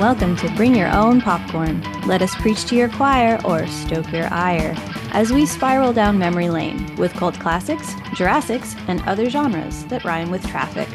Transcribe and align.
welcome 0.00 0.34
to 0.34 0.48
Bring 0.52 0.74
Your 0.74 0.90
Own 0.90 1.20
Popcorn. 1.20 1.82
Let 2.06 2.22
us 2.22 2.34
preach 2.36 2.64
to 2.64 2.74
your 2.74 2.88
choir 2.88 3.38
or 3.44 3.66
stoke 3.66 4.10
your 4.10 4.32
ire 4.32 4.74
as 5.12 5.30
we 5.30 5.44
spiral 5.44 5.92
down 5.92 6.18
memory 6.18 6.48
lane 6.48 6.96
with 6.96 7.12
cult 7.12 7.38
classics, 7.38 7.92
Jurassics, 8.14 8.74
and 8.88 9.02
other 9.02 9.28
genres 9.28 9.84
that 9.88 10.02
rhyme 10.02 10.30
with 10.30 10.42
traffic. 10.46 10.88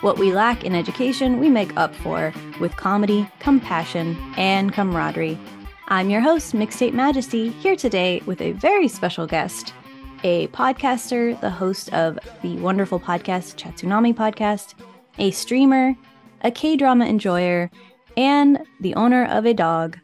What 0.00 0.16
we 0.16 0.32
lack 0.32 0.62
in 0.62 0.76
education, 0.76 1.40
we 1.40 1.50
make 1.50 1.76
up 1.76 1.92
for 1.92 2.32
with 2.60 2.76
comedy, 2.76 3.28
compassion, 3.40 4.16
and 4.36 4.72
camaraderie. 4.72 5.40
I'm 5.88 6.08
your 6.08 6.20
host, 6.20 6.54
Mixtape 6.54 6.92
Majesty, 6.92 7.48
here 7.48 7.74
today 7.74 8.22
with 8.26 8.40
a 8.40 8.52
very 8.52 8.86
special 8.86 9.26
guest, 9.26 9.74
a 10.22 10.46
podcaster, 10.48 11.38
the 11.40 11.50
host 11.50 11.92
of 11.92 12.16
the 12.42 12.56
wonderful 12.58 13.00
podcast 13.00 13.56
Chatsunami 13.56 14.14
Podcast, 14.14 14.74
a 15.18 15.32
streamer, 15.32 15.96
a 16.42 16.52
K 16.52 16.76
drama 16.76 17.06
enjoyer, 17.06 17.68
and 18.16 18.58
the 18.80 18.94
owner 18.94 19.24
of 19.26 19.46
a 19.46 19.54
dog, 19.54 19.98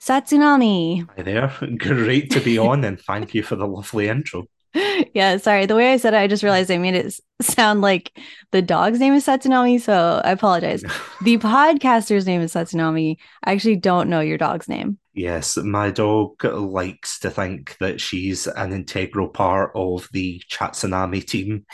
Satsunami. 0.00 1.06
Hi 1.16 1.22
there. 1.22 1.52
Great 1.78 2.30
to 2.30 2.40
be 2.40 2.58
on 2.58 2.84
and 2.84 3.00
thank 3.00 3.34
you 3.34 3.42
for 3.42 3.56
the 3.56 3.66
lovely 3.66 4.08
intro. 4.08 4.44
yeah, 5.14 5.36
sorry. 5.36 5.66
The 5.66 5.74
way 5.74 5.92
I 5.92 5.96
said 5.96 6.14
it, 6.14 6.18
I 6.18 6.26
just 6.26 6.42
realized 6.42 6.70
I 6.70 6.78
made 6.78 6.94
it 6.94 7.14
sound 7.40 7.80
like 7.80 8.16
the 8.52 8.62
dog's 8.62 9.00
name 9.00 9.14
is 9.14 9.26
Satsunami. 9.26 9.80
So 9.80 10.20
I 10.24 10.30
apologize. 10.30 10.82
the 11.22 11.38
podcaster's 11.38 12.26
name 12.26 12.40
is 12.40 12.54
Satsunami. 12.54 13.16
I 13.44 13.52
actually 13.52 13.76
don't 13.76 14.08
know 14.08 14.20
your 14.20 14.38
dog's 14.38 14.68
name. 14.68 14.98
Yes, 15.12 15.56
my 15.56 15.90
dog 15.90 16.42
likes 16.44 17.18
to 17.20 17.30
think 17.30 17.76
that 17.80 18.00
she's 18.00 18.46
an 18.46 18.72
integral 18.72 19.28
part 19.28 19.72
of 19.74 20.08
the 20.12 20.40
Chatsunami 20.48 21.26
team. 21.26 21.66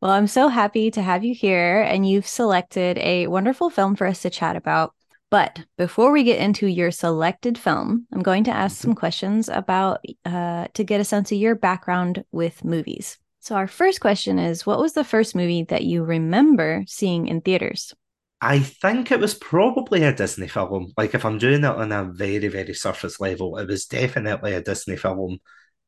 Well, 0.00 0.10
I'm 0.10 0.26
so 0.26 0.48
happy 0.48 0.90
to 0.90 1.02
have 1.02 1.24
you 1.24 1.34
here, 1.34 1.80
and 1.80 2.08
you've 2.08 2.26
selected 2.26 2.98
a 2.98 3.28
wonderful 3.28 3.70
film 3.70 3.96
for 3.96 4.06
us 4.06 4.22
to 4.22 4.30
chat 4.30 4.56
about. 4.56 4.94
But 5.30 5.64
before 5.78 6.12
we 6.12 6.22
get 6.22 6.40
into 6.40 6.66
your 6.66 6.90
selected 6.90 7.58
film, 7.58 8.06
I'm 8.12 8.22
going 8.22 8.44
to 8.44 8.50
ask 8.50 8.76
some 8.76 8.94
questions 8.94 9.48
about 9.48 10.04
uh, 10.24 10.68
to 10.74 10.84
get 10.84 11.00
a 11.00 11.04
sense 11.04 11.32
of 11.32 11.38
your 11.38 11.54
background 11.54 12.24
with 12.30 12.64
movies. 12.64 13.18
So, 13.40 13.54
our 13.54 13.66
first 13.66 14.00
question 14.00 14.38
is 14.38 14.66
What 14.66 14.80
was 14.80 14.92
the 14.92 15.04
first 15.04 15.34
movie 15.34 15.64
that 15.64 15.84
you 15.84 16.04
remember 16.04 16.84
seeing 16.86 17.26
in 17.26 17.40
theaters? 17.40 17.94
I 18.40 18.58
think 18.58 19.10
it 19.10 19.18
was 19.18 19.34
probably 19.34 20.02
a 20.02 20.12
Disney 20.12 20.46
film. 20.46 20.92
Like, 20.96 21.14
if 21.14 21.24
I'm 21.24 21.38
doing 21.38 21.64
it 21.64 21.64
on 21.64 21.90
a 21.90 22.04
very, 22.04 22.48
very 22.48 22.74
surface 22.74 23.18
level, 23.18 23.56
it 23.56 23.66
was 23.66 23.86
definitely 23.86 24.52
a 24.52 24.62
Disney 24.62 24.96
film 24.96 25.38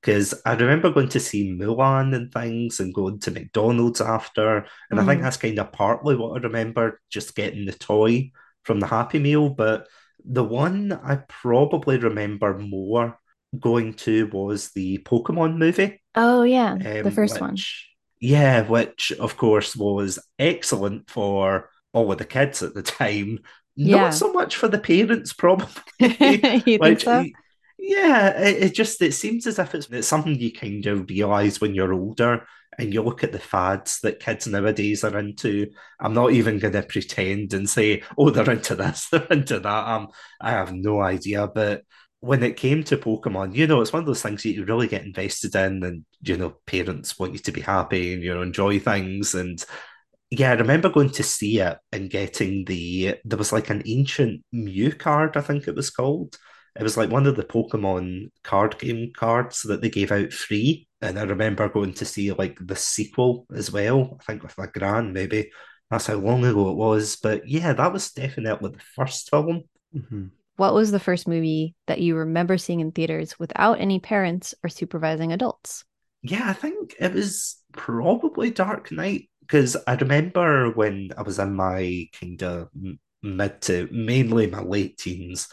because 0.09 0.33
I 0.47 0.55
remember 0.55 0.91
going 0.91 1.11
to 1.11 1.20
see 1.20 1.53
Mulan 1.53 2.17
and 2.17 2.33
things 2.33 2.81
and 2.81 2.95
going 2.95 3.19
to 3.20 3.31
McDonald's 3.31 4.01
after. 4.01 4.65
And 4.91 4.98
mm. 4.98 5.03
I 5.03 5.05
think 5.05 5.20
mm. 5.20 5.25
that's 5.25 5.37
kind 5.37 5.59
of 5.59 5.70
partly 5.70 6.17
what 6.17 6.34
I 6.34 6.42
remember 6.42 6.98
just 7.11 7.37
getting 7.37 7.67
the 7.67 7.75
toy 7.75 8.31
from 8.62 8.81
the 8.81 8.87
Happy 8.87 9.19
Meal. 9.19 9.50
But 9.50 9.87
the 10.25 10.45
one 10.45 10.92
I 10.92 11.17
probably 11.28 11.98
remember 11.98 12.59
more 12.59 13.19
going 13.61 13.92
to 13.95 14.28
was 14.28 14.70
the 14.70 14.97
Pokemon 15.05 15.59
movie. 15.59 16.00
Oh, 16.15 16.43
yeah. 16.43 16.72
Um, 16.72 17.03
the 17.03 17.11
first 17.11 17.34
which, 17.34 17.41
one. 17.43 17.56
Yeah, 18.19 18.62
which 18.62 19.12
of 19.12 19.37
course 19.37 19.77
was 19.77 20.19
excellent 20.39 21.11
for 21.11 21.69
all 21.93 22.11
of 22.11 22.17
the 22.17 22.25
kids 22.25 22.62
at 22.62 22.72
the 22.72 22.83
time. 23.03 23.41
Yeah. 23.77 23.97
Not 23.97 24.15
so 24.15 24.33
much 24.33 24.56
for 24.56 24.69
the 24.69 24.78
parents, 24.78 25.34
probably. 25.34 25.69
you 26.00 26.78
which, 26.78 26.78
think 26.78 27.00
so? 27.03 27.25
Yeah, 27.79 28.31
it, 28.41 28.62
it, 28.65 28.75
just 28.75 29.01
it 29.03 29.12
seems 29.15 29.47
as 29.47 29.59
if 29.59 29.75
it's, 29.75 29.87
it's 29.91 30.09
something 30.09 30.34
you 30.39 30.53
kind 30.53 30.84
of 30.87 31.09
realize 31.09 31.61
when 31.61 31.75
you're 31.75 31.93
older 31.95 32.45
and 32.79 32.93
you 32.93 33.03
look 33.03 33.23
at 33.25 33.33
the 33.33 33.39
fads 33.39 34.01
that 34.01 34.21
kids 34.21 34.47
nowadays 34.47 35.05
are 35.05 35.17
into. 35.19 35.69
I'm 36.01 36.12
not 36.15 36.33
even 36.33 36.59
going 36.59 36.75
to 36.75 36.83
pretend 36.83 37.55
and 37.55 37.69
say, 37.71 38.03
"Oh, 38.17 38.31
they're 38.31 38.51
into 38.51 38.75
this, 38.75 39.09
they're 39.12 39.27
into 39.29 39.61
that." 39.61 39.89
Um, 39.89 40.09
I 40.41 40.50
have 40.50 40.72
no 40.75 41.00
idea, 41.00 41.47
but 41.47 41.83
when 42.21 42.43
it 42.43 42.56
came 42.56 42.83
to 42.84 42.97
Pokemon, 42.97 43.55
you 43.55 43.67
know, 43.69 43.81
it's 43.81 43.93
one 43.93 44.00
of 44.00 44.06
those 44.06 44.22
things 44.22 44.43
that 44.43 44.50
you 44.50 44.65
really 44.65 44.88
get 44.88 45.05
invested 45.05 45.55
in, 45.55 45.83
and 45.84 46.05
you 46.22 46.37
know, 46.37 46.56
parents 46.67 47.17
want 47.19 47.33
you 47.33 47.38
to 47.41 47.53
be 47.53 47.61
happy 47.61 48.12
and 48.15 48.22
you 48.22 48.34
know 48.34 48.43
enjoy 48.43 48.81
things. 48.81 49.34
And 49.34 49.65
yeah, 50.31 50.50
I 50.53 50.55
remember 50.55 50.91
going 50.91 51.11
to 51.11 51.22
see 51.22 51.61
it 51.61 51.78
and 51.93 52.11
getting 52.11 52.65
the 52.67 53.17
there 53.25 53.38
was 53.38 53.53
like 53.53 53.71
an 53.71 53.83
ancient 53.87 54.43
Mew 54.53 54.93
card, 54.93 55.37
I 55.37 55.41
think 55.41 55.69
it 55.69 55.75
was 55.75 55.91
called 55.91 56.37
it 56.78 56.83
was 56.83 56.97
like 56.97 57.11
one 57.11 57.27
of 57.27 57.37
the 57.37 57.44
Pokemon 57.44 58.31
card 58.44 58.78
game 58.78 59.12
cards 59.16 59.62
that 59.62 59.83
they 59.83 59.91
gave 59.91 60.12
out 60.12 60.33
free. 60.33 60.87
And 61.00 61.19
I 61.19 61.22
remember 61.22 61.69
going 61.69 61.93
to 61.94 62.05
see 62.05 62.33
like 62.33 62.59
the 62.61 62.77
sequel 62.77 63.47
as 63.55 63.72
well. 63.72 64.16
I 64.21 64.25
think 64.25 64.43
with 64.43 64.56
my 64.56 64.66
gran, 64.66 65.12
maybe. 65.12 65.50
That's 65.91 66.06
how 66.06 66.15
long 66.15 66.44
ago 66.44 66.71
it 66.71 66.77
was. 66.77 67.17
But 67.17 67.49
yeah, 67.49 67.72
that 67.72 67.93
was 67.93 68.12
definitely 68.12 68.71
the 68.71 68.83
first 68.94 69.31
film. 69.31 69.65
Mm-hmm. 69.94 70.27
What 70.56 70.75
was 70.75 70.91
the 70.91 71.00
first 71.00 71.27
movie 71.27 71.75
that 71.87 72.00
you 72.00 72.17
remember 72.17 72.59
seeing 72.59 72.81
in 72.81 72.93
theaters 72.93 73.38
without 73.38 73.81
any 73.81 74.00
parents 74.00 74.55
or 74.62 74.69
supervising 74.69 75.33
adults? 75.33 75.84
Yeah, 76.22 76.49
I 76.49 76.53
think 76.53 76.94
it 76.99 77.15
was 77.15 77.56
probably 77.72 78.50
Dark 78.50 78.91
Knight 78.91 79.31
because 79.41 79.77
I 79.87 79.94
remember 79.94 80.71
when 80.72 81.11
I 81.17 81.22
was 81.22 81.38
in 81.38 81.55
my 81.55 82.09
kind 82.21 82.43
of 82.43 82.69
mid 83.22 83.62
to 83.62 83.88
mainly 83.91 84.47
my 84.49 84.61
late 84.61 84.99
teens, 84.99 85.49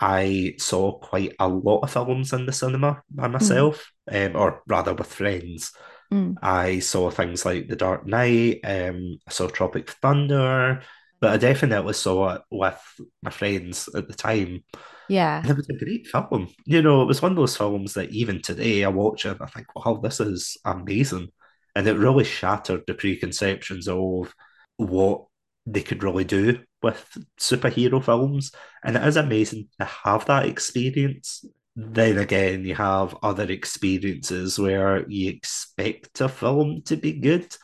I 0.00 0.54
saw 0.58 0.98
quite 0.98 1.34
a 1.38 1.46
lot 1.46 1.80
of 1.80 1.92
films 1.92 2.32
in 2.32 2.46
the 2.46 2.52
cinema 2.52 3.02
by 3.10 3.28
mm. 3.28 3.32
myself, 3.32 3.92
mm. 4.10 4.30
um, 4.30 4.36
or 4.36 4.62
rather 4.66 4.94
with 4.94 5.12
friends. 5.12 5.72
Mm. 6.12 6.36
I 6.42 6.78
saw 6.78 7.10
things 7.10 7.44
like 7.44 7.68
The 7.68 7.76
Dark 7.76 8.06
Knight, 8.06 8.60
um, 8.64 9.18
I 9.28 9.30
saw 9.30 9.46
Tropic 9.46 9.90
Thunder, 9.90 10.82
but 11.20 11.30
I 11.32 11.36
definitely 11.36 11.92
saw 11.92 12.30
it 12.30 12.42
with 12.50 12.80
my 13.22 13.30
friends 13.30 13.88
at 13.94 14.08
the 14.08 14.14
time. 14.14 14.64
Yeah. 15.08 15.40
And 15.40 15.50
it 15.50 15.56
was 15.56 15.68
a 15.68 15.84
great 15.84 16.06
film. 16.06 16.48
You 16.64 16.82
know, 16.82 17.02
it 17.02 17.06
was 17.06 17.20
one 17.20 17.32
of 17.32 17.36
those 17.36 17.56
films 17.56 17.94
that 17.94 18.10
even 18.10 18.40
today 18.40 18.84
I 18.84 18.88
watch 18.88 19.26
it 19.26 19.32
and 19.32 19.42
I 19.42 19.46
think, 19.46 19.66
wow, 19.74 20.00
this 20.02 20.18
is 20.18 20.56
amazing. 20.64 21.28
And 21.76 21.86
it 21.86 21.98
really 21.98 22.24
shattered 22.24 22.84
the 22.86 22.94
preconceptions 22.94 23.86
of 23.86 24.34
what 24.76 25.26
they 25.66 25.82
could 25.82 26.02
really 26.02 26.24
do 26.24 26.60
with 26.82 27.16
superhero 27.38 28.02
films. 28.02 28.52
And 28.84 28.96
it 28.96 29.06
is 29.06 29.16
amazing 29.16 29.68
to 29.78 29.84
have 29.84 30.26
that 30.26 30.46
experience. 30.46 31.44
Then 31.76 32.18
again, 32.18 32.64
you 32.64 32.74
have 32.74 33.16
other 33.22 33.44
experiences 33.44 34.58
where 34.58 35.08
you 35.08 35.30
expect 35.30 36.20
a 36.20 36.28
film 36.28 36.82
to 36.86 36.96
be 36.96 37.12
good. 37.12 37.54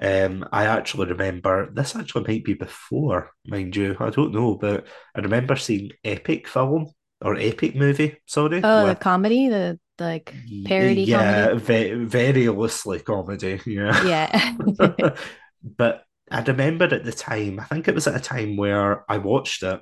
Um, 0.00 0.46
I 0.52 0.66
actually 0.66 1.06
remember 1.06 1.70
this 1.72 1.96
actually 1.96 2.24
might 2.28 2.44
be 2.44 2.54
before, 2.54 3.30
mind 3.46 3.74
you. 3.76 3.96
I 3.98 4.10
don't 4.10 4.32
know, 4.32 4.56
but 4.56 4.86
I 5.14 5.20
remember 5.20 5.56
seeing 5.56 5.92
Epic 6.04 6.48
film 6.48 6.86
or 7.22 7.36
Epic 7.36 7.74
movie. 7.74 8.18
Sorry, 8.26 8.60
oh, 8.62 8.84
with, 8.84 8.98
the 8.98 9.02
comedy, 9.02 9.48
the 9.48 9.78
like 9.98 10.34
parody 10.66 11.02
yeah, 11.02 11.46
comedy. 11.46 11.64
very 11.64 12.04
very 12.04 12.48
loosely 12.48 13.00
comedy. 13.00 13.60
Yeah, 13.64 14.04
yeah. 14.04 15.16
but 15.62 16.05
I 16.30 16.42
remember 16.42 16.84
at 16.86 17.04
the 17.04 17.12
time, 17.12 17.60
I 17.60 17.64
think 17.64 17.86
it 17.86 17.94
was 17.94 18.06
at 18.06 18.16
a 18.16 18.20
time 18.20 18.56
where 18.56 19.10
I 19.10 19.18
watched 19.18 19.62
it, 19.62 19.80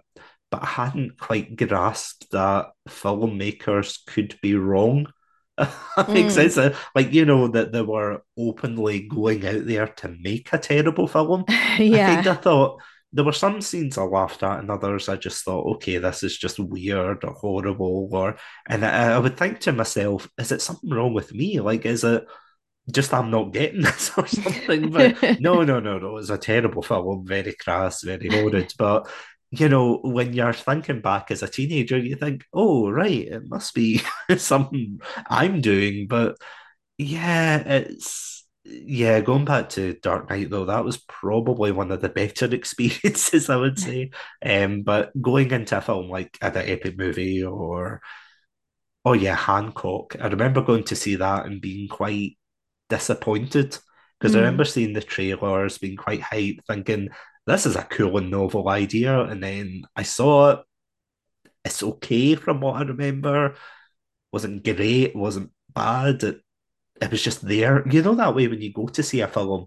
but 0.51 0.63
I 0.63 0.67
hadn't 0.67 1.19
quite 1.19 1.57
grasped 1.57 2.31
that 2.33 2.71
filmmakers 2.89 3.99
could 4.07 4.39
be 4.43 4.55
wrong. 4.55 5.07
that 5.57 6.09
makes 6.09 6.37
mm. 6.37 6.51
sense. 6.51 6.77
Like, 6.95 7.13
you 7.13 7.25
know, 7.25 7.49
that 7.49 7.73
they 7.73 7.83
were 7.83 8.23
openly 8.37 9.09
going 9.09 9.47
out 9.47 9.67
there 9.67 9.87
to 9.87 10.17
make 10.21 10.53
a 10.53 10.59
terrible 10.59 11.09
film. 11.09 11.45
yeah. 11.49 12.11
I 12.11 12.15
think 12.15 12.27
I 12.27 12.35
thought 12.35 12.81
there 13.13 13.25
were 13.25 13.33
some 13.33 13.61
scenes 13.61 13.97
I 13.97 14.03
laughed 14.03 14.43
at, 14.43 14.59
and 14.59 14.71
others 14.71 15.09
I 15.09 15.17
just 15.17 15.45
thought, 15.45 15.77
okay, 15.77 15.99
this 15.99 16.25
is 16.25 16.37
just 16.37 16.59
weird 16.59 17.25
or 17.25 17.33
horrible. 17.33 18.11
Or, 18.13 18.37
and 18.69 18.85
I, 18.85 19.13
I 19.13 19.19
would 19.19 19.39
think 19.39 19.61
to 19.61 19.73
myself, 19.73 20.29
is 20.37 20.53
it 20.53 20.61
something 20.61 20.91
wrong 20.91 21.15
with 21.15 21.33
me? 21.33 21.61
Like, 21.61 21.87
is 21.87 22.05
it 22.05 22.25
just 22.91 23.15
I'm 23.15 23.31
not 23.31 23.53
getting 23.53 23.83
this 23.83 24.11
or 24.17 24.27
something. 24.27 24.91
But 24.91 25.23
no, 25.41 25.63
no, 25.63 25.81
no, 25.81 25.99
no. 25.99 26.17
It's 26.19 26.31
a 26.31 26.39
terrible 26.39 26.83
film, 26.83 27.27
very 27.27 27.55
crass, 27.55 28.03
very 28.03 28.29
horrid. 28.29 28.73
But 28.79 29.09
you 29.51 29.69
know, 29.69 30.01
when 30.03 30.33
you're 30.33 30.53
thinking 30.53 31.01
back 31.01 31.31
as 31.31 31.43
a 31.43 31.49
teenager, 31.49 31.97
you 31.97 32.17
think, 32.17 32.45
oh, 32.53 32.91
right, 32.91 33.29
it 33.29 33.49
must 33.49 33.73
be 33.75 34.03
something 34.37 35.01
I'm 35.29 35.61
doing. 35.61 36.09
But 36.09 36.37
yeah, 36.99 37.59
it's 37.59 38.47
yeah, 38.65 39.21
going 39.21 39.45
back 39.45 39.69
to 39.71 39.95
Dark 40.03 40.31
Knight 40.31 40.51
though, 40.51 40.65
that 40.65 40.85
was 40.85 40.97
probably 40.97 41.71
one 41.73 41.91
of 41.93 42.01
the 42.01 42.09
better 42.09 42.47
experiences, 42.55 43.51
I 43.51 43.57
would 43.57 43.79
say. 43.79 44.11
Um, 44.45 44.83
but 44.83 45.13
going 45.21 45.51
into 45.51 45.77
a 45.79 45.81
film 45.81 46.09
like 46.09 46.37
an 46.41 46.57
epic 46.57 46.97
movie 46.99 47.45
or 47.45 48.01
oh 49.05 49.13
yeah, 49.13 49.37
Hancock, 49.37 50.17
I 50.21 50.29
remember 50.29 50.63
going 50.63 50.85
to 50.85 50.97
see 50.97 51.17
that 51.17 51.47
and 51.47 51.61
being 51.61 51.89
quite 51.89 52.39
disappointed 52.89 53.79
because 54.19 54.33
mm. 54.33 54.37
I 54.37 54.39
hmm. 54.39 54.45
remember 54.45 54.65
seeing 54.65 54.93
the 54.93 55.01
trailers, 55.01 55.79
being 55.79 55.97
quite 55.97 56.21
hyped, 56.21 56.65
thinking 56.67 57.09
this 57.47 57.67
is 57.67 57.77
a 57.77 57.83
cool 57.83 58.17
and 58.19 58.31
novel 58.31 58.69
idea, 58.69 59.21
and 59.21 59.43
then 59.43 59.83
I 59.95 60.03
saw 60.03 60.51
it. 60.51 60.61
It's 61.65 61.83
okay 61.83 62.35
from 62.35 62.61
what 62.61 62.77
I 62.77 62.83
remember. 62.83 63.55
wasn't 64.33 64.65
great, 64.65 65.17
wasn't 65.17 65.51
bad. 65.73 66.23
It, 66.23 66.41
it 67.01 67.11
was 67.11 67.23
just 67.23 67.47
there. 67.47 67.87
You 67.89 68.03
know 68.03 68.15
that 68.15 68.35
way 68.35 68.49
when 68.49 68.61
you 68.61 68.73
go 68.73 68.87
to 68.87 69.03
see 69.03 69.21
a 69.21 69.29
film, 69.29 69.67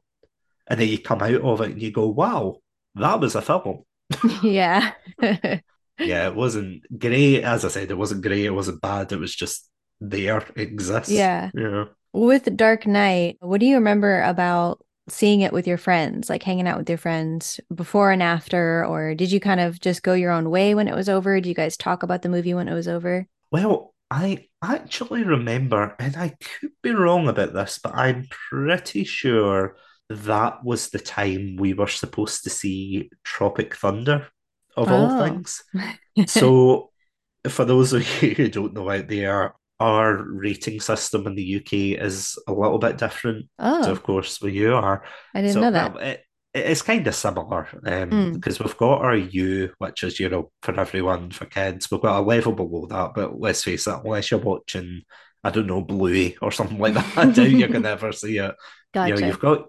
and 0.67 0.79
then 0.79 0.87
you 0.87 0.99
come 0.99 1.21
out 1.21 1.41
of 1.41 1.61
it 1.61 1.71
and 1.71 1.81
you 1.81 1.91
go, 1.91 2.07
"Wow, 2.07 2.57
that 2.95 3.19
was 3.19 3.35
a 3.35 3.41
film." 3.41 3.83
Yeah. 4.43 4.91
Yeah, 5.99 6.27
it 6.27 6.35
wasn't 6.35 6.83
great. 6.99 7.41
As 7.41 7.65
I 7.65 7.69
said, 7.69 7.89
it 7.89 7.97
wasn't 7.97 8.21
great. 8.21 8.45
It 8.45 8.51
wasn't 8.51 8.81
bad. 8.81 9.11
It 9.11 9.19
was 9.19 9.33
just 9.33 9.67
there. 9.99 10.45
It 10.55 10.69
exists. 10.69 11.09
Yeah. 11.09 11.49
Yeah. 11.55 11.85
With 12.13 12.55
Dark 12.57 12.87
Knight, 12.87 13.37
what 13.41 13.59
do 13.59 13.65
you 13.65 13.75
remember 13.75 14.21
about 14.21 14.83
seeing 15.09 15.41
it 15.41 15.53
with 15.53 15.67
your 15.67 15.77
friends, 15.77 16.29
like 16.29 16.43
hanging 16.43 16.67
out 16.67 16.77
with 16.77 16.89
your 16.89 16.97
friends 16.97 17.59
before 17.73 18.11
and 18.11 18.23
after? 18.23 18.85
Or 18.85 19.13
did 19.13 19.31
you 19.31 19.39
kind 19.39 19.59
of 19.59 19.79
just 19.79 20.03
go 20.03 20.13
your 20.13 20.31
own 20.31 20.49
way 20.49 20.73
when 20.73 20.87
it 20.87 20.95
was 20.95 21.09
over? 21.09 21.39
Do 21.39 21.47
you 21.49 21.55
guys 21.55 21.77
talk 21.77 22.03
about 22.03 22.21
the 22.23 22.29
movie 22.29 22.53
when 22.53 22.67
it 22.67 22.73
was 22.73 22.87
over? 22.87 23.27
Well, 23.51 23.93
I 24.09 24.47
actually 24.63 25.23
remember, 25.23 25.95
and 25.99 26.15
I 26.17 26.35
could 26.59 26.71
be 26.81 26.91
wrong 26.91 27.27
about 27.27 27.53
this, 27.53 27.79
but 27.81 27.93
I'm 27.95 28.27
pretty 28.49 29.03
sure 29.03 29.75
that 30.09 30.63
was 30.63 30.89
the 30.89 30.99
time 30.99 31.57
we 31.57 31.73
were 31.73 31.87
supposed 31.87 32.43
to 32.45 32.49
see 32.49 33.09
Tropic 33.23 33.75
Thunder, 33.75 34.27
of 34.75 34.91
all 34.91 35.11
Oh. 35.11 35.23
things. 35.23 35.63
So, 36.25 36.91
for 37.47 37.65
those 37.65 37.93
of 37.93 38.01
you 38.23 38.33
who 38.35 38.47
don't 38.49 38.73
know 38.73 38.89
out 38.89 39.07
there, 39.07 39.53
our 39.79 40.23
rating 40.23 40.79
system 40.79 41.27
in 41.27 41.35
the 41.35 41.43
UK 41.43 41.95
is 41.95 42.37
a 42.47 42.53
little 42.53 42.79
bit 42.79 42.97
different 42.97 43.47
to, 43.81 43.91
Oh, 43.91 43.91
of 43.91 44.03
course, 44.03 44.41
where 44.41 44.51
you 44.51 44.73
are. 44.75 45.03
I 45.33 45.41
didn't 45.41 45.53
So, 45.53 45.61
know 45.61 45.71
that. 45.71 45.93
well, 45.93 45.97
it, 45.97 46.23
it's 46.53 46.81
kind 46.81 47.05
of 47.05 47.13
similar 47.15 47.67
um, 47.85 48.11
Mm. 48.11 48.33
because 48.33 48.59
we've 48.59 48.77
got 48.77 49.01
our 49.01 49.15
U, 49.15 49.71
which 49.77 50.03
is, 50.03 50.19
you 50.19 50.29
know, 50.29 50.51
for 50.63 50.79
everyone, 50.79 51.31
for 51.31 51.45
kids. 51.45 51.91
We've 51.91 52.01
got 52.01 52.19
a 52.19 52.21
level 52.25 52.53
below 52.53 52.87
that, 52.87 53.13
but 53.13 53.39
let's 53.39 53.63
face 53.63 53.87
it, 53.87 53.99
unless 54.03 54.31
you're 54.31 54.39
watching, 54.39 55.03
I 55.43 55.51
don't 55.51 55.67
know, 55.67 55.81
Bluey 55.81 56.37
or 56.41 56.51
something 56.51 56.79
like 56.79 56.95
that, 56.95 57.05
I 57.17 57.25
doubt 57.31 57.51
you're 57.51 57.69
going 57.69 57.83
to 57.83 57.89
ever 57.89 58.11
see 58.11 58.37
it. 58.39 58.55
You 59.03 59.13
know, 59.13 59.19
Gotcha. 59.19 59.25
you've 59.27 59.39
got 59.39 59.67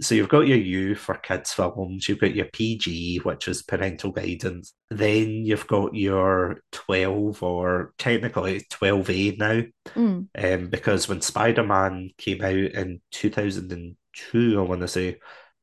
so 0.00 0.14
you've 0.14 0.28
got 0.28 0.46
your 0.46 0.58
U 0.58 0.94
for 0.94 1.14
kids 1.16 1.52
films, 1.52 2.08
you've 2.08 2.20
got 2.20 2.34
your 2.34 2.46
PG, 2.52 3.18
which 3.18 3.48
is 3.48 3.62
parental 3.62 4.10
guidance. 4.12 4.74
Then 4.90 5.44
you've 5.44 5.66
got 5.66 5.94
your 5.94 6.62
12 6.72 7.42
or 7.42 7.92
technically 7.98 8.66
12A 8.70 9.36
now, 9.38 9.62
Mm. 9.96 10.28
um, 10.36 10.68
because 10.68 11.08
when 11.08 11.20
Spider-Man 11.20 12.10
came 12.18 12.42
out 12.42 12.54
in 12.54 13.00
2002, 13.10 14.58
I 14.58 14.62
want 14.62 14.80
to 14.82 14.88
say, 14.88 15.18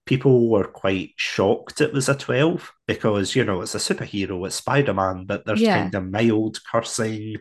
people 0.06 0.50
were 0.50 0.63
quite 0.68 1.12
shocked 1.18 1.81
it 1.81 1.94
was 1.94 2.07
a 2.10 2.16
12 2.16 2.72
because, 2.88 3.36
you 3.36 3.44
know, 3.44 3.62
it's 3.62 3.75
a 3.75 3.78
superhero, 3.80 4.45
it's 4.45 4.56
Spider-Man, 4.56 5.25
but 5.25 5.45
there's 5.45 5.62
Yeah. 5.62 5.74
kind 5.84 5.94
of 5.95 6.10
mild 6.10 6.60
cursing. 6.72 7.38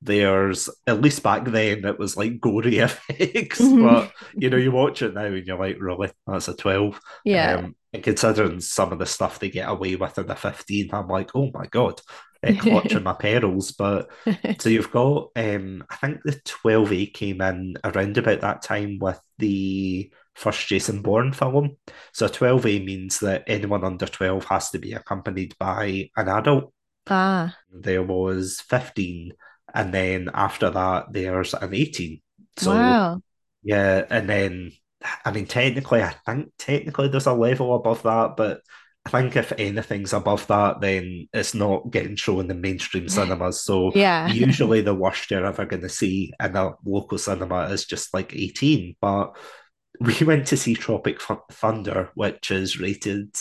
There's, 0.00 0.68
at 0.86 1.00
least 1.00 1.22
back 1.24 1.44
then, 1.44 1.84
it 1.84 1.98
was 1.98 2.16
like 2.16 2.40
gory 2.40 2.78
effects, 2.78 3.60
Mhm. 3.60 3.82
but 3.88 4.12
you 4.36 4.48
know, 4.50 4.56
you 4.56 4.70
watch 4.70 5.02
it 5.02 5.14
now 5.14 5.24
and 5.24 5.46
you're 5.46 5.58
like, 5.58 5.76
really, 5.80 6.10
that's 6.26 6.48
a 6.48 6.54
12. 6.54 7.00
Yeah. 7.24 7.56
Um, 7.56 7.76
and 7.92 8.02
considering 8.02 8.60
some 8.60 8.92
of 8.92 8.98
the 8.98 9.06
stuff 9.06 9.38
they 9.38 9.50
get 9.50 9.68
away 9.68 9.96
with 9.96 10.18
in 10.18 10.26
the 10.26 10.36
15, 10.36 10.90
I'm 10.92 11.08
like, 11.08 11.34
oh 11.34 11.50
my 11.52 11.66
God, 11.66 12.00
uh, 12.46 12.52
clutching 12.60 13.02
my 13.02 13.14
pearls. 13.14 13.72
But 13.72 14.08
so 14.60 14.68
you've 14.68 14.92
got, 14.92 15.30
um, 15.34 15.84
I 15.90 15.96
think 15.96 16.20
the 16.22 16.32
12A 16.44 17.06
came 17.12 17.40
in 17.40 17.76
around 17.82 18.16
about 18.18 18.42
that 18.42 18.62
time 18.62 18.98
with 19.00 19.20
the 19.38 20.12
first 20.36 20.68
Jason 20.68 21.02
Bourne 21.02 21.32
film. 21.32 21.76
So 22.12 22.28
12A 22.28 22.84
means 22.84 23.18
that 23.20 23.42
anyone 23.48 23.82
under 23.82 24.06
12 24.06 24.44
has 24.44 24.70
to 24.70 24.78
be 24.78 24.92
accompanied 24.92 25.56
by 25.58 26.10
an 26.16 26.28
adult. 26.28 26.72
Ah, 27.08 27.56
There 27.72 28.02
was 28.04 28.60
15, 28.68 29.32
and 29.78 29.94
then 29.94 30.30
after 30.34 30.70
that, 30.70 31.06
there's 31.12 31.54
an 31.54 31.74
18. 31.74 32.22
So 32.58 32.70
wow. 32.70 33.22
yeah, 33.62 34.04
and 34.10 34.28
then 34.28 34.72
I 35.24 35.30
mean, 35.32 35.46
technically, 35.46 36.02
I 36.02 36.14
think 36.26 36.50
technically 36.58 37.08
there's 37.08 37.26
a 37.26 37.32
level 37.34 37.74
above 37.76 38.02
that, 38.02 38.36
but 38.36 38.62
I 39.06 39.10
think 39.10 39.36
if 39.36 39.52
anything's 39.58 40.12
above 40.12 40.46
that, 40.48 40.80
then 40.80 41.28
it's 41.32 41.54
not 41.54 41.90
getting 41.90 42.16
shown 42.16 42.40
in 42.40 42.48
the 42.48 42.54
mainstream 42.54 43.08
cinemas. 43.08 43.64
So 43.64 43.92
Yeah. 43.94 44.28
usually 44.28 44.82
the 44.82 44.94
worst 45.02 45.30
you're 45.30 45.46
ever 45.46 45.66
going 45.66 45.82
to 45.82 45.88
see 45.88 46.32
in 46.42 46.56
a 46.56 46.74
local 46.84 47.18
cinema 47.18 47.68
is 47.70 47.86
just 47.86 48.12
like 48.14 48.34
18. 48.34 48.96
But 49.00 49.36
we 50.00 50.14
went 50.24 50.48
to 50.48 50.56
see 50.56 50.74
Tropic 50.74 51.20
Th- 51.20 51.40
Thunder, 51.52 52.10
which 52.14 52.50
is 52.50 52.80
rated, 52.80 53.34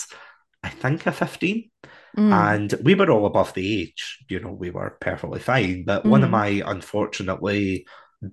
I 0.63 0.69
think, 0.69 1.05
a 1.07 1.11
15. 1.11 1.69
Mm. 2.17 2.47
And 2.49 2.73
we 2.83 2.95
were 2.95 3.09
all 3.09 3.25
above 3.25 3.53
the 3.53 3.81
age, 3.83 4.19
you 4.29 4.39
know, 4.39 4.51
we 4.51 4.69
were 4.69 4.97
perfectly 4.99 5.39
fine. 5.39 5.85
But 5.85 6.07
one 6.07 6.23
of 6.23 6.29
Mm. 6.29 6.31
my 6.31 6.61
unfortunately 6.65 7.85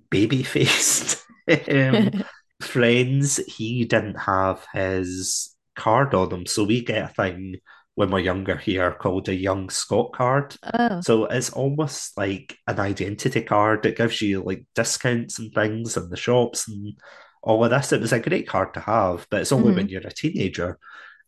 baby 0.09 0.43
faced 0.43 1.25
um, 1.71 2.11
friends, 2.61 3.37
he 3.47 3.85
didn't 3.85 4.15
have 4.19 4.65
his 4.73 5.55
card 5.75 6.13
on 6.13 6.31
him. 6.33 6.45
So 6.45 6.63
we 6.65 6.83
get 6.83 7.11
a 7.11 7.13
thing 7.13 7.57
when 7.95 8.11
we're 8.11 8.19
younger 8.19 8.57
here 8.57 8.91
called 8.93 9.29
a 9.29 9.35
Young 9.35 9.69
Scot 9.69 10.11
card. 10.13 10.55
Oh, 10.63 11.01
So 11.01 11.25
it's 11.25 11.51
almost 11.51 12.17
like 12.17 12.57
an 12.67 12.79
identity 12.79 13.41
card. 13.41 13.85
It 13.85 13.97
gives 13.97 14.21
you 14.21 14.41
like 14.41 14.65
discounts 14.75 15.39
and 15.39 15.53
things 15.53 15.97
in 15.97 16.09
the 16.09 16.17
shops 16.17 16.67
and 16.67 16.93
all 17.43 17.63
of 17.63 17.69
this. 17.69 17.91
It 17.93 18.01
was 18.01 18.13
a 18.13 18.19
great 18.19 18.47
card 18.47 18.73
to 18.73 18.79
have, 18.79 19.27
but 19.29 19.41
it's 19.41 19.51
only 19.51 19.71
hmm 19.71 19.73
when 19.73 19.87
you're 19.87 20.01
a 20.05 20.11
teenager. 20.11 20.79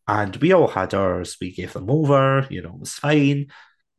And 0.08 0.36
we 0.38 0.54
all 0.54 0.68
had 0.68 0.94
ours. 0.94 1.38
We 1.42 1.54
gave 1.54 1.74
them 1.74 1.90
over, 1.90 2.48
you 2.50 2.62
know, 2.62 2.70
it 2.76 2.80
was 2.80 2.94
fine. 2.94 3.48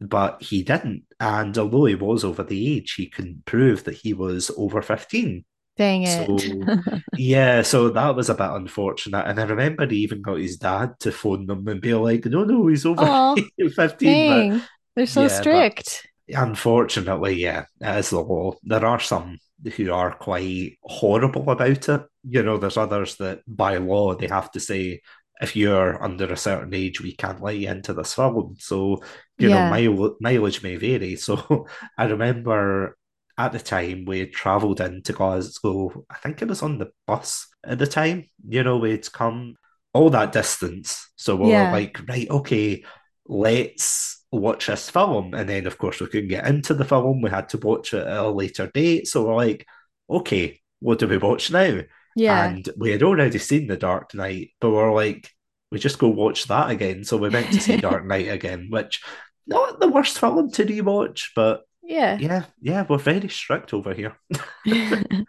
But 0.01 0.43
he 0.43 0.63
didn't. 0.63 1.05
And 1.21 1.57
although 1.59 1.87
he 1.87 1.95
was 1.97 2.25
over 2.25 2.43
the 2.45 2.77
age, 2.77 2.95
he 2.95 3.09
couldn't 3.09 3.45
prove 3.47 3.85
that 3.85 3.97
he 3.97 4.15
was 4.15 4.51
over 4.57 4.81
15. 4.83 5.45
dang 5.77 6.03
it. 6.05 6.31
So, 6.31 6.39
yeah, 7.17 7.63
so 7.63 7.91
that 7.91 8.17
was 8.17 8.29
a 8.31 8.35
bit 8.35 8.51
unfortunate. 8.51 9.27
And 9.27 9.41
I 9.41 9.45
remember 9.45 9.87
he 9.87 9.99
even 9.99 10.23
got 10.23 10.39
his 10.39 10.57
dad 10.57 10.95
to 11.01 11.13
phone 11.13 11.47
them 11.47 11.67
and 11.69 11.81
be 11.81 11.95
like, 11.95 12.25
no, 12.27 12.45
no, 12.45 12.67
he's 12.69 12.87
over 12.87 13.05
Oh, 13.05 13.37
15. 13.77 14.25
But. 14.25 14.55
They're 14.97 15.07
so 15.07 15.27
yeah, 15.27 15.29
strict. 15.29 16.07
unfortunately, 16.29 17.35
yeah, 17.35 17.65
it 17.81 17.99
is 17.99 18.11
the 18.11 18.21
law. 18.21 18.53
There 18.63 18.85
are 18.85 19.01
some 19.01 19.39
who 19.77 19.93
are 19.93 20.15
quite 20.15 20.79
horrible 20.83 21.51
about 21.51 21.89
it. 21.89 22.03
You 22.29 22.43
know, 22.43 22.59
there's 22.59 22.77
others 22.77 23.17
that 23.17 23.41
by 23.47 23.77
law 23.79 24.15
they 24.15 24.29
have 24.29 24.51
to 24.53 24.61
say, 24.61 25.01
if 25.41 25.57
you're 25.57 26.03
under 26.03 26.27
a 26.33 26.37
certain 26.37 26.75
age, 26.75 27.01
we 27.01 27.15
can't 27.15 27.43
let 27.43 27.57
you 27.57 27.69
into 27.71 27.93
this 27.95 28.15
film. 28.15 28.57
So, 28.59 29.03
you 29.39 29.49
know, 29.51 29.63
Yeah. 29.63 29.69
mile, 29.69 30.17
mileage 30.21 30.63
may 30.63 30.77
vary. 30.77 31.17
So 31.17 31.67
I 31.99 32.07
remember 32.07 32.97
at 33.37 33.53
the 33.53 33.61
time 33.61 34.05
we 34.05 34.21
had 34.21 34.33
travelled 34.33 34.81
into 34.81 35.13
Glasgow. 35.13 36.05
I 36.11 36.17
think 36.17 36.43
it 36.43 36.49
was 36.49 36.63
on 36.63 36.79
the 36.79 36.91
bus 37.07 37.47
at 37.65 37.79
the 37.79 37.87
time. 37.87 38.25
You 38.49 38.65
know, 38.65 38.79
we'd 38.79 39.11
come 39.13 39.55
all 39.93 40.11
that 40.11 40.33
distance. 40.33 41.09
So 41.17 41.37
we 41.37 41.43
were 41.53 41.69
like, 41.69 42.01
right, 42.09 42.29
okay, 42.31 42.85
let's 43.27 44.25
watch 44.33 44.67
this 44.67 44.91
film. 44.91 45.35
And 45.35 45.49
then, 45.49 45.67
of 45.67 45.79
course, 45.79 46.01
we 46.01 46.07
couldn't 46.09 46.29
get 46.29 46.47
into 46.47 46.75
the 46.75 46.85
film. 46.85 47.23
We 47.23 47.31
had 47.31 47.49
to 47.51 47.59
watch 47.59 47.95
it 47.95 48.07
at 48.07 48.17
a 48.19 48.29
later 48.31 48.71
date. 48.73 49.07
So 49.07 49.27
we're 49.27 49.37
like, 49.37 49.67
okay, 50.11 50.61
what 50.81 50.99
do 50.99 51.07
we 51.09 51.19
watch 51.19 51.51
now? 51.51 51.81
Yeah. 52.19 52.45
And 52.49 52.69
we 52.77 52.91
had 52.91 53.03
already 53.03 53.39
seen 53.39 53.67
The 53.67 53.77
Dark 53.77 54.15
Knight, 54.15 54.51
but 54.61 54.71
we're 54.71 54.93
like, 54.95 55.31
we 55.71 55.79
just 55.79 55.99
go 55.99 56.09
watch 56.09 56.47
that 56.47 56.71
again. 56.71 57.05
So 57.05 57.17
we 57.17 57.29
went 57.31 57.53
to 57.53 57.61
see 57.61 57.77
Dark 57.77 58.05
Knight 58.11 58.29
again, 58.29 58.69
which 58.71 59.03
not 59.47 59.81
the 59.81 59.89
worst 59.89 60.19
film 60.19 60.51
to 60.53 60.65
rewatch, 60.65 61.31
but 61.37 61.63
Yeah. 61.83 62.19
yeah, 62.19 62.45
yeah, 62.61 62.85
we're 62.89 62.99
very 62.99 63.29
strict 63.29 63.73
over 63.75 63.95
here. 63.95 64.17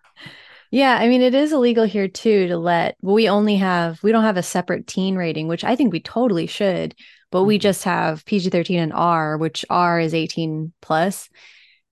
Yeah, 0.72 0.98
I 1.00 1.08
mean 1.08 1.22
it 1.22 1.34
is 1.34 1.52
illegal 1.52 1.84
here 1.86 2.08
too 2.08 2.48
to 2.48 2.58
let 2.58 2.96
well, 3.02 3.16
we 3.16 3.28
only 3.28 3.56
have 3.58 4.02
we 4.04 4.12
don't 4.12 4.24
have 4.24 4.38
a 4.38 4.44
separate 4.44 4.86
teen 4.86 5.16
rating, 5.16 5.48
which 5.48 5.64
I 5.64 5.76
think 5.76 5.92
we 5.92 6.00
totally 6.00 6.46
should, 6.48 6.94
but 7.32 7.44
we 7.44 7.58
Mhm, 7.58 7.62
just 7.62 7.84
have 7.86 8.24
PG-13 8.26 8.78
and 8.78 8.94
R, 8.94 9.38
which 9.38 9.66
R 9.70 10.00
is 10.00 10.14
18 10.14 10.74
plus, 10.82 11.28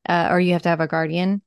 uh, 0.07 0.27
or 0.31 0.39
you 0.39 0.53
have 0.53 0.61
to 0.63 0.69
have 0.69 0.79
a 0.81 0.87
guardian. 0.87 1.41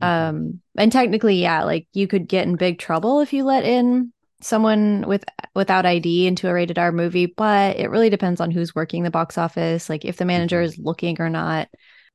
Um, 0.00 0.60
and 0.76 0.92
technically, 0.92 1.36
yeah, 1.36 1.64
like 1.64 1.88
you 1.92 2.06
could 2.06 2.28
get 2.28 2.46
in 2.46 2.56
big 2.56 2.78
trouble 2.78 3.20
if 3.20 3.32
you 3.32 3.44
let 3.44 3.64
in 3.64 4.12
someone 4.40 5.04
with 5.06 5.24
without 5.54 5.86
ID 5.86 6.26
into 6.26 6.48
a 6.48 6.54
rated 6.54 6.78
R 6.78 6.92
movie, 6.92 7.26
but 7.26 7.76
it 7.76 7.90
really 7.90 8.10
depends 8.10 8.40
on 8.40 8.50
who's 8.50 8.74
working 8.74 9.02
the 9.02 9.10
box 9.10 9.38
office, 9.38 9.88
like 9.88 10.04
if 10.04 10.16
the 10.16 10.24
manager 10.24 10.60
is 10.60 10.78
looking 10.78 11.20
or 11.20 11.30
not. 11.30 11.68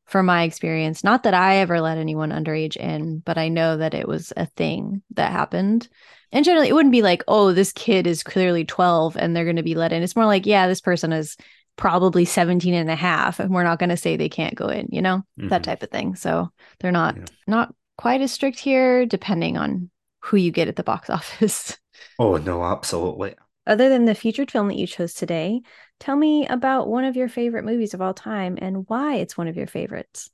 From 0.08 0.26
my 0.26 0.44
experience, 0.44 1.06
not 1.06 1.24
that 1.24 1.34
I 1.34 1.58
ever 1.58 1.80
let 1.80 1.98
anyone 1.98 2.32
underage 2.32 2.76
in, 2.76 3.20
but 3.20 3.38
I 3.38 3.48
know 3.48 3.78
that 3.78 3.94
it 3.94 4.10
was 4.10 4.34
a 4.36 4.46
thing 4.46 5.02
that 5.12 5.32
happened. 5.32 5.88
And 6.34 6.44
generally, 6.44 6.68
it 6.68 6.74
wouldn't 6.74 6.92
be 6.92 7.02
like, 7.02 7.24
oh, 7.30 7.54
this 7.54 7.72
kid 7.72 8.08
is 8.08 8.22
clearly 8.22 8.66
12 8.66 9.16
and 9.16 9.34
they're 9.34 9.46
going 9.46 9.56
to 9.56 9.64
be 9.64 9.76
let 9.76 9.94
in. 9.94 10.04
It's 10.04 10.16
more 10.16 10.26
like, 10.26 10.46
yeah, 10.46 10.68
this 10.68 10.82
person 10.82 11.14
is 11.14 11.38
probably 11.78 12.26
17 12.26 12.74
and 12.74 12.90
a 12.90 12.96
half, 12.96 13.40
and 13.40 13.54
we're 13.54 13.64
not 13.64 13.80
going 13.80 13.90
to 13.90 13.98
say 13.98 14.16
they 14.18 14.30
can't 14.30 14.56
go 14.56 14.68
in, 14.68 14.88
you 14.92 15.02
know, 15.02 15.24
that 15.38 15.62
mhm. 15.62 15.66
type 15.66 15.84
of 15.84 15.90
thing. 15.90 16.16
So 16.16 16.50
they're 16.80 16.92
not 16.92 17.18
Yeah. 17.18 17.26
not 17.48 17.74
quite 17.98 18.22
as 18.22 18.32
strict 18.32 18.60
here, 18.60 19.06
depending 19.06 19.58
on 19.58 19.90
who 20.22 20.38
you 20.38 20.52
get 20.52 20.68
at 20.68 20.76
the 20.76 20.84
box 20.84 21.10
office. 21.10 21.78
Oh 22.20 22.38
no, 22.38 22.64
absolutely. 22.64 23.36
Other 23.68 23.90
than 23.90 24.06
the 24.06 24.16
featured 24.16 24.52
film 24.52 24.68
that 24.70 24.78
you 24.78 24.88
chose 24.88 25.14
today, 25.14 25.62
tell 26.00 26.16
me 26.16 26.48
about 26.48 26.88
one 26.88 27.06
of 27.06 27.16
your 27.16 27.30
favorite 27.30 27.66
movies 27.66 27.94
of 27.94 28.02
all 28.02 28.14
time 28.14 28.58
and 28.62 28.88
why 28.88 29.16
it's 29.16 29.38
one 29.38 29.48
of 29.48 29.56
your 29.58 29.68
favorites. 29.68 30.30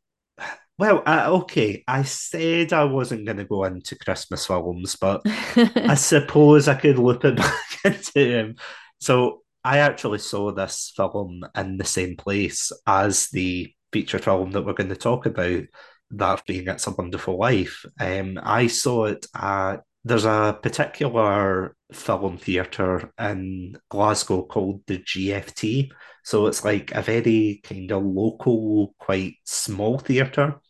Well, 0.77 1.01
uh, 1.07 1.25
okay, 1.41 1.83
I 1.87 2.03
said 2.03 2.71
I 2.71 2.83
wasn't 2.83 3.25
going 3.25 3.37
to 3.37 3.45
go 3.45 3.63
into 3.63 3.95
Christmas 3.97 4.45
films, 4.45 4.95
but 4.95 5.21
I 5.55 5.95
suppose 5.95 6.67
I 6.67 6.75
could 6.75 6.99
loop 6.99 7.25
it 7.25 7.35
back 7.37 7.79
into 7.83 8.19
him. 8.19 8.55
So 8.99 9.41
I 9.67 9.79
actually 9.79 10.19
saw 10.19 10.53
this 10.53 10.93
film 10.95 11.43
in 11.53 11.77
the 11.77 11.83
same 11.83 12.15
place 12.15 12.71
as 12.87 13.27
the 13.27 13.73
feature 13.91 14.17
film 14.17 14.51
that 14.51 14.61
we're 14.61 14.71
going 14.71 14.91
to 14.91 14.95
talk 14.95 15.25
about, 15.25 15.63
that 16.11 16.45
being 16.45 16.69
It's 16.69 16.87
a 16.87 16.91
Wonderful 16.91 17.37
Life. 17.37 17.85
Um, 17.99 18.39
I 18.41 18.67
saw 18.67 19.05
it 19.07 19.25
at 19.35 19.81
there's 20.05 20.23
a 20.23 20.57
particular 20.63 21.75
film 21.91 22.37
theatre 22.37 23.11
in 23.19 23.75
Glasgow 23.89 24.43
called 24.43 24.83
the 24.87 24.99
GFT. 24.99 25.91
So 26.23 26.47
it's 26.47 26.63
like 26.63 26.95
a 26.95 27.01
very 27.01 27.59
kind 27.61 27.91
of 27.91 28.03
local, 28.03 28.95
quite 28.97 29.33
small 29.43 29.99
theatre. 29.99 30.61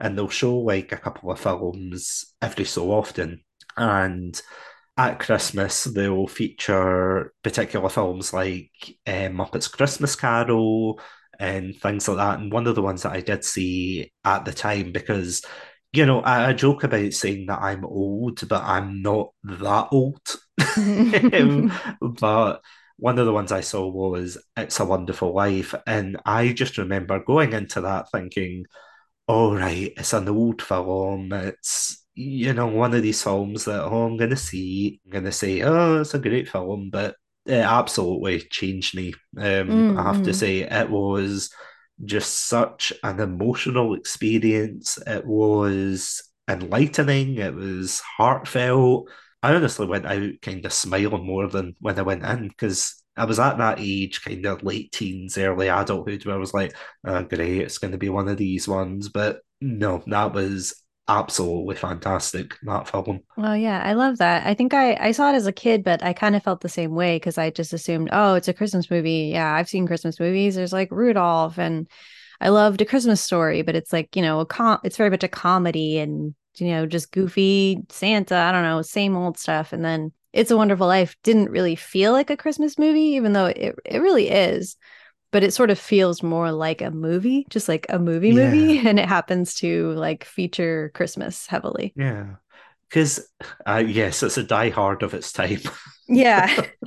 And 0.00 0.16
they'll 0.16 0.30
show 0.30 0.56
like 0.56 0.92
a 0.92 0.96
couple 0.96 1.30
of 1.30 1.40
films 1.40 2.34
every 2.40 2.64
so 2.64 2.90
often. 2.90 3.42
And 3.76 4.40
at 4.96 5.18
Christmas, 5.18 5.84
they'll 5.84 6.26
feature 6.26 7.32
particular 7.42 7.88
films 7.88 8.32
like 8.32 8.70
uh, 9.06 9.28
Muppets 9.28 9.70
Christmas 9.70 10.16
Carol 10.16 11.00
and 11.38 11.76
things 11.76 12.08
like 12.08 12.16
that. 12.16 12.38
And 12.40 12.50
one 12.50 12.66
of 12.66 12.74
the 12.74 12.82
ones 12.82 13.02
that 13.02 13.12
I 13.12 13.20
did 13.20 13.44
see 13.44 14.12
at 14.24 14.44
the 14.44 14.52
time, 14.52 14.92
because, 14.92 15.42
you 15.92 16.06
know, 16.06 16.20
I, 16.20 16.48
I 16.48 16.52
joke 16.54 16.84
about 16.84 17.12
saying 17.12 17.46
that 17.46 17.60
I'm 17.60 17.84
old, 17.84 18.48
but 18.48 18.62
I'm 18.62 19.02
not 19.02 19.30
that 19.44 19.88
old. 19.92 20.20
um, 20.78 21.72
but 22.00 22.62
one 22.96 23.18
of 23.18 23.26
the 23.26 23.32
ones 23.32 23.52
I 23.52 23.60
saw 23.60 23.86
was 23.86 24.38
It's 24.56 24.80
a 24.80 24.84
Wonderful 24.86 25.34
Life. 25.34 25.74
And 25.86 26.16
I 26.24 26.52
just 26.52 26.78
remember 26.78 27.20
going 27.20 27.52
into 27.52 27.82
that 27.82 28.10
thinking, 28.10 28.64
all 29.28 29.58
oh, 29.62 29.66
it's 29.66 30.12
an 30.12 30.28
old 30.28 30.62
film. 30.62 31.32
It's 31.32 32.05
you 32.16 32.54
know, 32.54 32.66
one 32.66 32.94
of 32.94 33.02
these 33.02 33.22
films 33.22 33.66
that, 33.66 33.84
oh, 33.84 34.06
I'm 34.06 34.16
going 34.16 34.30
to 34.30 34.36
see, 34.36 35.00
I'm 35.04 35.12
going 35.12 35.24
to 35.24 35.32
say, 35.32 35.60
oh, 35.60 36.00
it's 36.00 36.14
a 36.14 36.18
great 36.18 36.48
film, 36.48 36.88
but 36.90 37.14
it 37.44 37.52
absolutely 37.52 38.40
changed 38.40 38.96
me. 38.96 39.12
Um, 39.36 39.44
mm-hmm. 39.44 39.98
I 39.98 40.02
have 40.02 40.22
to 40.22 40.30
mm-hmm. 40.30 40.32
say, 40.32 40.60
it 40.60 40.90
was 40.90 41.50
just 42.04 42.48
such 42.48 42.92
an 43.02 43.20
emotional 43.20 43.94
experience. 43.94 44.98
It 45.06 45.26
was 45.26 46.22
enlightening, 46.48 47.36
it 47.36 47.54
was 47.54 48.00
heartfelt. 48.00 49.10
I 49.42 49.54
honestly 49.54 49.86
went 49.86 50.06
out 50.06 50.40
kind 50.40 50.64
of 50.64 50.72
smiling 50.72 51.26
more 51.26 51.48
than 51.48 51.76
when 51.80 51.98
I 51.98 52.02
went 52.02 52.24
in 52.24 52.48
because 52.48 53.04
I 53.14 53.26
was 53.26 53.38
at 53.38 53.58
that 53.58 53.78
age, 53.78 54.24
kind 54.24 54.44
of 54.46 54.62
late 54.62 54.90
teens, 54.92 55.36
early 55.36 55.68
adulthood, 55.68 56.24
where 56.24 56.34
I 56.34 56.38
was 56.38 56.54
like, 56.54 56.74
oh, 57.04 57.22
great, 57.24 57.60
it's 57.60 57.78
going 57.78 57.92
to 57.92 57.98
be 57.98 58.08
one 58.08 58.28
of 58.28 58.38
these 58.38 58.66
ones. 58.66 59.10
But 59.10 59.40
no, 59.60 60.02
that 60.06 60.32
was 60.32 60.82
absolutely 61.08 61.76
fantastic 61.76 62.58
that 62.62 62.88
film. 62.88 63.20
Well 63.36 63.56
yeah 63.56 63.82
i 63.84 63.92
love 63.92 64.18
that. 64.18 64.46
I 64.46 64.54
think 64.54 64.74
i 64.74 64.94
i 64.94 65.12
saw 65.12 65.30
it 65.32 65.36
as 65.36 65.46
a 65.46 65.52
kid 65.52 65.84
but 65.84 66.02
i 66.02 66.12
kind 66.12 66.34
of 66.34 66.42
felt 66.42 66.60
the 66.60 66.68
same 66.68 66.92
way 66.92 67.16
because 67.16 67.38
i 67.38 67.50
just 67.50 67.72
assumed 67.72 68.08
oh 68.12 68.34
it's 68.34 68.48
a 68.48 68.54
christmas 68.54 68.90
movie. 68.90 69.30
Yeah 69.32 69.52
i've 69.52 69.68
seen 69.68 69.86
christmas 69.86 70.18
movies. 70.18 70.54
There's 70.56 70.72
like 70.72 70.90
rudolph 70.90 71.58
and 71.58 71.88
i 72.40 72.48
loved 72.48 72.80
a 72.80 72.84
christmas 72.84 73.22
story 73.22 73.62
but 73.62 73.76
it's 73.76 73.92
like 73.92 74.14
you 74.16 74.22
know 74.22 74.40
a 74.40 74.46
com 74.46 74.78
it's 74.84 74.96
very 74.96 75.10
much 75.10 75.24
a 75.24 75.28
comedy 75.28 75.98
and 75.98 76.34
you 76.56 76.68
know 76.68 76.86
just 76.86 77.12
goofy 77.12 77.82
santa 77.88 78.36
i 78.36 78.52
don't 78.52 78.62
know 78.62 78.82
same 78.82 79.16
old 79.16 79.38
stuff 79.38 79.72
and 79.72 79.84
then 79.84 80.12
it's 80.32 80.50
a 80.50 80.56
wonderful 80.56 80.86
life 80.86 81.16
didn't 81.22 81.50
really 81.50 81.76
feel 81.76 82.12
like 82.12 82.30
a 82.30 82.36
christmas 82.36 82.78
movie 82.78 83.14
even 83.16 83.32
though 83.32 83.46
it, 83.46 83.74
it 83.84 83.98
really 83.98 84.28
is 84.28 84.76
but 85.32 85.42
it 85.42 85.52
sort 85.52 85.70
of 85.70 85.78
feels 85.78 86.22
more 86.22 86.52
like 86.52 86.80
a 86.80 86.90
movie, 86.90 87.46
just 87.50 87.68
like 87.68 87.86
a 87.88 87.98
movie 87.98 88.30
yeah. 88.30 88.50
movie, 88.50 88.78
and 88.88 88.98
it 88.98 89.08
happens 89.08 89.54
to 89.56 89.92
like 89.92 90.24
feature 90.24 90.90
Christmas 90.94 91.46
heavily. 91.46 91.92
Yeah, 91.96 92.36
because 92.88 93.28
uh, 93.66 93.82
yes, 93.86 94.22
it's 94.22 94.38
a 94.38 94.42
Die 94.42 94.70
Hard 94.70 95.02
of 95.02 95.14
its 95.14 95.32
time. 95.32 95.60
Yeah. 96.08 96.48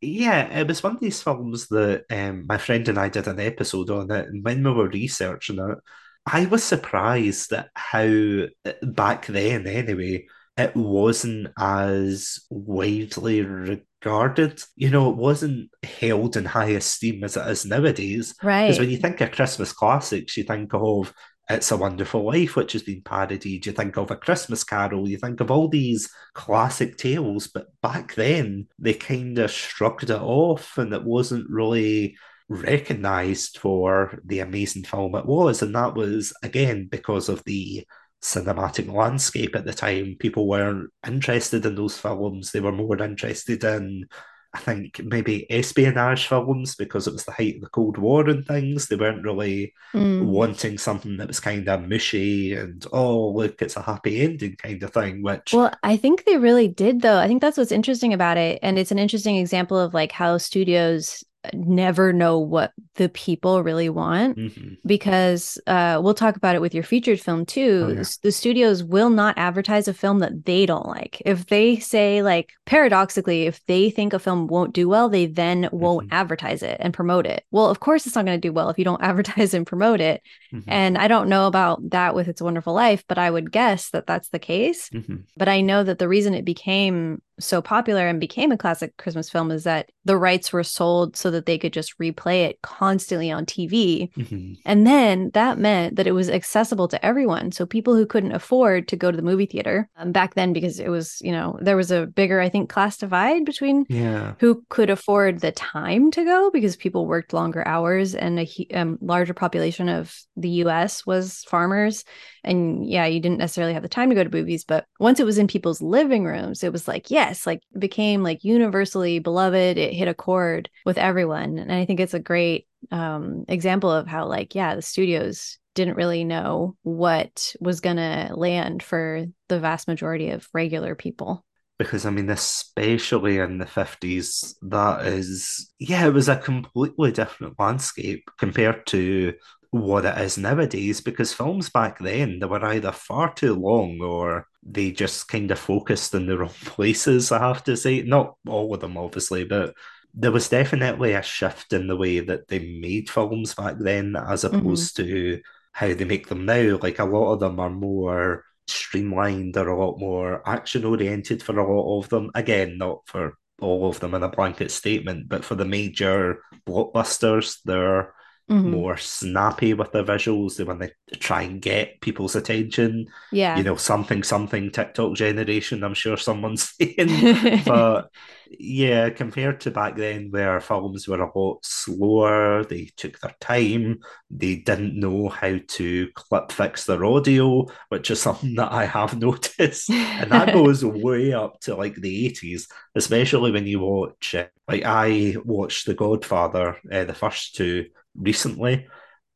yeah, 0.00 0.60
it 0.60 0.66
was 0.66 0.82
one 0.82 0.94
of 0.94 1.00
these 1.00 1.22
films 1.22 1.68
that 1.68 2.04
um, 2.10 2.46
my 2.48 2.58
friend 2.58 2.88
and 2.88 2.98
I 2.98 3.08
did 3.08 3.26
an 3.28 3.40
episode 3.40 3.90
on 3.90 4.10
it, 4.10 4.28
and 4.28 4.44
when 4.44 4.62
we 4.64 4.72
were 4.72 4.88
researching 4.88 5.58
it, 5.58 5.78
I 6.26 6.46
was 6.46 6.64
surprised 6.64 7.52
at 7.52 7.68
how 7.74 8.46
back 8.82 9.26
then, 9.26 9.66
anyway, 9.66 10.26
it 10.56 10.74
wasn't 10.74 11.48
as 11.58 12.40
widely 12.48 13.42
regarded. 13.42 13.82
You 14.04 14.90
know, 14.90 15.10
it 15.10 15.16
wasn't 15.16 15.70
held 15.82 16.36
in 16.36 16.44
high 16.44 16.70
esteem 16.70 17.24
as 17.24 17.36
it 17.36 17.46
is 17.48 17.64
nowadays. 17.64 18.34
Right. 18.42 18.66
Because 18.66 18.78
when 18.78 18.90
you 18.90 18.98
think 18.98 19.20
of 19.20 19.32
Christmas 19.32 19.72
classics, 19.72 20.36
you 20.36 20.44
think 20.44 20.72
of 20.74 21.12
It's 21.48 21.70
a 21.70 21.76
Wonderful 21.76 22.24
Life, 22.24 22.56
which 22.56 22.72
has 22.72 22.82
been 22.82 23.02
parodied. 23.02 23.66
You 23.66 23.72
think 23.72 23.96
of 23.96 24.10
A 24.10 24.16
Christmas 24.16 24.64
Carol. 24.64 25.08
You 25.08 25.18
think 25.18 25.40
of 25.40 25.50
all 25.50 25.68
these 25.68 26.10
classic 26.32 26.96
tales. 26.96 27.48
But 27.48 27.66
back 27.82 28.14
then, 28.14 28.68
they 28.78 28.94
kind 28.94 29.38
of 29.38 29.50
shrugged 29.50 30.10
it 30.10 30.20
off 30.20 30.78
and 30.78 30.92
it 30.92 31.04
wasn't 31.04 31.50
really 31.50 32.16
recognized 32.48 33.58
for 33.58 34.18
the 34.24 34.40
amazing 34.40 34.84
film 34.84 35.14
it 35.14 35.26
was. 35.26 35.62
And 35.62 35.74
that 35.74 35.94
was, 35.94 36.32
again, 36.42 36.88
because 36.90 37.28
of 37.28 37.42
the 37.44 37.86
cinematic 38.24 38.92
landscape 38.92 39.54
at 39.54 39.66
the 39.66 39.72
time. 39.72 40.16
People 40.18 40.48
weren't 40.48 40.90
interested 41.06 41.64
in 41.66 41.74
those 41.74 41.98
films. 41.98 42.50
They 42.50 42.60
were 42.60 42.72
more 42.72 43.00
interested 43.00 43.62
in, 43.62 44.06
I 44.54 44.60
think, 44.60 45.00
maybe 45.04 45.46
espionage 45.50 46.26
films 46.26 46.74
because 46.74 47.06
it 47.06 47.12
was 47.12 47.24
the 47.24 47.32
height 47.32 47.56
of 47.56 47.60
the 47.60 47.68
Cold 47.68 47.98
War 47.98 48.28
and 48.30 48.46
things. 48.46 48.88
They 48.88 48.96
weren't 48.96 49.24
really 49.24 49.74
mm. 49.92 50.24
wanting 50.24 50.78
something 50.78 51.18
that 51.18 51.28
was 51.28 51.38
kind 51.38 51.68
of 51.68 51.86
mushy 51.86 52.54
and, 52.54 52.84
oh, 52.92 53.28
look, 53.28 53.60
it's 53.60 53.76
a 53.76 53.82
happy 53.82 54.22
ending 54.22 54.56
kind 54.56 54.82
of 54.82 54.92
thing, 54.94 55.22
which. 55.22 55.52
Well, 55.52 55.74
I 55.82 55.98
think 55.98 56.24
they 56.24 56.38
really 56.38 56.68
did, 56.68 57.02
though. 57.02 57.18
I 57.18 57.28
think 57.28 57.42
that's 57.42 57.58
what's 57.58 57.72
interesting 57.72 58.14
about 58.14 58.38
it. 58.38 58.58
And 58.62 58.78
it's 58.78 58.92
an 58.92 58.98
interesting 58.98 59.36
example 59.36 59.78
of 59.78 59.92
like 59.92 60.12
how 60.12 60.38
studios 60.38 61.22
never 61.52 62.12
know 62.12 62.38
what 62.38 62.72
the 62.94 63.08
people 63.08 63.62
really 63.62 63.88
want 63.88 64.36
mm-hmm. 64.36 64.74
because 64.86 65.58
uh, 65.66 66.00
we'll 66.02 66.14
talk 66.14 66.36
about 66.36 66.54
it 66.54 66.60
with 66.60 66.74
your 66.74 66.82
featured 66.82 67.20
film 67.20 67.44
too. 67.44 67.86
Oh, 67.88 67.92
yeah. 67.92 68.04
The 68.22 68.32
studios 68.32 68.82
will 68.82 69.10
not 69.10 69.36
advertise 69.36 69.88
a 69.88 69.94
film 69.94 70.20
that 70.20 70.44
they 70.44 70.66
don't 70.66 70.86
like. 70.86 71.20
If 71.24 71.46
they 71.46 71.78
say, 71.78 72.22
like, 72.22 72.52
paradoxically, 72.64 73.44
if 73.44 73.64
they 73.66 73.90
think 73.90 74.12
a 74.12 74.18
film 74.18 74.46
won't 74.46 74.72
do 74.72 74.88
well, 74.88 75.08
they 75.08 75.26
then 75.26 75.68
won't 75.72 76.06
mm-hmm. 76.06 76.14
advertise 76.14 76.62
it 76.62 76.76
and 76.80 76.94
promote 76.94 77.26
it. 77.26 77.44
Well, 77.50 77.68
of 77.68 77.80
course, 77.80 78.06
it's 78.06 78.14
not 78.14 78.24
going 78.24 78.40
to 78.40 78.48
do 78.48 78.52
well 78.52 78.70
if 78.70 78.78
you 78.78 78.84
don't 78.84 79.02
advertise 79.02 79.54
and 79.54 79.66
promote 79.66 80.00
it. 80.00 80.22
Mm-hmm. 80.54 80.70
And 80.70 80.96
I 80.98 81.08
don't 81.08 81.28
know 81.28 81.46
about 81.46 81.90
that 81.90 82.14
with 82.14 82.28
It's 82.28 82.40
a 82.40 82.44
Wonderful 82.44 82.72
Life, 82.72 83.04
but 83.08 83.18
I 83.18 83.30
would 83.30 83.50
guess 83.50 83.90
that 83.90 84.06
that's 84.06 84.28
the 84.28 84.38
case. 84.38 84.88
Mm-hmm. 84.90 85.16
But 85.36 85.48
I 85.48 85.60
know 85.60 85.82
that 85.82 85.98
the 85.98 86.08
reason 86.08 86.34
it 86.34 86.44
became 86.44 87.20
so 87.40 87.60
popular 87.60 88.06
and 88.06 88.20
became 88.20 88.52
a 88.52 88.56
classic 88.56 88.96
Christmas 88.96 89.28
film 89.28 89.50
is 89.50 89.64
that 89.64 89.90
the 90.04 90.16
rights 90.16 90.52
were 90.52 90.62
sold 90.62 91.16
so 91.16 91.30
that 91.30 91.46
they 91.46 91.58
could 91.58 91.72
just 91.72 91.98
replay 91.98 92.44
it 92.44 92.62
constantly 92.62 93.30
on 93.30 93.44
TV. 93.44 94.12
Mm-hmm. 94.14 94.54
And 94.64 94.86
then 94.86 95.30
that 95.34 95.58
meant 95.58 95.96
that 95.96 96.06
it 96.06 96.12
was 96.12 96.30
accessible 96.30 96.88
to 96.88 97.04
everyone. 97.04 97.52
So 97.52 97.66
people 97.66 97.94
who 97.94 98.06
couldn't 98.06 98.32
afford 98.32 98.88
to 98.88 98.96
go 98.96 99.10
to 99.10 99.16
the 99.16 99.22
movie 99.22 99.46
theater 99.46 99.88
um, 99.96 100.12
back 100.12 100.34
then, 100.34 100.52
because 100.52 100.78
it 100.78 100.88
was, 100.88 101.20
you 101.22 101.32
know, 101.32 101.58
there 101.60 101.76
was 101.76 101.90
a 101.90 102.06
bigger, 102.06 102.40
I 102.40 102.48
think, 102.48 102.70
class 102.70 102.98
divide 102.98 103.44
between 103.44 103.84
yeah. 103.88 104.34
who 104.38 104.64
could 104.68 104.90
afford 104.90 105.40
the 105.40 105.52
time 105.52 106.10
to 106.12 106.24
go 106.24 106.50
because 106.50 106.76
people 106.76 107.06
worked 107.06 107.32
longer 107.32 107.66
hours 107.66 108.14
and 108.14 108.38
a 108.38 108.66
um, 108.74 108.98
larger 109.00 109.34
population 109.34 109.88
of 109.88 110.16
the 110.44 110.50
US 110.50 111.06
was 111.06 111.42
farmers 111.44 112.04
and 112.44 112.86
yeah, 112.86 113.06
you 113.06 113.18
didn't 113.18 113.38
necessarily 113.38 113.72
have 113.72 113.82
the 113.82 113.88
time 113.88 114.10
to 114.10 114.14
go 114.14 114.22
to 114.22 114.30
movies, 114.30 114.62
but 114.62 114.84
once 115.00 115.18
it 115.18 115.24
was 115.24 115.38
in 115.38 115.46
people's 115.46 115.80
living 115.80 116.24
rooms, 116.26 116.62
it 116.62 116.70
was 116.70 116.86
like, 116.86 117.10
yes, 117.10 117.46
like 117.46 117.62
it 117.74 117.80
became 117.80 118.22
like 118.22 118.44
universally 118.44 119.20
beloved. 119.20 119.78
It 119.78 119.94
hit 119.94 120.06
a 120.06 120.12
chord 120.12 120.68
with 120.84 120.98
everyone. 120.98 121.58
And 121.58 121.72
I 121.72 121.86
think 121.86 121.98
it's 121.98 122.12
a 122.12 122.20
great 122.20 122.68
um, 122.90 123.46
example 123.48 123.90
of 123.90 124.06
how, 124.06 124.26
like, 124.26 124.54
yeah, 124.54 124.74
the 124.74 124.82
studios 124.82 125.58
didn't 125.74 125.96
really 125.96 126.24
know 126.24 126.76
what 126.82 127.54
was 127.58 127.80
going 127.80 127.96
to 127.96 128.32
land 128.34 128.82
for 128.82 129.24
the 129.48 129.58
vast 129.58 129.88
majority 129.88 130.28
of 130.28 130.46
regular 130.52 130.94
people 130.94 131.42
because 131.78 132.06
I 132.06 132.10
mean, 132.10 132.30
especially 132.30 133.38
in 133.38 133.58
the 133.58 133.64
50s, 133.64 134.54
that 134.62 135.06
is, 135.06 135.72
yeah, 135.78 136.06
it 136.06 136.12
was 136.12 136.28
a 136.28 136.36
completely 136.36 137.10
different 137.10 137.58
landscape 137.58 138.30
compared 138.38 138.86
to 138.88 139.34
what 139.74 140.04
it 140.04 140.16
is 140.18 140.38
nowadays 140.38 141.00
because 141.00 141.32
films 141.32 141.68
back 141.68 141.98
then 141.98 142.38
they 142.38 142.46
were 142.46 142.64
either 142.66 142.92
far 142.92 143.34
too 143.34 143.54
long 143.54 144.00
or 144.00 144.46
they 144.62 144.92
just 144.92 145.26
kind 145.26 145.50
of 145.50 145.58
focused 145.58 146.14
in 146.14 146.26
the 146.26 146.38
wrong 146.38 146.48
places 146.64 147.32
i 147.32 147.38
have 147.40 147.64
to 147.64 147.76
say 147.76 148.00
not 148.02 148.36
all 148.46 148.72
of 148.72 148.80
them 148.80 148.96
obviously 148.96 149.44
but 149.44 149.74
there 150.14 150.30
was 150.30 150.48
definitely 150.48 151.14
a 151.14 151.22
shift 151.22 151.72
in 151.72 151.88
the 151.88 151.96
way 151.96 152.20
that 152.20 152.46
they 152.46 152.60
made 152.60 153.10
films 153.10 153.52
back 153.56 153.74
then 153.80 154.14
as 154.14 154.44
mm-hmm. 154.44 154.56
opposed 154.56 154.96
mm-hmm. 154.96 155.10
to 155.10 155.40
how 155.72 155.92
they 155.92 156.04
make 156.04 156.28
them 156.28 156.46
now 156.46 156.78
like 156.80 157.00
a 157.00 157.04
lot 157.04 157.32
of 157.32 157.40
them 157.40 157.58
are 157.58 157.70
more 157.70 158.44
streamlined 158.68 159.54
they're 159.54 159.66
a 159.66 159.76
lot 159.76 159.98
more 159.98 160.48
action 160.48 160.84
oriented 160.84 161.42
for 161.42 161.58
a 161.58 161.74
lot 161.74 161.98
of 161.98 162.08
them 162.10 162.30
again 162.36 162.78
not 162.78 163.00
for 163.06 163.34
all 163.60 163.88
of 163.88 163.98
them 163.98 164.14
in 164.14 164.22
a 164.22 164.28
blanket 164.28 164.70
statement 164.70 165.28
but 165.28 165.44
for 165.44 165.56
the 165.56 165.64
major 165.64 166.40
blockbusters 166.64 167.58
they're 167.64 168.13
Mhm. 168.50 168.70
more 168.70 168.96
snappy 168.98 169.72
with 169.72 169.90
their 169.92 170.04
visuals. 170.04 170.56
They 170.56 170.64
want 170.64 170.82
to 170.82 170.90
try 171.18 171.42
and 171.42 171.62
get 171.62 172.00
people's 172.02 172.36
attention. 172.36 173.06
Yeah. 173.32 173.56
You 173.56 173.62
know, 173.62 173.76
something, 173.76 174.22
something 174.22 174.70
TikTok 174.70 175.14
generation, 175.14 175.82
I'm 175.82 175.94
sure 175.94 176.18
someone's 176.18 176.70
saying. 176.78 177.62
but 177.66 178.10
yeah, 178.50 179.08
compared 179.10 179.60
to 179.62 179.70
back 179.70 179.96
then 179.96 180.30
where 180.30 180.60
films 180.60 181.08
were 181.08 181.22
a 181.22 181.38
lot 181.38 181.64
slower, 181.64 182.64
they 182.64 182.90
took 182.96 183.18
their 183.20 183.34
time, 183.40 184.00
they 184.30 184.56
didn't 184.56 184.98
know 184.98 185.28
how 185.28 185.56
to 185.66 186.08
clip 186.14 186.52
fix 186.52 186.84
their 186.84 187.04
audio, 187.04 187.66
which 187.88 188.10
is 188.10 188.20
something 188.20 188.54
that 188.56 188.72
I 188.72 188.84
have 188.84 189.18
noticed. 189.20 189.90
And 189.90 190.30
that 190.30 190.52
goes 190.52 190.84
way 190.84 191.32
up 191.32 191.60
to 191.60 191.76
like 191.76 191.94
the 191.96 192.26
80s, 192.26 192.66
especially 192.94 193.50
when 193.52 193.66
you 193.66 193.80
watch. 193.80 194.34
Like 194.68 194.82
I 194.84 195.36
watched 195.44 195.86
The 195.86 195.94
Godfather, 195.94 196.76
uh, 196.92 197.04
the 197.04 197.14
first 197.14 197.54
two 197.56 197.86
recently, 198.16 198.86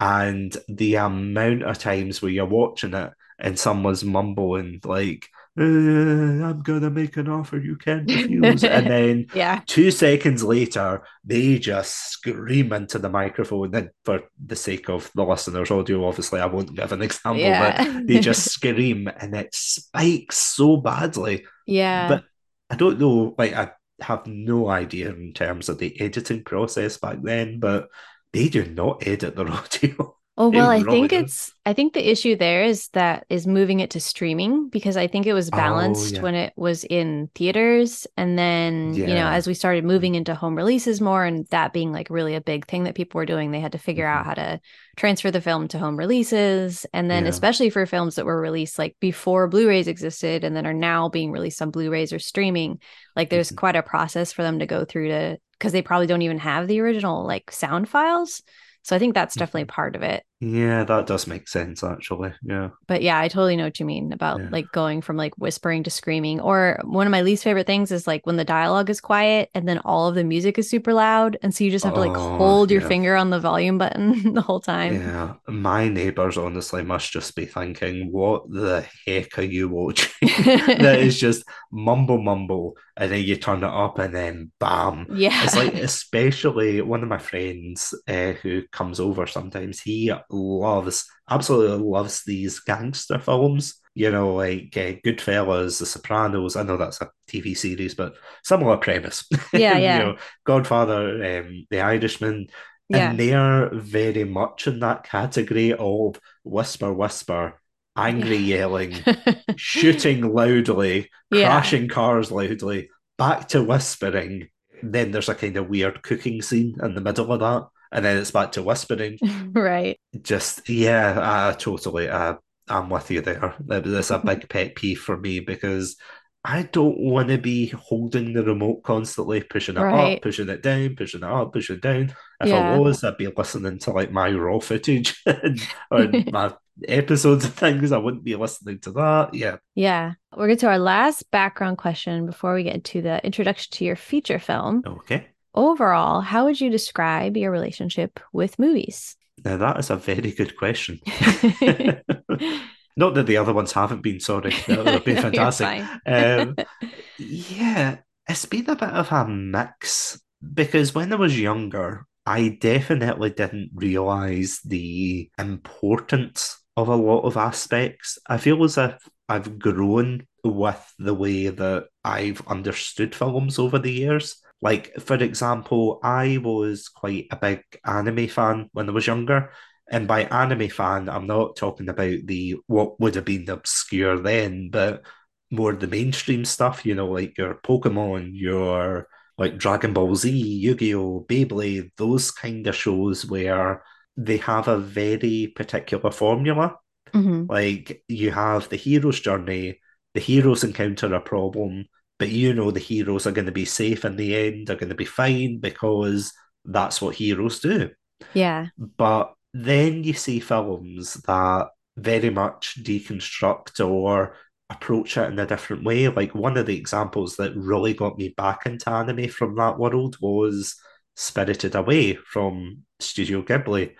and 0.00 0.56
the 0.68 0.96
amount 0.96 1.62
of 1.64 1.78
times 1.78 2.22
where 2.22 2.30
you're 2.30 2.46
watching 2.46 2.94
it 2.94 3.12
and 3.40 3.58
someone's 3.58 4.04
mumbling 4.04 4.80
like 4.84 5.28
uh, 5.58 5.64
I'm 5.64 6.60
gonna 6.62 6.90
make 6.90 7.16
an 7.16 7.28
offer 7.28 7.58
you 7.58 7.76
can't 7.76 8.08
refuse. 8.08 8.62
and 8.62 8.86
then 8.90 9.26
yeah. 9.34 9.60
two 9.66 9.90
seconds 9.90 10.44
later, 10.44 11.02
they 11.24 11.58
just 11.58 12.12
scream 12.12 12.72
into 12.72 13.00
the 13.00 13.08
microphone. 13.08 13.74
And 13.74 13.90
for 14.04 14.20
the 14.44 14.54
sake 14.54 14.88
of 14.88 15.10
the 15.16 15.24
listener's 15.24 15.72
audio, 15.72 16.06
obviously, 16.06 16.38
I 16.38 16.46
won't 16.46 16.76
give 16.76 16.92
an 16.92 17.02
example, 17.02 17.40
Yeah. 17.42 17.84
but 17.84 18.06
they 18.06 18.20
just 18.20 18.44
scream 18.52 19.08
and 19.08 19.34
it 19.34 19.52
spikes 19.52 20.38
so 20.38 20.76
badly. 20.76 21.44
Yeah. 21.66 22.06
But 22.08 22.24
I 22.70 22.76
don't 22.76 23.00
know, 23.00 23.34
like, 23.36 23.54
I 23.54 23.72
have 24.00 24.28
no 24.28 24.68
idea 24.68 25.10
in 25.10 25.32
terms 25.32 25.68
of 25.68 25.78
the 25.78 26.00
editing 26.00 26.44
process 26.44 26.98
back 26.98 27.18
then, 27.20 27.58
but 27.58 27.88
they 28.32 28.48
do 28.48 28.64
not 28.64 29.06
edit 29.06 29.36
their 29.36 29.48
audio. 29.50 30.14
Oh 30.40 30.50
well, 30.50 30.70
I 30.70 30.84
think 30.84 31.10
does. 31.10 31.20
it's 31.24 31.52
I 31.66 31.72
think 31.72 31.94
the 31.94 32.10
issue 32.12 32.36
there 32.36 32.62
is 32.62 32.90
that 32.90 33.26
is 33.28 33.44
moving 33.44 33.80
it 33.80 33.90
to 33.90 34.00
streaming 34.00 34.68
because 34.68 34.96
I 34.96 35.08
think 35.08 35.26
it 35.26 35.32
was 35.32 35.48
Oh, 35.52 35.56
balanced 35.56 36.14
yeah. 36.14 36.20
when 36.22 36.36
it 36.36 36.52
was 36.54 36.84
in 36.84 37.28
theaters 37.34 38.06
and 38.16 38.38
then, 38.38 38.94
you 38.94 39.08
know, 39.08 39.26
as 39.26 39.48
we 39.48 39.54
started 39.54 39.82
moving 39.84 40.14
into 40.14 40.36
home 40.36 40.54
releases 40.54 41.00
more 41.00 41.24
and 41.24 41.44
that 41.48 41.72
being 41.72 41.90
like 41.90 42.08
really 42.08 42.36
a 42.36 42.40
big 42.40 42.68
thing 42.68 42.84
that 42.84 42.94
people 42.94 43.18
were 43.18 43.26
doing, 43.26 43.50
they 43.50 43.58
had 43.58 43.72
to 43.72 43.78
figure 43.78 44.06
out 44.06 44.22
Mhm. 44.22 44.26
how 44.28 44.34
to 44.34 44.60
transfer 44.96 45.32
the 45.32 45.40
film 45.40 45.66
to 45.66 45.78
home 45.80 45.96
releases 45.96 46.86
and 46.92 47.10
then 47.10 47.24
Yeah. 47.24 47.30
especially 47.30 47.68
for 47.70 47.84
films 47.84 48.14
that 48.14 48.24
were 48.24 48.40
released 48.40 48.78
like 48.78 48.94
before 49.00 49.48
Blu-rays 49.48 49.88
existed 49.88 50.44
and 50.44 50.54
then 50.54 50.66
are 50.68 50.72
now 50.72 51.08
being 51.08 51.32
released 51.32 51.60
on 51.62 51.72
Blu-rays 51.72 52.12
or 52.12 52.20
streaming, 52.20 52.78
like 53.16 53.28
there's 53.28 53.50
Mhm. 53.50 53.56
quite 53.56 53.74
a 53.74 53.82
process 53.82 54.32
for 54.32 54.44
them 54.44 54.60
to 54.60 54.66
go 54.66 54.84
through 54.84 55.08
to 55.08 55.38
because 55.58 55.72
they 55.72 55.82
probably 55.82 56.06
don't 56.06 56.22
even 56.22 56.38
have 56.38 56.66
the 56.68 56.80
original 56.80 57.24
like 57.26 57.50
sound 57.50 57.88
files. 57.88 58.42
So 58.82 58.96
I 58.96 58.98
think 58.98 59.14
that's 59.14 59.36
definitely 59.36 59.64
Mhm. 59.64 59.68
part 59.68 59.96
of 59.96 60.02
it 60.02 60.24
Yeah, 60.40 60.84
that 60.84 61.06
does 61.08 61.26
make 61.26 61.48
sense, 61.48 61.82
actually. 61.82 62.32
Yeah. 62.44 62.70
but 62.86 63.02
yeah, 63.02 63.18
I 63.18 63.26
totally 63.26 63.56
know 63.56 63.64
what 63.64 63.80
you 63.80 63.86
mean 63.86 64.12
about 64.12 64.40
Yeah. 64.40 64.48
like 64.50 64.70
going 64.70 65.00
from 65.02 65.16
like 65.16 65.34
whispering 65.36 65.82
to 65.82 65.90
screaming. 65.90 66.40
Or 66.40 66.78
one 66.84 67.06
of 67.08 67.10
my 67.10 67.22
least 67.22 67.42
favorite 67.42 67.66
things 67.66 67.90
is 67.90 68.06
like 68.06 68.24
when 68.24 68.36
the 68.36 68.44
dialogue 68.44 68.88
is 68.88 69.00
quiet 69.00 69.50
and 69.54 69.66
then 69.68 69.78
all 69.84 70.06
of 70.08 70.14
the 70.14 70.22
music 70.24 70.56
is 70.56 70.70
super 70.70 70.94
loud. 70.94 71.38
And 71.42 71.52
so 71.52 71.64
you 71.64 71.72
just 71.72 71.84
have 71.84 71.94
to 71.94 72.00
like 72.00 72.16
Oh, 72.16 72.36
hold 72.36 72.70
your 72.70 72.80
yeah. 72.82 72.88
finger 72.88 73.16
on 73.16 73.30
the 73.30 73.40
volume 73.40 73.78
button 73.78 74.32
the 74.34 74.40
whole 74.42 74.60
time. 74.60 74.94
Yeah, 74.94 75.34
my 75.48 75.88
neighbours 75.88 76.38
honestly 76.38 76.82
must 76.82 77.12
just 77.12 77.34
be 77.36 77.44
thinking, 77.46 78.12
what 78.12 78.48
the 78.50 78.86
heck 79.06 79.38
are 79.38 79.42
you 79.42 79.68
watching? 79.68 80.10
that 80.22 80.98
is 81.00 81.18
just 81.18 81.44
mumble 81.70 82.22
mumble, 82.22 82.76
and 82.96 83.10
then 83.12 83.22
you 83.24 83.36
turn 83.36 83.58
it 83.58 83.64
up, 83.64 83.98
and 83.98 84.14
then 84.14 84.50
bam. 84.60 85.06
Yeah. 85.10 85.44
It's 85.44 85.56
like, 85.56 85.74
especially 85.90 86.80
one 86.80 87.02
of 87.02 87.08
my 87.08 87.18
friends 87.18 87.92
uh, 88.08 88.32
who 88.32 88.62
comes 88.72 88.98
over 89.00 89.26
sometimes, 89.26 89.80
he 89.80 90.10
loves, 90.30 91.06
absolutely 91.30 91.84
loves 91.86 92.24
these 92.24 92.60
gangster 92.60 93.18
films, 93.18 93.74
you 93.94 94.10
know, 94.10 94.34
like 94.34 94.76
uh, 94.76 94.94
Goodfellas, 95.04 95.78
The 95.78 95.86
Sopranos. 95.86 96.56
I 96.56 96.62
know 96.62 96.76
that's 96.76 97.00
a 97.00 97.10
TV 97.28 97.56
series, 97.56 97.94
but 97.94 98.14
similar 98.44 98.76
premise. 98.76 99.24
Yeah, 99.52 99.76
You 99.76 99.82
yeah. 99.82 99.98
know, 99.98 100.16
Godfather, 100.44 101.40
um, 101.40 101.66
The 101.70 101.80
Irishman. 101.80 102.48
yeah. 102.88 103.10
And 103.10 103.18
they're 103.20 103.70
very 103.74 104.24
much 104.24 104.66
in 104.66 104.80
that 104.80 105.04
category 105.04 105.72
of 105.74 106.20
whisper, 106.44 106.92
whisper, 106.92 107.60
angry 107.96 108.36
yelling, 108.36 108.94
shooting 109.56 110.22
loudly, 110.32 111.10
Yeah. 111.30 111.46
crashing 111.46 111.88
cars 111.88 112.30
loudly, 112.30 112.90
back 113.16 113.48
to 113.48 113.62
whispering. 113.62 114.48
Then 114.82 115.10
there's 115.10 115.28
a 115.28 115.34
kind 115.34 115.56
of 115.56 115.68
weird 115.68 116.02
cooking 116.02 116.40
scene 116.40 116.76
in 116.82 116.94
the 116.94 117.00
middle 117.00 117.32
of 117.32 117.40
that. 117.40 117.66
And 117.92 118.04
then 118.04 118.16
it's 118.18 118.30
back 118.30 118.52
to 118.52 118.62
whispering. 118.62 119.18
right. 119.52 119.98
Just, 120.22 120.68
yeah, 120.68 121.50
I 121.50 121.54
totally, 121.54 122.08
uh, 122.08 122.34
I'm 122.68 122.90
with 122.90 123.10
you 123.10 123.20
there. 123.22 123.54
That- 123.66 123.84
That's 123.84 124.10
a 124.10 124.18
big 124.24 124.48
pet 124.48 124.74
peeve 124.74 125.00
for 125.00 125.16
me 125.16 125.40
because 125.40 125.96
I 126.44 126.62
don't 126.62 126.98
want 126.98 127.28
to 127.28 127.38
be 127.38 127.66
holding 127.68 128.32
the 128.32 128.44
remote 128.44 128.82
constantly, 128.84 129.42
pushing 129.42 129.76
it 129.76 129.80
Right. 129.80 130.16
up, 130.16 130.22
pushing 130.22 130.48
it 130.48 130.62
down, 130.62 130.94
pushing 130.96 131.20
it 131.22 131.26
up, 131.26 131.52
pushing 131.52 131.76
it 131.76 131.82
down. 131.82 132.14
If 132.40 132.48
Yeah. 132.48 132.74
I 132.74 132.78
was, 132.78 133.02
I'd 133.02 133.16
be 133.16 133.26
listening 133.26 133.78
to 133.80 133.90
like 133.90 134.12
my 134.12 134.30
raw 134.30 134.58
footage 134.60 135.20
and, 135.26 135.60
or 135.90 136.08
my 136.30 136.54
episodes 136.86 137.44
of 137.44 137.54
things. 137.54 137.90
I 137.90 137.98
wouldn't 137.98 138.22
be 138.24 138.36
listening 138.36 138.78
to 138.80 138.92
that. 138.92 139.34
Yeah. 139.34 139.56
Yeah. 139.74 140.12
We're 140.36 140.46
going 140.46 140.58
to 140.58 140.68
our 140.68 140.78
last 140.78 141.28
background 141.32 141.76
question 141.78 142.24
before 142.26 142.54
we 142.54 142.62
get 142.62 142.76
into 142.76 143.02
the 143.02 143.22
introduction 143.26 143.70
to 143.72 143.84
your 143.84 143.96
feature 143.96 144.38
film. 144.38 144.82
Okay. 144.86 145.26
Overall, 145.58 146.20
how 146.20 146.44
would 146.44 146.60
you 146.60 146.70
describe 146.70 147.36
your 147.36 147.50
relationship 147.50 148.20
with 148.32 148.60
movies? 148.60 149.16
Now 149.44 149.56
that 149.56 149.76
is 149.80 149.90
a 149.90 149.96
very 149.96 150.30
good 150.30 150.56
question. 150.56 151.00
Not 152.96 153.14
that 153.14 153.26
the 153.26 153.38
other 153.38 153.52
ones 153.52 153.72
haven't 153.72 154.02
been, 154.02 154.20
sorry. 154.20 154.54
That 154.68 154.78
would 154.78 154.86
have 154.86 155.04
been 155.04 155.16
No, 155.16 155.22
you're 155.22 155.50
fantastic. 155.50 155.84
Um, 156.06 156.54
yeah, 157.18 157.96
it's 158.28 158.46
been 158.46 158.70
a 158.70 158.76
bit 158.76 158.88
of 158.88 159.10
a 159.10 159.26
mix 159.26 160.20
because 160.54 160.94
when 160.94 161.12
I 161.12 161.16
was 161.16 161.40
younger, 161.40 162.06
I 162.24 162.56
definitely 162.60 163.30
didn't 163.30 163.70
realize 163.74 164.60
the 164.64 165.28
importance 165.40 166.62
of 166.76 166.86
a 166.86 166.94
lot 166.94 167.22
of 167.22 167.36
aspects. 167.36 168.16
I 168.28 168.38
feel 168.38 168.62
as 168.62 168.78
if 168.78 168.94
I've 169.28 169.58
grown 169.58 170.24
with 170.44 170.94
the 171.00 171.14
way 171.14 171.48
that 171.48 171.86
I've 172.04 172.46
understood 172.46 173.12
films 173.12 173.58
over 173.58 173.80
the 173.80 173.90
years. 173.90 174.40
Like, 174.60 174.92
for 175.00 175.16
example, 175.16 176.00
I 176.02 176.38
was 176.38 176.88
quite 176.88 177.26
a 177.30 177.36
big 177.36 177.62
anime 177.84 178.28
fan 178.28 178.68
when 178.72 178.88
I 178.88 178.92
was 178.92 179.06
younger. 179.06 179.50
And 179.90 180.06
by 180.06 180.24
anime 180.24 180.68
fan, 180.68 181.08
I'm 181.08 181.26
not 181.26 181.56
talking 181.56 181.88
about 181.88 182.18
the 182.26 182.56
what 182.66 183.00
would 183.00 183.14
have 183.14 183.24
been 183.24 183.48
obscure 183.48 184.18
then, 184.18 184.68
but 184.70 185.02
more 185.50 185.72
the 185.72 185.86
mainstream 185.86 186.44
stuff, 186.44 186.84
you 186.84 186.94
know, 186.94 187.06
like 187.08 187.38
your 187.38 187.54
Pokemon, 187.54 188.30
your 188.34 189.08
like 189.38 189.56
Dragon 189.56 189.92
Ball 189.92 190.14
Z, 190.16 190.30
Yu-Gi-Oh, 190.30 191.24
Beyblade, 191.28 191.90
those 191.96 192.30
kind 192.30 192.66
of 192.66 192.74
shows 192.74 193.24
where 193.24 193.82
they 194.16 194.36
have 194.38 194.68
a 194.68 194.78
very 194.78 195.52
particular 195.54 196.10
formula. 196.10 196.76
Mhm. 197.14 197.48
Like 197.48 198.02
you 198.08 198.30
have 198.32 198.68
the 198.68 198.76
hero's 198.76 199.20
journey, 199.20 199.80
the 200.14 200.20
heroes 200.20 200.64
encounter 200.64 201.14
a 201.14 201.20
problem, 201.20 201.86
but 202.18 202.28
you 202.28 202.52
know 202.54 202.70
the 202.70 202.80
heroes 202.80 203.26
are 203.26 203.32
going 203.32 203.46
to 203.46 203.52
be 203.52 203.64
safe 203.64 204.04
in 204.04 204.16
the 204.16 204.36
end, 204.36 204.70
are 204.70 204.76
going 204.76 204.88
to 204.88 204.94
be 204.94 205.04
fine 205.04 205.58
because 205.58 206.32
that's 206.64 207.00
what 207.00 207.14
heroes 207.14 207.60
do. 207.60 207.90
Yeah. 208.34 208.66
But 208.76 209.34
then 209.54 210.04
you 210.04 210.12
see 210.14 210.40
films 210.40 211.14
that 211.26 211.68
very 211.96 212.30
much 212.30 212.82
deconstruct 212.82 213.84
or 213.86 214.34
approach 214.70 215.16
it 215.16 215.30
in 215.32 215.38
a 215.38 215.46
different 215.46 215.84
way. 215.84 216.08
Like 216.08 216.34
one 216.34 216.56
of 216.56 216.66
the 216.66 216.76
examples 216.76 217.36
that 217.36 217.56
really 217.56 217.94
got 217.94 218.18
me 218.18 218.30
back 218.36 218.66
into 218.66 218.90
anime 218.90 219.28
from 219.28 219.54
that 219.56 219.78
world 219.78 220.16
was 220.20 220.76
Spirited 221.16 221.74
Away 221.74 222.14
from 222.14 222.82
Studio 223.00 223.42
Ghibli. 223.42 223.94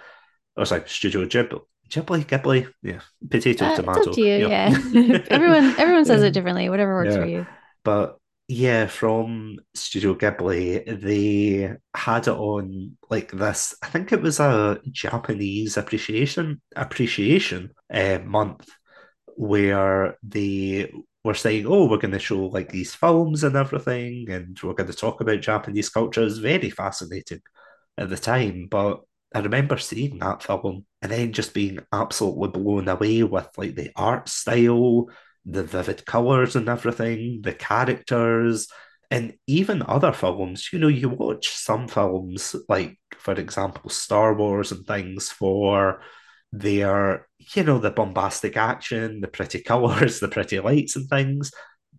Or 0.57 0.65
sorry, 0.67 0.83
Studio 0.87 1.25
Ghibli. 1.27 1.61
Ghibli, 1.89 2.25
Ghibli, 2.27 2.69
yeah, 2.83 3.01
potato, 3.31 3.65
Uh, 3.65 3.77
tomato. 3.77 3.99
it's 4.01 4.09
up 4.09 4.15
to 4.15 4.21
you. 4.21 4.49
yeah. 4.49 4.79
Yeah. 4.93 5.19
everyone 5.31 5.75
everyone 5.79 6.05
says 6.05 6.23
it 6.23 6.33
differently, 6.35 6.69
whatever 6.69 6.95
works 6.95 7.15
for 7.17 7.25
you. 7.27 7.47
But 7.89 8.19
yeah, 8.49 8.87
from 8.87 9.57
Studio 9.75 10.15
Ghibli, 10.15 11.01
they 11.01 11.75
had 11.95 12.27
it 12.29 12.33
on 12.33 12.99
like 13.09 13.31
this. 13.33 13.75
I 13.83 13.87
think 13.89 14.13
it 14.13 14.21
was 14.21 14.41
a 14.41 14.79
Japanese 14.91 15.79
appreciation 15.79 16.61
appreciation 16.77 17.71
uh, 17.91 18.19
month 18.27 18.69
where 19.39 20.19
they 20.23 20.93
were 21.25 21.33
saying, 21.45 21.65
"Oh, 21.67 21.87
we're 21.89 22.05
going 22.05 22.13
to 22.13 22.19
show 22.19 22.45
like 22.49 22.71
these 22.71 22.95
films 22.95 23.43
and 23.43 23.57
everything, 23.57 24.29
and 24.31 24.59
we're 24.63 24.75
going 24.75 24.91
to 24.91 25.03
talk 25.05 25.23
about 25.23 25.41
Japanese 25.41 25.89
culture." 25.89 26.21
Was 26.21 26.39
very 26.41 26.69
fascinating 26.69 27.41
at 27.97 28.11
the 28.11 28.19
time, 28.19 28.69
but 28.71 29.01
I 29.35 29.41
remember 29.41 29.79
seeing 29.79 30.19
that 30.19 30.43
film 30.43 30.85
and 31.01 31.11
then 31.13 31.33
just 31.33 31.55
being 31.55 31.79
absolutely 31.91 32.51
blown 32.51 32.89
away 32.89 33.23
with 33.23 33.49
like 33.57 33.75
the 33.77 33.93
art 33.97 34.29
style, 34.29 35.07
the 35.45 35.65
vivid 35.65 36.05
colors 36.07 36.57
and 36.57 36.69
everything, 36.69 37.41
the 37.43 37.53
characters, 37.55 38.69
And 39.11 39.35
even 39.47 39.83
other 39.87 40.13
films, 40.13 40.71
you 40.73 40.79
know, 40.79 40.89
you 40.89 41.09
watch 41.09 41.49
some 41.49 41.89
films, 41.89 42.55
like, 42.69 42.99
for 43.17 43.35
example, 43.35 43.91
Star 43.91 44.35
Wars 44.35 44.71
and 44.73 44.87
things, 44.87 45.31
for 45.31 46.03
their, 46.53 47.27
you 47.39 47.65
know, 47.65 47.79
the 47.79 47.91
bombastic 47.91 48.57
action, 48.57 49.21
the 49.21 49.29
pretty 49.29 49.61
colors, 49.71 50.21
the 50.21 50.29
pretty 50.29 50.61
lights 50.61 50.97
and 50.97 51.09
things. 51.09 51.51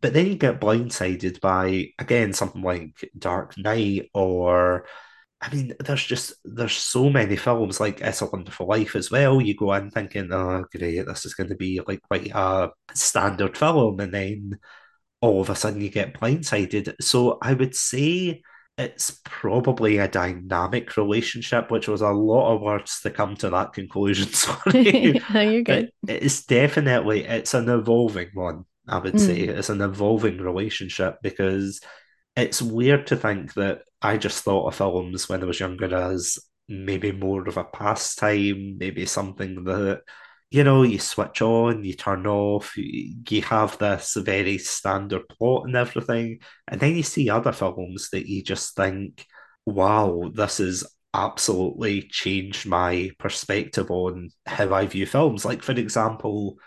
But 0.01 0.13
then 0.13 0.27
you 0.27 0.35
get 0.35 0.61
blindsided 0.61 1.41
by, 1.41 1.87
again, 1.99 2.33
something 2.33 2.61
like 2.61 2.93
Dark 3.17 3.57
Knight 3.57 4.09
or 4.13 4.85
I 5.41 5.55
mean, 5.55 5.73
there's 5.79 6.03
just 6.03 6.33
there's 6.43 6.73
so 6.73 7.09
many 7.09 7.37
films 7.37 7.79
like 7.79 8.01
It's 8.01 8.21
a 8.21 8.25
Wonderful 8.25 8.67
Life 8.67 8.95
as 8.95 9.09
well. 9.09 9.39
You 9.39 9.55
go 9.55 9.73
in 9.73 9.89
thinking, 9.89 10.29
oh 10.33 10.65
great, 10.71 11.05
this 11.05 11.25
is 11.25 11.33
going 11.33 11.49
to 11.49 11.55
be 11.55 11.79
like 11.87 12.01
quite 12.01 12.31
a 12.33 12.69
standard 12.93 13.57
film, 13.57 13.99
and 14.01 14.13
then 14.13 14.59
all 15.21 15.41
of 15.41 15.49
a 15.49 15.55
sudden 15.55 15.81
you 15.81 15.89
get 15.89 16.13
blindsided. 16.13 16.95
So 17.01 17.37
I 17.41 17.53
would 17.53 17.75
say 17.75 18.41
it's 18.77 19.19
probably 19.25 19.97
a 19.97 20.07
dynamic 20.07 20.95
relationship, 20.95 21.69
which 21.69 21.87
was 21.87 22.01
a 22.01 22.09
lot 22.09 22.55
of 22.55 22.61
words 22.61 23.01
to 23.01 23.09
come 23.09 23.35
to 23.37 23.49
that 23.49 23.73
conclusion. 23.73 24.27
Sorry. 24.33 25.21
no, 25.33 25.41
you're 25.41 25.63
good. 25.63 25.91
But 26.01 26.15
it's 26.23 26.45
definitely 26.45 27.25
it's 27.25 27.53
an 27.53 27.69
evolving 27.69 28.29
one, 28.33 28.65
I 28.87 28.99
would 28.99 29.15
mm. 29.15 29.19
say. 29.19 29.39
It's 29.41 29.69
an 29.69 29.81
evolving 29.81 30.37
relationship 30.37 31.17
because 31.21 31.81
it's 32.39 32.61
weird 32.61 33.07
to 33.07 33.15
think 33.15 33.53
that 33.53 33.81
I 34.01 34.17
just 34.17 34.43
thought 34.43 34.67
of 34.67 34.75
films 34.75 35.29
when 35.29 35.41
I 35.41 35.45
was 35.45 35.59
younger 35.59 35.93
as 35.95 36.39
maybe 36.67 37.11
more 37.11 37.47
of 37.47 37.57
a 37.57 37.63
pastime, 37.63 38.77
maybe 38.77 39.05
something 39.05 39.63
that 39.65 40.01
you 40.51 40.63
know, 40.63 40.81
you 40.81 40.97
switch 40.97 41.41
on, 41.41 41.83
you 41.83 41.93
turn 41.93 42.25
off, 42.25 42.75
you 42.75 43.41
have 43.43 43.77
this 43.77 44.15
very 44.15 44.57
standard 44.57 45.27
plot 45.29 45.65
and 45.65 45.75
everything. 45.75 46.39
And 46.67 46.79
then 46.79 46.95
you 46.95 47.03
see 47.03 47.29
other 47.29 47.51
films 47.51 48.09
that 48.11 48.27
you 48.27 48.43
just 48.43 48.75
think, 48.75 49.25
wow, 49.65 50.31
this 50.33 50.57
has 50.57 50.85
absolutely 51.13 52.03
changed 52.03 52.65
my 52.65 53.11
perspective 53.19 53.91
on 53.91 54.29
how 54.45 54.73
I 54.73 54.87
view 54.87 55.05
films. 55.05 55.45
Like, 55.45 55.61
for 55.61 55.73
example, 55.73 56.57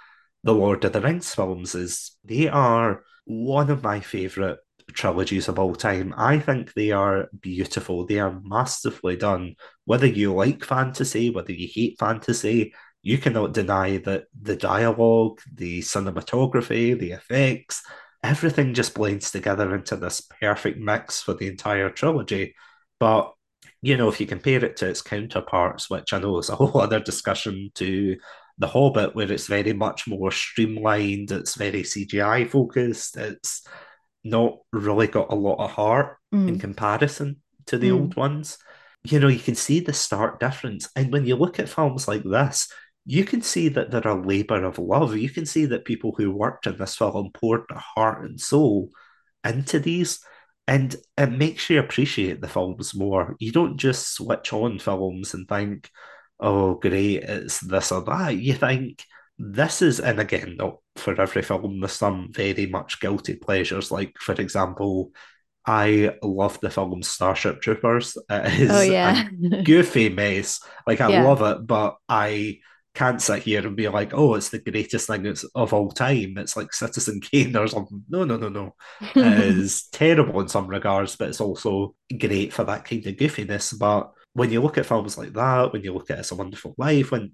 the 0.44 0.54
Lord 0.54 0.84
of 0.84 0.92
the 0.92 1.00
Rings 1.00 1.34
films 1.34 1.74
is 1.74 2.12
they 2.24 2.48
are 2.48 3.02
one 3.24 3.70
of 3.70 3.82
my 3.82 3.98
favourite 3.98 4.58
trilogies 4.94 5.48
of 5.48 5.58
all 5.58 5.74
time. 5.74 6.14
I 6.16 6.38
think 6.38 6.72
they 6.74 6.90
are 6.90 7.28
beautiful. 7.40 8.06
They 8.06 8.18
are 8.18 8.40
masterfully 8.42 9.16
done. 9.16 9.56
Whether 9.84 10.06
you 10.06 10.32
like 10.34 10.64
fantasy, 10.64 11.30
whether 11.30 11.52
you 11.52 11.68
hate 11.72 11.98
fantasy, 11.98 12.74
you 13.02 13.18
cannot 13.18 13.52
deny 13.52 13.98
that 13.98 14.24
the 14.40 14.56
dialogue, 14.56 15.40
the 15.52 15.80
cinematography, 15.80 16.98
the 16.98 17.12
effects, 17.12 17.82
everything 18.22 18.74
just 18.74 18.94
blends 18.94 19.30
together 19.30 19.74
into 19.74 19.96
this 19.96 20.20
perfect 20.40 20.78
mix 20.78 21.20
for 21.20 21.34
the 21.34 21.48
entire 21.48 21.90
trilogy. 21.90 22.54
But 23.00 23.32
you 23.82 23.96
know, 23.96 24.08
if 24.08 24.20
you 24.20 24.26
compare 24.26 24.64
it 24.64 24.76
to 24.76 24.88
its 24.88 25.02
counterparts, 25.02 25.90
which 25.90 26.12
I 26.12 26.20
know 26.20 26.38
is 26.38 26.48
a 26.48 26.56
whole 26.56 26.80
other 26.80 27.00
discussion 27.00 27.70
to 27.74 28.16
The 28.58 28.68
Hobbit, 28.68 29.14
where 29.14 29.30
it's 29.30 29.48
very 29.48 29.72
much 29.72 30.06
more 30.06 30.30
streamlined, 30.30 31.32
it's 31.32 31.56
very 31.56 31.82
CGI 31.82 32.48
focused, 32.48 33.16
it's 33.16 33.66
not 34.24 34.58
really 34.72 35.06
got 35.06 35.32
a 35.32 35.34
lot 35.34 35.62
of 35.62 35.70
heart 35.70 36.16
mm. 36.34 36.48
in 36.48 36.58
comparison 36.58 37.36
to 37.66 37.78
the 37.78 37.90
mm. 37.90 38.00
old 38.00 38.16
ones. 38.16 38.58
You 39.04 39.18
know, 39.18 39.28
you 39.28 39.40
can 39.40 39.54
see 39.54 39.80
the 39.80 39.92
stark 39.92 40.38
difference. 40.38 40.88
And 40.94 41.12
when 41.12 41.26
you 41.26 41.36
look 41.36 41.58
at 41.58 41.68
films 41.68 42.06
like 42.06 42.22
this, 42.22 42.68
you 43.04 43.24
can 43.24 43.42
see 43.42 43.68
that 43.68 43.90
they're 43.90 44.06
a 44.06 44.26
labor 44.26 44.64
of 44.64 44.78
love. 44.78 45.16
You 45.16 45.28
can 45.28 45.44
see 45.44 45.66
that 45.66 45.84
people 45.84 46.14
who 46.16 46.30
worked 46.30 46.66
in 46.66 46.76
this 46.76 46.96
film 46.96 47.30
poured 47.34 47.62
their 47.68 47.82
heart 47.96 48.24
and 48.24 48.40
soul 48.40 48.90
into 49.44 49.80
these, 49.80 50.20
and 50.68 50.94
it 51.18 51.32
makes 51.32 51.68
you 51.68 51.80
appreciate 51.80 52.40
the 52.40 52.48
films 52.48 52.94
more. 52.94 53.34
You 53.40 53.50
don't 53.50 53.76
just 53.76 54.14
switch 54.14 54.52
on 54.52 54.78
films 54.78 55.34
and 55.34 55.48
think, 55.48 55.90
oh, 56.38 56.74
great, 56.74 57.24
it's 57.24 57.58
this 57.58 57.90
or 57.90 58.02
that. 58.02 58.36
You 58.36 58.54
think, 58.54 59.04
this 59.38 59.82
is, 59.82 60.00
and 60.00 60.20
again, 60.20 60.56
not 60.58 60.78
for 60.96 61.20
every 61.20 61.42
film, 61.42 61.80
there's 61.80 61.92
some 61.92 62.30
very 62.32 62.66
much 62.66 63.00
guilty 63.00 63.34
pleasures. 63.34 63.90
Like, 63.90 64.16
for 64.18 64.34
example, 64.34 65.12
I 65.66 66.16
love 66.22 66.60
the 66.60 66.70
film 66.70 67.02
Starship 67.02 67.60
Troopers. 67.60 68.16
It 68.16 68.22
oh, 68.30 68.46
is 68.46 68.70
oh, 68.70 68.80
yeah. 68.82 69.28
a 69.52 69.62
goofy 69.62 70.08
mess. 70.08 70.60
Like, 70.86 71.00
I 71.00 71.10
yeah. 71.10 71.22
love 71.22 71.42
it, 71.42 71.66
but 71.66 71.96
I 72.08 72.58
can't 72.94 73.22
sit 73.22 73.42
here 73.42 73.66
and 73.66 73.76
be 73.76 73.88
like, 73.88 74.12
oh, 74.12 74.34
it's 74.34 74.50
the 74.50 74.58
greatest 74.58 75.06
thing 75.06 75.34
of 75.54 75.72
all 75.72 75.90
time. 75.90 76.34
It's 76.36 76.56
like 76.56 76.72
Citizen 76.74 77.20
Kane 77.20 77.56
or 77.56 77.66
something. 77.66 78.04
No, 78.08 78.24
no, 78.24 78.36
no, 78.36 78.48
no. 78.48 78.74
it 79.00 79.16
is 79.56 79.88
terrible 79.92 80.40
in 80.40 80.48
some 80.48 80.66
regards, 80.66 81.16
but 81.16 81.28
it's 81.28 81.40
also 81.40 81.94
great 82.18 82.52
for 82.52 82.64
that 82.64 82.84
kind 82.84 83.06
of 83.06 83.14
goofiness. 83.14 83.78
But 83.78 84.12
when 84.34 84.50
you 84.50 84.60
look 84.60 84.78
at 84.78 84.86
films 84.86 85.16
like 85.16 85.32
that, 85.32 85.72
when 85.72 85.82
you 85.82 85.94
look 85.94 86.10
at 86.10 86.18
It's 86.18 86.32
a 86.32 86.34
Wonderful 86.34 86.74
Life, 86.76 87.12
when 87.12 87.32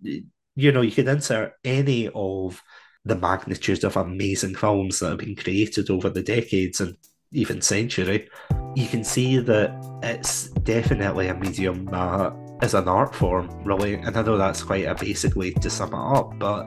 you 0.59 0.73
know, 0.73 0.81
you 0.81 0.91
could 0.91 1.07
insert 1.07 1.53
any 1.63 2.11
of 2.17 2.61
the 3.05 3.15
magnitude 3.15 3.85
of 3.85 3.97
amazing 3.97 4.57
films 4.57 4.99
that 4.99 5.11
have 5.11 5.19
been 5.19 5.37
created 5.37 5.89
over 5.89 6.11
the 6.11 6.21
decades 6.21 6.81
and 6.81 6.97
even 7.31 7.63
century, 7.63 8.29
you 8.75 8.89
can 8.89 9.05
see 9.05 9.39
that 9.39 9.71
it's 10.03 10.49
definitely 10.65 11.29
a 11.29 11.35
medium 11.35 11.85
that 11.87 12.33
as 12.61 12.75
an 12.75 12.89
art 12.89 13.15
form, 13.15 13.49
really. 13.63 13.95
And 13.95 14.17
I 14.17 14.23
know 14.23 14.37
that's 14.37 14.65
quite 14.65 14.87
a 14.87 14.97
basic 14.97 15.37
way 15.37 15.53
to 15.53 15.71
sum 15.71 15.95
it 15.95 16.19
up, 16.19 16.37
but 16.41 16.67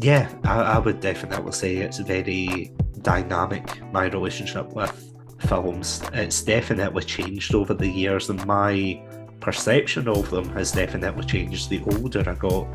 yeah, 0.00 0.30
I, 0.44 0.60
I 0.74 0.78
would 0.78 1.00
definitely 1.00 1.52
say 1.52 1.76
it's 1.78 1.98
very 1.98 2.74
dynamic, 3.00 3.82
my 3.90 4.04
relationship 4.08 4.74
with 4.74 5.14
films. 5.38 6.02
It's 6.12 6.42
definitely 6.42 7.04
changed 7.04 7.54
over 7.54 7.72
the 7.72 7.88
years, 7.88 8.28
and 8.28 8.44
my 8.46 9.02
perception 9.40 10.08
of 10.08 10.28
them 10.28 10.50
has 10.50 10.72
definitely 10.72 11.24
changed 11.24 11.70
the 11.70 11.82
older 11.92 12.28
I 12.28 12.34
got, 12.34 12.68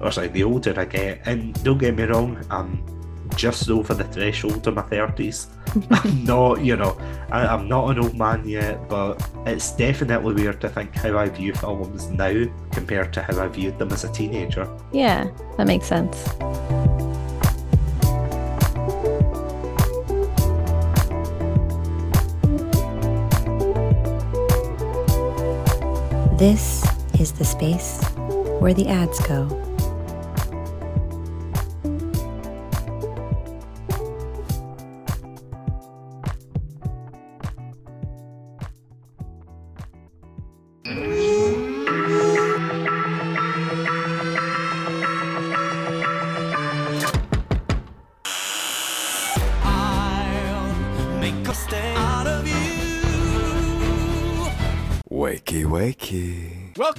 or 0.00 0.10
sorry, 0.10 0.28
the 0.28 0.44
older 0.44 0.78
I 0.78 0.84
get. 0.84 1.26
And 1.26 1.62
don't 1.64 1.78
get 1.78 1.96
me 1.96 2.04
wrong, 2.04 2.44
I'm 2.50 2.82
just 3.36 3.70
over 3.70 3.94
the 3.94 4.04
threshold 4.04 4.66
of 4.66 4.74
my 4.74 4.82
30s. 4.82 5.46
I'm 5.90 6.24
not, 6.24 6.64
you 6.64 6.76
know, 6.76 6.98
I, 7.30 7.54
am 7.54 7.68
not 7.68 7.90
an 7.90 8.02
old 8.02 8.16
man 8.16 8.46
yet, 8.46 8.88
but 8.88 9.26
it's 9.46 9.72
definitely 9.72 10.34
weird 10.34 10.60
to 10.62 10.68
think 10.68 10.94
how 10.94 11.16
I 11.16 11.28
view 11.28 11.54
films 11.54 12.08
now 12.08 12.44
compared 12.72 13.12
to 13.14 13.22
how 13.22 13.40
I 13.42 13.48
viewed 13.48 13.78
them 13.78 13.92
as 13.92 14.04
a 14.04 14.12
teenager. 14.12 14.68
Yeah, 14.92 15.30
that 15.56 15.66
makes 15.66 15.86
sense. 15.86 16.16
This 26.38 26.82
is 27.20 27.32
the 27.32 27.44
space 27.44 28.02
where 28.60 28.72
the 28.72 28.88
ads 28.88 29.20
go. 29.26 29.59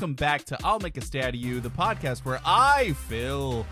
Welcome 0.02 0.16
back 0.16 0.46
to 0.46 0.58
I'll 0.64 0.80
Make 0.80 0.98
a 0.98 1.02
Stay 1.02 1.22
Out 1.22 1.30
of 1.30 1.36
You, 1.36 1.60
the 1.60 1.70
podcast 1.70 2.26
where 2.26 2.42
I, 2.44 2.94
Phil, 3.08 3.68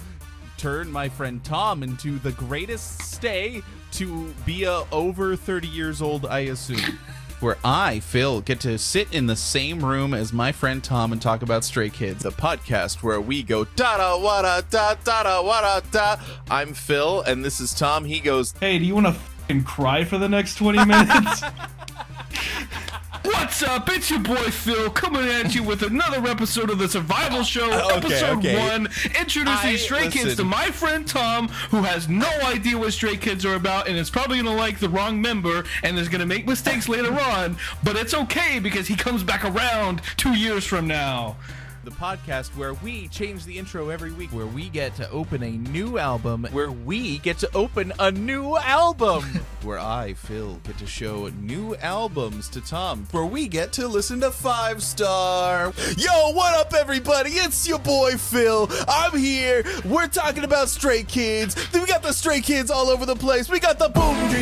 turn 0.59 0.91
my 0.91 1.09
friend 1.09 1.43
Tom 1.43 1.81
into 1.81 2.19
the 2.19 2.33
greatest 2.33 3.01
stay 3.01 3.63
to 3.93 4.31
be 4.45 4.63
a 4.63 4.83
over 4.91 5.35
30 5.35 5.67
years 5.67 6.03
old, 6.03 6.27
I 6.27 6.41
assume. 6.41 6.99
where 7.39 7.57
I, 7.65 7.99
Phil, 8.01 8.41
get 8.41 8.59
to 8.59 8.77
sit 8.77 9.11
in 9.11 9.25
the 9.25 9.35
same 9.35 9.83
room 9.83 10.13
as 10.13 10.31
my 10.31 10.51
friend 10.51 10.83
Tom 10.83 11.13
and 11.13 11.19
talk 11.19 11.41
about 11.41 11.63
Stray 11.63 11.89
Kids, 11.89 12.21
the 12.21 12.29
podcast 12.29 13.01
where 13.01 13.19
we 13.19 13.41
go 13.41 13.63
da 13.63 13.97
da 13.97 14.15
wada 14.15 14.63
da 14.69 14.93
da 15.03 15.23
da 15.23 15.41
wada 15.41 15.83
da. 15.89 16.17
I'm 16.51 16.75
Phil, 16.75 17.23
and 17.23 17.43
this 17.43 17.59
is 17.59 17.73
Tom. 17.73 18.05
He 18.05 18.19
goes, 18.19 18.53
Hey, 18.59 18.77
do 18.77 18.85
you 18.85 18.93
want 18.93 19.17
to 19.47 19.61
cry 19.63 20.03
for 20.03 20.19
the 20.19 20.29
next 20.29 20.57
20 20.57 20.85
minutes? 20.85 21.41
What's 23.23 23.61
up? 23.63 23.89
It's 23.89 24.09
your 24.09 24.21
boy 24.21 24.35
Phil 24.35 24.89
coming 24.91 25.27
at 25.27 25.53
you 25.53 25.61
with 25.61 25.83
another 25.83 26.25
episode 26.29 26.69
of 26.69 26.79
the 26.79 26.87
Survival 26.87 27.43
Show, 27.43 27.69
okay, 27.69 27.95
episode 27.97 28.37
okay. 28.39 28.69
one, 28.69 28.85
introducing 29.19 29.71
I, 29.71 29.75
Stray 29.75 30.05
listen. 30.05 30.21
Kids 30.23 30.35
to 30.37 30.45
my 30.45 30.67
friend 30.71 31.05
Tom, 31.05 31.49
who 31.69 31.83
has 31.83 32.07
no 32.07 32.29
idea 32.45 32.77
what 32.77 32.93
Stray 32.93 33.17
Kids 33.17 33.45
are 33.45 33.55
about 33.55 33.89
and 33.89 33.97
is 33.97 34.09
probably 34.09 34.41
gonna 34.41 34.55
like 34.55 34.79
the 34.79 34.87
wrong 34.87 35.21
member 35.21 35.65
and 35.83 35.99
is 35.99 36.07
gonna 36.07 36.25
make 36.25 36.47
mistakes 36.47 36.87
later 36.87 37.13
on, 37.13 37.57
but 37.83 37.97
it's 37.97 38.13
okay 38.13 38.59
because 38.59 38.87
he 38.87 38.95
comes 38.95 39.21
back 39.21 39.43
around 39.43 40.01
two 40.15 40.33
years 40.33 40.65
from 40.65 40.87
now. 40.87 41.35
The 41.83 41.91
podcast 41.91 42.55
where 42.57 42.73
we 42.75 43.07
change 43.07 43.45
the 43.45 43.57
intro 43.57 43.89
every 43.89 44.11
week, 44.11 44.31
where 44.31 44.45
we 44.45 44.69
get 44.69 44.95
to 44.95 45.09
open 45.11 45.43
a 45.43 45.51
new 45.51 45.97
album, 45.97 46.47
where 46.51 46.71
we 46.71 47.19
get 47.19 47.37
to 47.39 47.49
open 47.55 47.93
a 47.99 48.11
new 48.11 48.55
album, 48.57 49.23
where 49.63 49.79
I, 49.79 50.13
Phil, 50.13 50.55
get 50.63 50.77
to 50.79 50.87
show 50.87 51.29
new 51.39 51.75
albums 51.77 52.49
to 52.49 52.61
Tom, 52.61 53.07
where 53.11 53.25
we 53.25 53.47
get 53.47 53.71
to 53.73 53.87
listen 53.87 54.19
to 54.21 54.31
Five 54.31 54.83
Star. 54.83 55.73
Yo, 55.97 56.31
what 56.31 56.55
up, 56.55 56.73
everybody? 56.73 57.31
It's 57.31 57.67
your 57.67 57.79
boy 57.79 58.17
Phil. 58.17 58.69
I'm 58.87 59.17
here. 59.17 59.63
We're 59.85 60.07
talking 60.07 60.43
about 60.43 60.69
Stray 60.69 61.03
Kids. 61.03 61.55
We 61.73 61.85
got 61.85 62.03
the 62.03 62.13
Stray 62.13 62.41
Kids 62.41 62.69
all 62.71 62.89
over 62.89 63.05
the 63.05 63.15
place. 63.15 63.49
We 63.49 63.59
got 63.59 63.79
the 63.79 63.89
boom, 63.89 64.15
boom, 64.29 64.39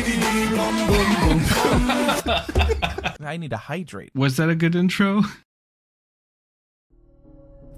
boom, 0.86 1.38
boom. 1.38 1.44
I 3.26 3.36
need 3.36 3.50
to 3.50 3.56
hydrate. 3.56 4.10
Was 4.14 4.36
that 4.36 4.48
a 4.48 4.54
good 4.54 4.74
intro? 4.74 5.22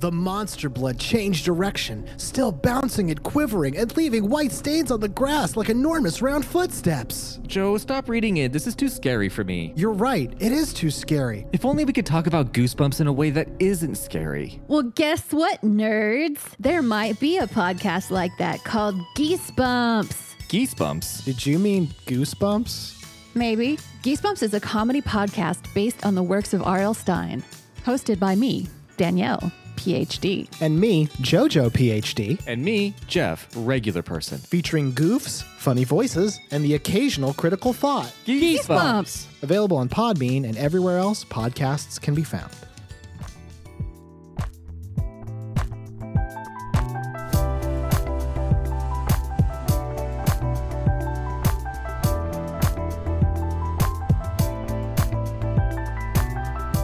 The 0.01 0.11
monster 0.11 0.71
blood 0.71 0.99
changed 0.99 1.45
direction, 1.45 2.09
still 2.17 2.53
bouncing 2.53 3.11
and 3.11 3.23
quivering 3.23 3.77
and 3.77 3.95
leaving 3.99 4.31
white 4.31 4.51
stains 4.51 4.91
on 4.91 5.01
the 5.01 5.09
grass 5.11 5.57
like 5.57 5.69
enormous 5.69 6.23
round 6.23 6.43
footsteps. 6.43 7.39
Joe, 7.47 7.77
stop 7.77 8.09
reading 8.09 8.39
it. 8.39 8.51
This 8.51 8.67
is 8.67 8.75
too 8.75 8.89
scary 8.89 9.29
for 9.29 9.45
me. 9.45 9.75
You're 9.77 9.93
right, 9.93 10.33
it 10.41 10.53
is 10.53 10.73
too 10.73 10.91
scary. 10.91 11.47
If 11.53 11.67
only 11.67 11.85
we 11.85 11.93
could 11.93 12.07
talk 12.07 12.27
about 12.27 12.55
goosebumps 12.55 13.03
in 13.03 13.09
a 13.09 13.13
way 13.13 13.29
that 13.29 13.49
isn't 13.59 13.97
scary. 13.97 14.63
Well, 14.69 14.85
guess 14.85 15.33
what, 15.33 15.61
nerds? 15.61 16.41
There 16.59 16.81
might 16.81 17.21
be 17.21 17.37
a 17.37 17.47
podcast 17.47 18.11
like 18.11 18.33
that 18.39 18.65
called 18.65 18.95
Geesebumps. 19.19 20.17
Geesebumps? 20.49 21.27
Did 21.27 21.45
you 21.45 21.59
mean 21.59 21.89
goosebumps? 22.07 23.05
Maybe. 23.35 23.79
Geesebumps 24.03 24.43
is 24.43 24.55
a 24.55 24.61
comedy 24.61 25.03
podcast 25.03 25.63
based 25.75 26.07
on 26.07 26.15
the 26.15 26.23
works 26.23 26.55
of 26.55 26.63
R.L. 26.63 26.95
Stine, 26.95 27.45
hosted 27.85 28.19
by 28.19 28.35
me, 28.35 28.67
Danielle. 28.97 29.53
PhD. 29.81 30.49
And 30.61 30.79
me, 30.79 31.07
JoJo 31.23 31.71
PhD. 31.71 32.41
And 32.47 32.63
me, 32.63 32.95
Jeff, 33.07 33.49
regular 33.57 34.03
person. 34.03 34.39
Featuring 34.39 34.93
goofs, 34.93 35.43
funny 35.43 35.85
voices, 35.85 36.39
and 36.51 36.63
the 36.65 36.75
occasional 36.75 37.33
critical 37.33 37.73
thought. 37.73 38.13
Geesebumps. 38.27 39.27
Available 39.43 39.79
on 39.79 39.89
Podbean 39.89 40.45
and 40.45 40.57
everywhere 40.59 40.99
else 40.99 41.25
podcasts 41.25 42.01
can 42.01 42.15
be 42.15 42.25
found. 42.25 42.53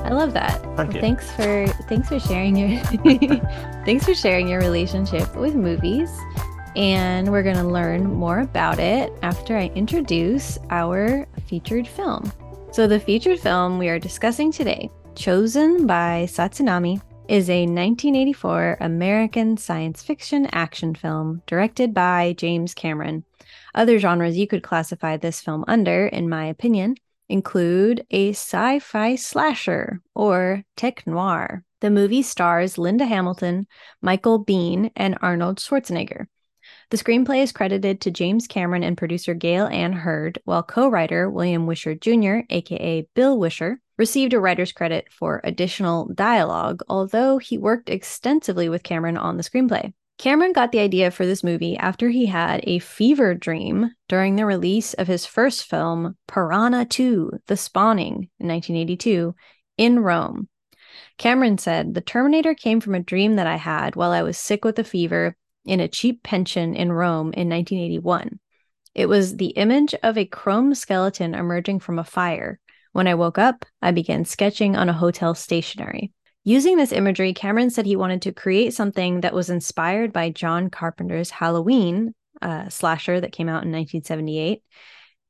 I 0.06 0.10
love 0.10 0.32
that. 0.34 0.62
Thank 0.76 0.94
you. 0.94 1.00
Thanks 1.00 1.30
for 1.32 1.66
thanks 1.88 2.08
for 2.08 2.20
sharing 2.20 2.56
your 2.56 2.80
thanks 3.84 4.04
for 4.04 4.14
sharing 4.14 4.46
your 4.46 4.60
relationship 4.60 5.34
with 5.34 5.56
movies. 5.56 6.10
And 6.76 7.32
we're 7.32 7.42
going 7.42 7.56
to 7.56 7.64
learn 7.64 8.04
more 8.04 8.40
about 8.40 8.78
it 8.78 9.12
after 9.22 9.56
I 9.56 9.66
introduce 9.74 10.58
our 10.70 11.26
featured 11.48 11.88
film. 11.88 12.30
So 12.70 12.86
the 12.86 13.00
featured 13.00 13.40
film 13.40 13.78
we 13.78 13.88
are 13.88 13.98
discussing 13.98 14.52
today, 14.52 14.90
chosen 15.16 15.88
by 15.88 16.26
Satsunami, 16.28 17.00
is 17.28 17.50
a 17.50 17.62
1984 17.62 18.76
American 18.80 19.56
science 19.56 20.04
fiction 20.04 20.46
action 20.52 20.94
film 20.94 21.42
directed 21.46 21.92
by 21.92 22.34
James 22.36 22.74
Cameron. 22.74 23.24
Other 23.74 23.98
genres 23.98 24.36
you 24.36 24.46
could 24.46 24.62
classify 24.62 25.16
this 25.16 25.40
film 25.40 25.64
under, 25.66 26.06
in 26.06 26.28
my 26.28 26.46
opinion, 26.46 26.96
include 27.28 28.06
a 28.10 28.30
sci 28.30 28.78
fi 28.78 29.16
slasher 29.16 30.00
or 30.14 30.64
tech 30.76 31.06
noir. 31.06 31.64
The 31.80 31.90
movie 31.90 32.22
stars 32.22 32.78
Linda 32.78 33.04
Hamilton, 33.04 33.66
Michael 34.00 34.44
Biehn, 34.44 34.90
and 34.96 35.18
Arnold 35.20 35.58
Schwarzenegger. 35.58 36.26
The 36.90 36.96
screenplay 36.96 37.42
is 37.42 37.52
credited 37.52 38.00
to 38.00 38.10
James 38.10 38.46
Cameron 38.46 38.82
and 38.82 38.96
producer 38.96 39.34
Gail 39.34 39.66
Ann 39.66 39.92
Hurd, 39.92 40.38
while 40.44 40.62
co 40.62 40.88
writer 40.88 41.28
William 41.28 41.66
Wisher 41.66 41.94
Jr., 41.94 42.40
aka 42.48 43.06
Bill 43.14 43.38
Wisher, 43.38 43.80
received 43.98 44.32
a 44.32 44.40
writer's 44.40 44.72
credit 44.72 45.08
for 45.12 45.40
additional 45.44 46.06
dialogue, 46.14 46.82
although 46.88 47.38
he 47.38 47.58
worked 47.58 47.88
extensively 47.88 48.68
with 48.68 48.82
Cameron 48.82 49.16
on 49.16 49.36
the 49.36 49.42
screenplay. 49.42 49.92
Cameron 50.18 50.52
got 50.52 50.72
the 50.72 50.80
idea 50.80 51.10
for 51.10 51.26
this 51.26 51.44
movie 51.44 51.76
after 51.76 52.08
he 52.08 52.26
had 52.26 52.60
a 52.64 52.78
fever 52.78 53.34
dream 53.34 53.90
during 54.08 54.36
the 54.36 54.46
release 54.46 54.94
of 54.94 55.06
his 55.06 55.26
first 55.26 55.64
film, 55.64 56.16
Piranha 56.26 56.86
2 56.86 57.40
The 57.46 57.56
Spawning, 57.56 58.30
in 58.40 58.48
1982, 58.48 59.34
in 59.76 60.00
Rome. 60.00 60.48
Cameron 61.18 61.58
said, 61.58 61.92
The 61.92 62.00
Terminator 62.00 62.54
came 62.54 62.80
from 62.80 62.94
a 62.94 63.00
dream 63.00 63.36
that 63.36 63.46
I 63.46 63.56
had 63.56 63.94
while 63.94 64.12
I 64.12 64.22
was 64.22 64.38
sick 64.38 64.64
with 64.64 64.78
a 64.78 64.84
fever 64.84 65.36
in 65.66 65.80
a 65.80 65.88
cheap 65.88 66.22
pension 66.22 66.74
in 66.74 66.92
Rome 66.92 67.32
in 67.34 67.50
1981. 67.50 68.40
It 68.94 69.10
was 69.10 69.36
the 69.36 69.48
image 69.48 69.94
of 70.02 70.16
a 70.16 70.24
chrome 70.24 70.74
skeleton 70.74 71.34
emerging 71.34 71.80
from 71.80 71.98
a 71.98 72.04
fire. 72.04 72.58
When 72.92 73.06
I 73.06 73.14
woke 73.14 73.36
up, 73.36 73.66
I 73.82 73.90
began 73.90 74.24
sketching 74.24 74.76
on 74.76 74.88
a 74.88 74.94
hotel 74.94 75.34
stationery. 75.34 76.12
Using 76.48 76.76
this 76.76 76.92
imagery, 76.92 77.34
Cameron 77.34 77.70
said 77.70 77.86
he 77.86 77.96
wanted 77.96 78.22
to 78.22 78.32
create 78.32 78.72
something 78.72 79.22
that 79.22 79.34
was 79.34 79.50
inspired 79.50 80.12
by 80.12 80.30
John 80.30 80.70
Carpenter's 80.70 81.28
Halloween 81.28 82.14
uh, 82.40 82.68
slasher 82.68 83.20
that 83.20 83.32
came 83.32 83.48
out 83.48 83.64
in 83.64 83.72
1978. 83.72 84.62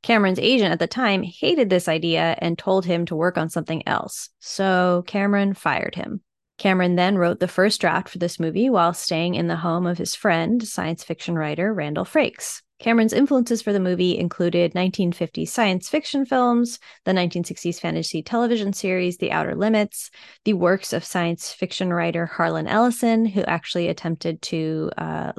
Cameron's 0.02 0.38
agent 0.38 0.72
at 0.72 0.78
the 0.78 0.86
time 0.86 1.22
hated 1.22 1.70
this 1.70 1.88
idea 1.88 2.36
and 2.42 2.58
told 2.58 2.84
him 2.84 3.06
to 3.06 3.16
work 3.16 3.38
on 3.38 3.48
something 3.48 3.82
else. 3.88 4.28
So 4.40 5.04
Cameron 5.06 5.54
fired 5.54 5.94
him. 5.94 6.20
Cameron 6.58 6.96
then 6.96 7.16
wrote 7.16 7.40
the 7.40 7.48
first 7.48 7.80
draft 7.80 8.10
for 8.10 8.18
this 8.18 8.38
movie 8.38 8.68
while 8.68 8.92
staying 8.92 9.36
in 9.36 9.46
the 9.46 9.56
home 9.56 9.86
of 9.86 9.96
his 9.96 10.14
friend, 10.14 10.62
science 10.68 11.02
fiction 11.02 11.34
writer 11.34 11.72
Randall 11.72 12.04
Frakes. 12.04 12.60
Cameron's 12.78 13.14
influences 13.14 13.62
for 13.62 13.72
the 13.72 13.80
movie 13.80 14.18
included 14.18 14.74
1950s 14.74 15.48
science 15.48 15.88
fiction 15.88 16.26
films, 16.26 16.78
the 17.04 17.12
1960s 17.12 17.80
fantasy 17.80 18.22
television 18.22 18.72
series 18.72 19.16
The 19.16 19.32
Outer 19.32 19.54
Limits, 19.54 20.10
the 20.44 20.52
works 20.52 20.92
of 20.92 21.04
science 21.04 21.52
fiction 21.52 21.92
writer 21.92 22.26
Harlan 22.26 22.66
Ellison, 22.66 23.24
who 23.24 23.42
actually 23.42 23.88
attempted 23.88 24.42
to 24.42 24.90
uh, 24.98 25.32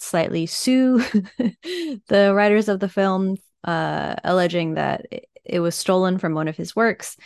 slightly 0.00 0.46
sue 0.46 0.98
the 2.08 2.32
writers 2.34 2.68
of 2.68 2.80
the 2.80 2.88
film, 2.88 3.36
uh, 3.62 4.16
alleging 4.24 4.74
that 4.74 5.06
it 5.44 5.60
was 5.60 5.76
stolen 5.76 6.18
from 6.18 6.34
one 6.34 6.48
of 6.48 6.56
his 6.56 6.74
works. 6.74 7.16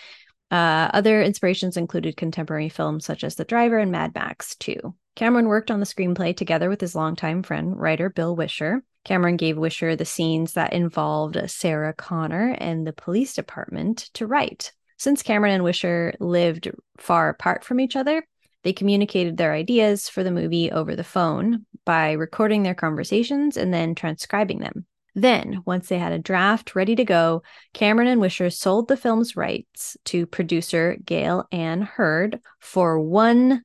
Uh, 0.51 0.91
other 0.93 1.23
inspirations 1.23 1.77
included 1.77 2.17
contemporary 2.17 2.69
films 2.69 3.05
such 3.05 3.25
as 3.25 3.35
The 3.35 3.45
Driver 3.45 3.79
and 3.79 3.91
Mad 3.91 4.15
Max 4.15 4.57
2. 4.57 4.95
Cameron 5.17 5.47
worked 5.47 5.71
on 5.71 5.81
the 5.81 5.87
screenplay 5.87 6.37
together 6.37 6.69
with 6.69 6.81
his 6.81 6.95
longtime 6.95 7.43
friend, 7.43 7.79
writer 7.79 8.11
Bill 8.11 8.37
Wisher. 8.37 8.83
Cameron 9.05 9.37
gave 9.37 9.59
Wisher 9.59 9.97
the 9.97 10.05
scenes 10.05 10.55
that 10.55 10.73
involved 10.73 11.39
Sarah 11.47 11.93
Connor 11.93 12.57
and 12.59 12.87
the 12.87 12.93
police 12.93 13.35
department 13.35 14.11
to 14.15 14.27
write. 14.27 14.73
Since 14.97 15.23
Cameron 15.23 15.55
and 15.55 15.65
Wisher 15.65 16.15
lived 16.21 16.71
far 16.99 17.29
apart 17.29 17.65
from 17.65 17.81
each 17.81 17.97
other, 17.97 18.27
they 18.63 18.73
communicated 18.73 19.37
their 19.37 19.53
ideas 19.53 20.09
for 20.09 20.25
the 20.25 20.31
movie 20.31 20.73
over 20.73 20.97
the 20.97 21.05
phone 21.05 21.67
by 21.85 22.13
recording 22.13 22.63
their 22.63 22.75
conversations 22.75 23.57
and 23.57 23.75
then 23.75 23.95
transcribing 23.95 24.61
them. 24.61 24.87
Then, 25.15 25.63
once 25.65 25.89
they 25.89 25.99
had 25.99 26.13
a 26.13 26.19
draft 26.19 26.75
ready 26.75 26.97
to 26.97 27.05
go, 27.05 27.43
Cameron 27.73 28.09
and 28.09 28.21
Wisher 28.21 28.51
sold 28.51 28.89
the 28.89 28.97
film's 28.97 29.37
rights 29.37 29.97
to 30.07 30.27
producer 30.27 30.97
Gail 31.05 31.47
Ann 31.53 31.83
Hurd 31.83 32.41
for 32.59 32.99
$1, 32.99 33.61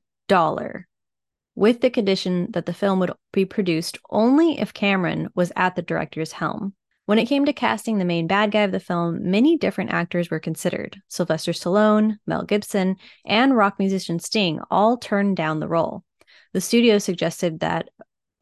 with 1.54 1.80
the 1.80 1.90
condition 1.90 2.48
that 2.52 2.66
the 2.66 2.72
film 2.72 3.00
would 3.00 3.12
be 3.32 3.44
produced 3.44 3.98
only 4.10 4.58
if 4.58 4.72
Cameron 4.72 5.28
was 5.34 5.52
at 5.56 5.76
the 5.76 5.82
director's 5.82 6.32
helm. 6.32 6.74
When 7.06 7.18
it 7.18 7.26
came 7.26 7.44
to 7.46 7.52
casting 7.52 7.98
the 7.98 8.04
main 8.04 8.28
bad 8.28 8.52
guy 8.52 8.62
of 8.62 8.70
the 8.70 8.78
film, 8.78 9.30
many 9.30 9.56
different 9.56 9.90
actors 9.90 10.30
were 10.30 10.38
considered. 10.38 11.00
Sylvester 11.08 11.52
Stallone, 11.52 12.18
Mel 12.24 12.44
Gibson, 12.44 12.96
and 13.26 13.56
rock 13.56 13.80
musician 13.80 14.20
Sting 14.20 14.60
all 14.70 14.96
turned 14.96 15.36
down 15.36 15.58
the 15.58 15.66
role. 15.66 16.04
The 16.52 16.60
studio 16.60 16.98
suggested 16.98 17.60
that 17.60 17.88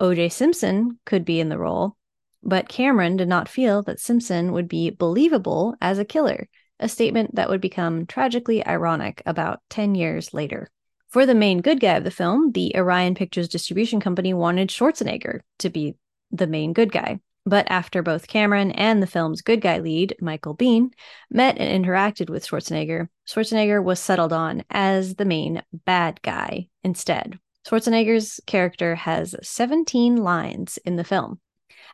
O.J. 0.01 0.29
Simpson 0.29 0.99
could 1.07 1.25
be 1.25 1.41
in 1.41 1.49
the 1.49 1.59
role, 1.59 1.97
but 2.43 2.69
Cameron 2.69 3.17
did 3.17 3.29
not 3.29 3.49
feel 3.49 3.83
that 3.85 4.01
Simpson 4.01 4.53
would 4.53 4.69
be 4.69 4.91
believable 4.91 5.75
as 5.81 5.99
a 5.99 6.05
killer, 6.05 6.49
a 6.79 6.89
statement 6.89 7.35
that 7.35 7.49
would 7.49 7.61
become 7.61 8.07
tragically 8.07 8.65
ironic 8.67 9.23
about 9.25 9.61
10 9.71 9.95
years 9.95 10.35
later. 10.35 10.71
For 11.09 11.25
the 11.25 11.35
main 11.35 11.63
good 11.63 11.81
guy 11.81 11.95
of 11.95 12.05
the 12.05 12.11
film, 12.11 12.53
the 12.53 12.73
Orion 12.77 13.15
Pictures 13.15 13.49
Distribution 13.49 13.99
Company 13.99 14.35
wanted 14.35 14.69
Schwarzenegger 14.69 15.41
to 15.61 15.71
be 15.71 15.95
the 16.31 16.47
main 16.47 16.75
good 16.75 16.93
guy. 16.93 17.21
But 17.47 17.67
after 17.71 18.03
both 18.03 18.29
Cameron 18.29 18.73
and 18.73 19.03
the 19.03 19.07
film's 19.07 19.41
good 19.41 19.63
guy 19.63 19.79
lead, 19.79 20.15
Michael 20.21 20.55
Biehn, 20.55 20.91
met 21.31 21.57
and 21.57 21.85
interacted 21.85 22.29
with 22.29 22.47
Schwarzenegger, 22.47 23.09
Schwarzenegger 23.27 23.83
was 23.83 24.01
settled 24.01 24.35
on 24.35 24.65
as 24.69 25.15
the 25.15 25.25
main 25.25 25.63
bad 25.73 26.21
guy 26.21 26.69
instead. 26.85 27.39
Schwarzenegger's 27.67 28.39
character 28.47 28.95
has 28.95 29.35
17 29.43 30.17
lines 30.17 30.79
in 30.85 30.97
the 30.97 31.05
film. 31.05 31.41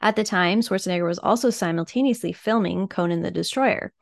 At 0.00 0.16
the 0.16 0.24
time, 0.24 0.61
Schwarzenegger 0.61 1.07
was 1.07 1.20
also 1.20 1.50
simultaneously 1.50 2.33
filming 2.33 2.88
Conan 2.88 3.22
the 3.22 3.31
Destroyer. 3.31 3.92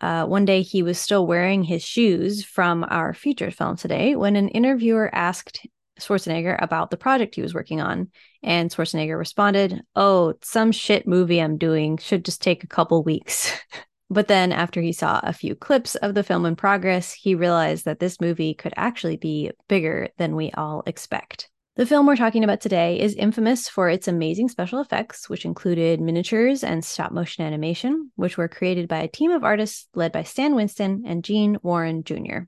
Uh, 0.00 0.26
one 0.26 0.44
day 0.44 0.62
he 0.62 0.82
was 0.82 0.98
still 0.98 1.26
wearing 1.26 1.62
his 1.62 1.82
shoes 1.82 2.44
from 2.44 2.84
our 2.88 3.14
feature 3.14 3.50
film 3.50 3.76
today 3.76 4.14
when 4.14 4.36
an 4.36 4.48
interviewer 4.48 5.08
asked 5.14 5.66
Schwarzenegger 5.98 6.60
about 6.60 6.90
the 6.90 6.96
project 6.96 7.34
he 7.34 7.42
was 7.42 7.54
working 7.54 7.80
on. 7.80 8.10
And 8.42 8.70
Schwarzenegger 8.70 9.18
responded, 9.18 9.82
Oh, 9.94 10.34
some 10.42 10.72
shit 10.72 11.06
movie 11.06 11.40
I'm 11.40 11.56
doing 11.56 11.96
should 11.96 12.24
just 12.24 12.42
take 12.42 12.62
a 12.62 12.68
couple 12.68 13.02
weeks. 13.02 13.52
but 14.10 14.28
then, 14.28 14.52
after 14.52 14.80
he 14.80 14.92
saw 14.92 15.20
a 15.22 15.32
few 15.32 15.54
clips 15.54 15.94
of 15.96 16.14
the 16.14 16.22
film 16.22 16.44
in 16.44 16.56
progress, 16.56 17.12
he 17.12 17.34
realized 17.34 17.86
that 17.86 17.98
this 17.98 18.20
movie 18.20 18.54
could 18.54 18.74
actually 18.76 19.16
be 19.16 19.50
bigger 19.68 20.08
than 20.18 20.36
we 20.36 20.50
all 20.52 20.82
expect. 20.86 21.48
The 21.76 21.84
film 21.84 22.06
we're 22.06 22.16
talking 22.16 22.42
about 22.42 22.62
today 22.62 22.98
is 22.98 23.14
infamous 23.16 23.68
for 23.68 23.90
its 23.90 24.08
amazing 24.08 24.48
special 24.48 24.80
effects, 24.80 25.28
which 25.28 25.44
included 25.44 26.00
miniatures 26.00 26.64
and 26.64 26.82
stop 26.82 27.12
motion 27.12 27.44
animation, 27.44 28.12
which 28.16 28.38
were 28.38 28.48
created 28.48 28.88
by 28.88 29.00
a 29.00 29.08
team 29.08 29.30
of 29.30 29.44
artists 29.44 29.86
led 29.94 30.10
by 30.10 30.22
Stan 30.22 30.54
Winston 30.54 31.02
and 31.04 31.22
Gene 31.22 31.58
Warren 31.62 32.02
Jr. 32.02 32.44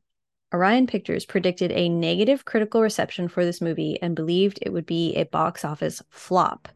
Orion 0.54 0.86
Pictures 0.86 1.26
predicted 1.26 1.72
a 1.72 1.90
negative 1.90 2.46
critical 2.46 2.80
reception 2.80 3.28
for 3.28 3.44
this 3.44 3.60
movie 3.60 3.98
and 4.00 4.16
believed 4.16 4.60
it 4.62 4.72
would 4.72 4.86
be 4.86 5.14
a 5.14 5.26
box 5.26 5.62
office 5.62 6.00
flop. 6.08 6.66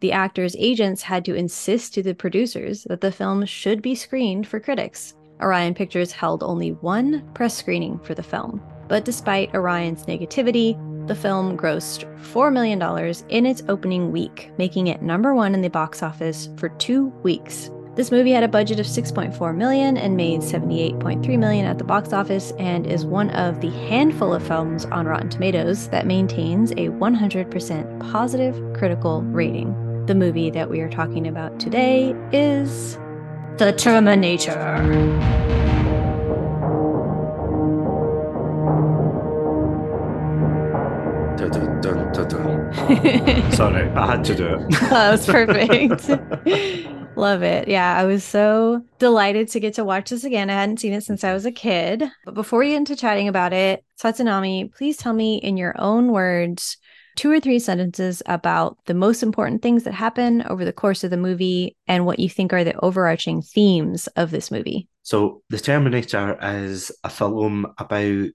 The 0.00 0.10
actors' 0.10 0.56
agents 0.58 1.02
had 1.02 1.24
to 1.26 1.36
insist 1.36 1.94
to 1.94 2.02
the 2.02 2.16
producers 2.16 2.82
that 2.88 3.02
the 3.02 3.12
film 3.12 3.46
should 3.46 3.82
be 3.82 3.94
screened 3.94 4.48
for 4.48 4.58
critics. 4.58 5.14
Orion 5.40 5.74
Pictures 5.74 6.10
held 6.10 6.42
only 6.42 6.72
one 6.72 7.30
press 7.34 7.56
screening 7.56 8.00
for 8.00 8.16
the 8.16 8.22
film. 8.24 8.60
But 8.90 9.04
despite 9.04 9.54
Orion's 9.54 10.04
negativity, 10.06 10.76
the 11.06 11.14
film 11.14 11.56
grossed 11.56 12.04
$4 12.32 12.52
million 12.52 12.82
in 13.28 13.46
its 13.46 13.62
opening 13.68 14.10
week, 14.10 14.50
making 14.58 14.88
it 14.88 15.00
number 15.00 15.32
one 15.32 15.54
in 15.54 15.62
the 15.62 15.70
box 15.70 16.02
office 16.02 16.48
for 16.56 16.70
two 16.70 17.06
weeks. 17.22 17.70
This 17.94 18.10
movie 18.10 18.32
had 18.32 18.42
a 18.42 18.48
budget 18.48 18.80
of 18.80 18.86
6.4 18.86 19.56
million 19.56 19.96
and 19.96 20.16
made 20.16 20.40
78.3 20.40 21.38
million 21.38 21.66
at 21.66 21.78
the 21.78 21.84
box 21.84 22.12
office 22.12 22.52
and 22.58 22.84
is 22.84 23.06
one 23.06 23.30
of 23.30 23.60
the 23.60 23.70
handful 23.70 24.34
of 24.34 24.44
films 24.44 24.86
on 24.86 25.06
Rotten 25.06 25.28
Tomatoes 25.28 25.88
that 25.90 26.06
maintains 26.06 26.72
a 26.72 26.88
100% 26.88 28.10
positive 28.10 28.76
critical 28.76 29.22
rating. 29.22 30.04
The 30.06 30.16
movie 30.16 30.50
that 30.50 30.68
we 30.68 30.80
are 30.80 30.90
talking 30.90 31.28
about 31.28 31.60
today 31.60 32.12
is 32.32 32.96
The 33.58 33.72
Terminator. 33.76 35.59
Sorry, 43.52 43.88
I 43.90 44.06
had 44.06 44.24
to 44.24 44.34
do 44.34 44.46
it. 44.46 44.60
oh, 44.82 44.88
that 44.90 45.10
was 45.10 45.26
perfect. 45.26 46.08
Love 47.16 47.42
it. 47.42 47.68
Yeah, 47.68 47.96
I 47.96 48.04
was 48.04 48.24
so 48.24 48.82
delighted 48.98 49.48
to 49.48 49.60
get 49.60 49.74
to 49.74 49.84
watch 49.84 50.10
this 50.10 50.24
again. 50.24 50.50
I 50.50 50.54
hadn't 50.54 50.80
seen 50.80 50.92
it 50.92 51.04
since 51.04 51.22
I 51.22 51.32
was 51.32 51.46
a 51.46 51.52
kid. 51.52 52.04
But 52.24 52.34
before 52.34 52.58
we 52.58 52.70
get 52.70 52.78
into 52.78 52.96
chatting 52.96 53.28
about 53.28 53.52
it, 53.52 53.84
Satsunami, 54.00 54.74
please 54.74 54.96
tell 54.96 55.12
me 55.12 55.36
in 55.36 55.56
your 55.56 55.74
own 55.78 56.10
words 56.10 56.78
two 57.14 57.30
or 57.30 57.38
three 57.38 57.58
sentences 57.58 58.22
about 58.26 58.78
the 58.86 58.94
most 58.94 59.22
important 59.22 59.62
things 59.62 59.84
that 59.84 59.94
happen 59.94 60.42
over 60.48 60.64
the 60.64 60.72
course 60.72 61.04
of 61.04 61.10
the 61.10 61.16
movie 61.16 61.76
and 61.86 62.06
what 62.06 62.18
you 62.18 62.28
think 62.28 62.52
are 62.52 62.64
the 62.64 62.78
overarching 62.80 63.42
themes 63.42 64.06
of 64.16 64.30
this 64.30 64.50
movie. 64.50 64.88
So, 65.02 65.42
The 65.50 65.58
Terminator 65.58 66.38
is 66.40 66.90
a 67.04 67.10
film 67.10 67.66
about, 67.78 68.30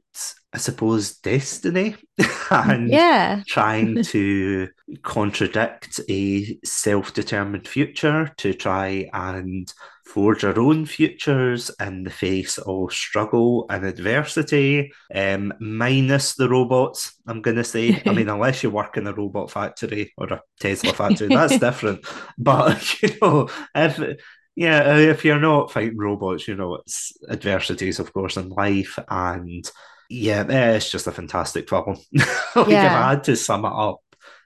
I 0.55 0.57
suppose, 0.57 1.17
destiny 1.17 1.97
and 2.49 2.87
yeah. 2.89 3.43
trying 3.45 4.01
to 4.05 4.69
contradict 5.01 5.99
a 6.09 6.57
self 6.63 7.13
determined 7.13 7.67
future 7.67 8.33
to 8.37 8.53
try 8.53 9.09
and 9.11 9.71
forge 10.05 10.45
our 10.45 10.57
own 10.57 10.85
futures 10.85 11.71
in 11.81 12.05
the 12.05 12.09
face 12.09 12.57
of 12.57 12.93
struggle 12.93 13.65
and 13.69 13.85
adversity, 13.85 14.93
um, 15.13 15.51
minus 15.59 16.35
the 16.35 16.47
robots, 16.47 17.19
I'm 17.27 17.41
going 17.41 17.57
to 17.57 17.65
say. 17.65 18.01
I 18.05 18.13
mean, 18.13 18.29
unless 18.35 18.63
you 18.63 18.69
work 18.69 18.95
in 18.95 19.07
a 19.07 19.13
robot 19.13 19.51
factory 19.51 20.13
or 20.17 20.31
a 20.31 20.41
Tesla 20.61 20.93
factory, 20.93 21.27
that's 21.27 21.59
different. 21.59 22.05
But, 22.37 23.01
you 23.01 23.09
know, 23.21 23.49
if 23.75 23.99
yeah, 24.55 24.95
if 24.95 25.25
you're 25.25 25.37
not 25.37 25.73
fighting 25.73 25.97
robots, 25.97 26.47
you 26.47 26.55
know, 26.55 26.75
it's 26.75 27.11
adversities, 27.29 27.99
of 27.99 28.13
course, 28.13 28.37
in 28.37 28.47
life. 28.47 28.97
And 29.09 29.69
yeah, 30.09 30.45
eh, 30.47 30.75
it's 30.75 30.91
just 30.91 31.07
a 31.07 31.11
fantastic 31.11 31.69
film. 31.69 31.97
like, 32.55 32.67
yeah. 32.67 32.85
if 32.85 32.91
I 32.91 33.09
had 33.09 33.23
to 33.25 33.35
sum 33.35 33.65
it 33.65 33.73
up, 33.73 33.99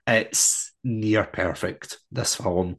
it's 0.08 0.72
near 0.84 1.24
perfect, 1.24 1.98
this 2.12 2.36
film. 2.36 2.78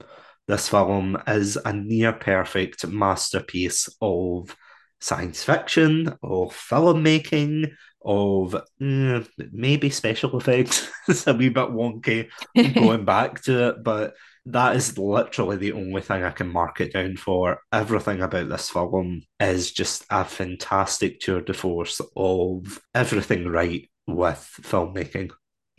This 0.48 0.68
film 0.68 1.16
is 1.28 1.56
a 1.64 1.72
near 1.72 2.12
perfect 2.12 2.86
masterpiece 2.86 3.88
of 4.00 4.56
science 5.00 5.44
fiction, 5.44 6.08
of 6.22 6.52
filmmaking, 6.52 7.72
of 8.04 8.56
mm, 8.80 9.28
maybe 9.52 9.90
special 9.90 10.36
effects. 10.38 10.90
it's 11.08 11.26
a 11.26 11.34
wee 11.34 11.50
bit 11.50 11.68
wonky 11.68 12.28
going 12.74 13.04
back 13.04 13.42
to 13.42 13.68
it, 13.68 13.84
but 13.84 14.14
that 14.46 14.76
is 14.76 14.98
literally 14.98 15.56
the 15.56 15.72
only 15.72 16.00
thing 16.00 16.24
I 16.24 16.30
can 16.30 16.48
mark 16.48 16.80
it 16.80 16.92
down 16.92 17.16
for. 17.16 17.60
Everything 17.72 18.22
about 18.22 18.48
this 18.48 18.70
film 18.70 19.22
is 19.38 19.72
just 19.72 20.04
a 20.10 20.24
fantastic 20.24 21.20
tour 21.20 21.40
de 21.40 21.52
force 21.52 22.00
of 22.16 22.80
everything 22.94 23.48
right 23.48 23.88
with 24.06 24.50
filmmaking. 24.62 25.30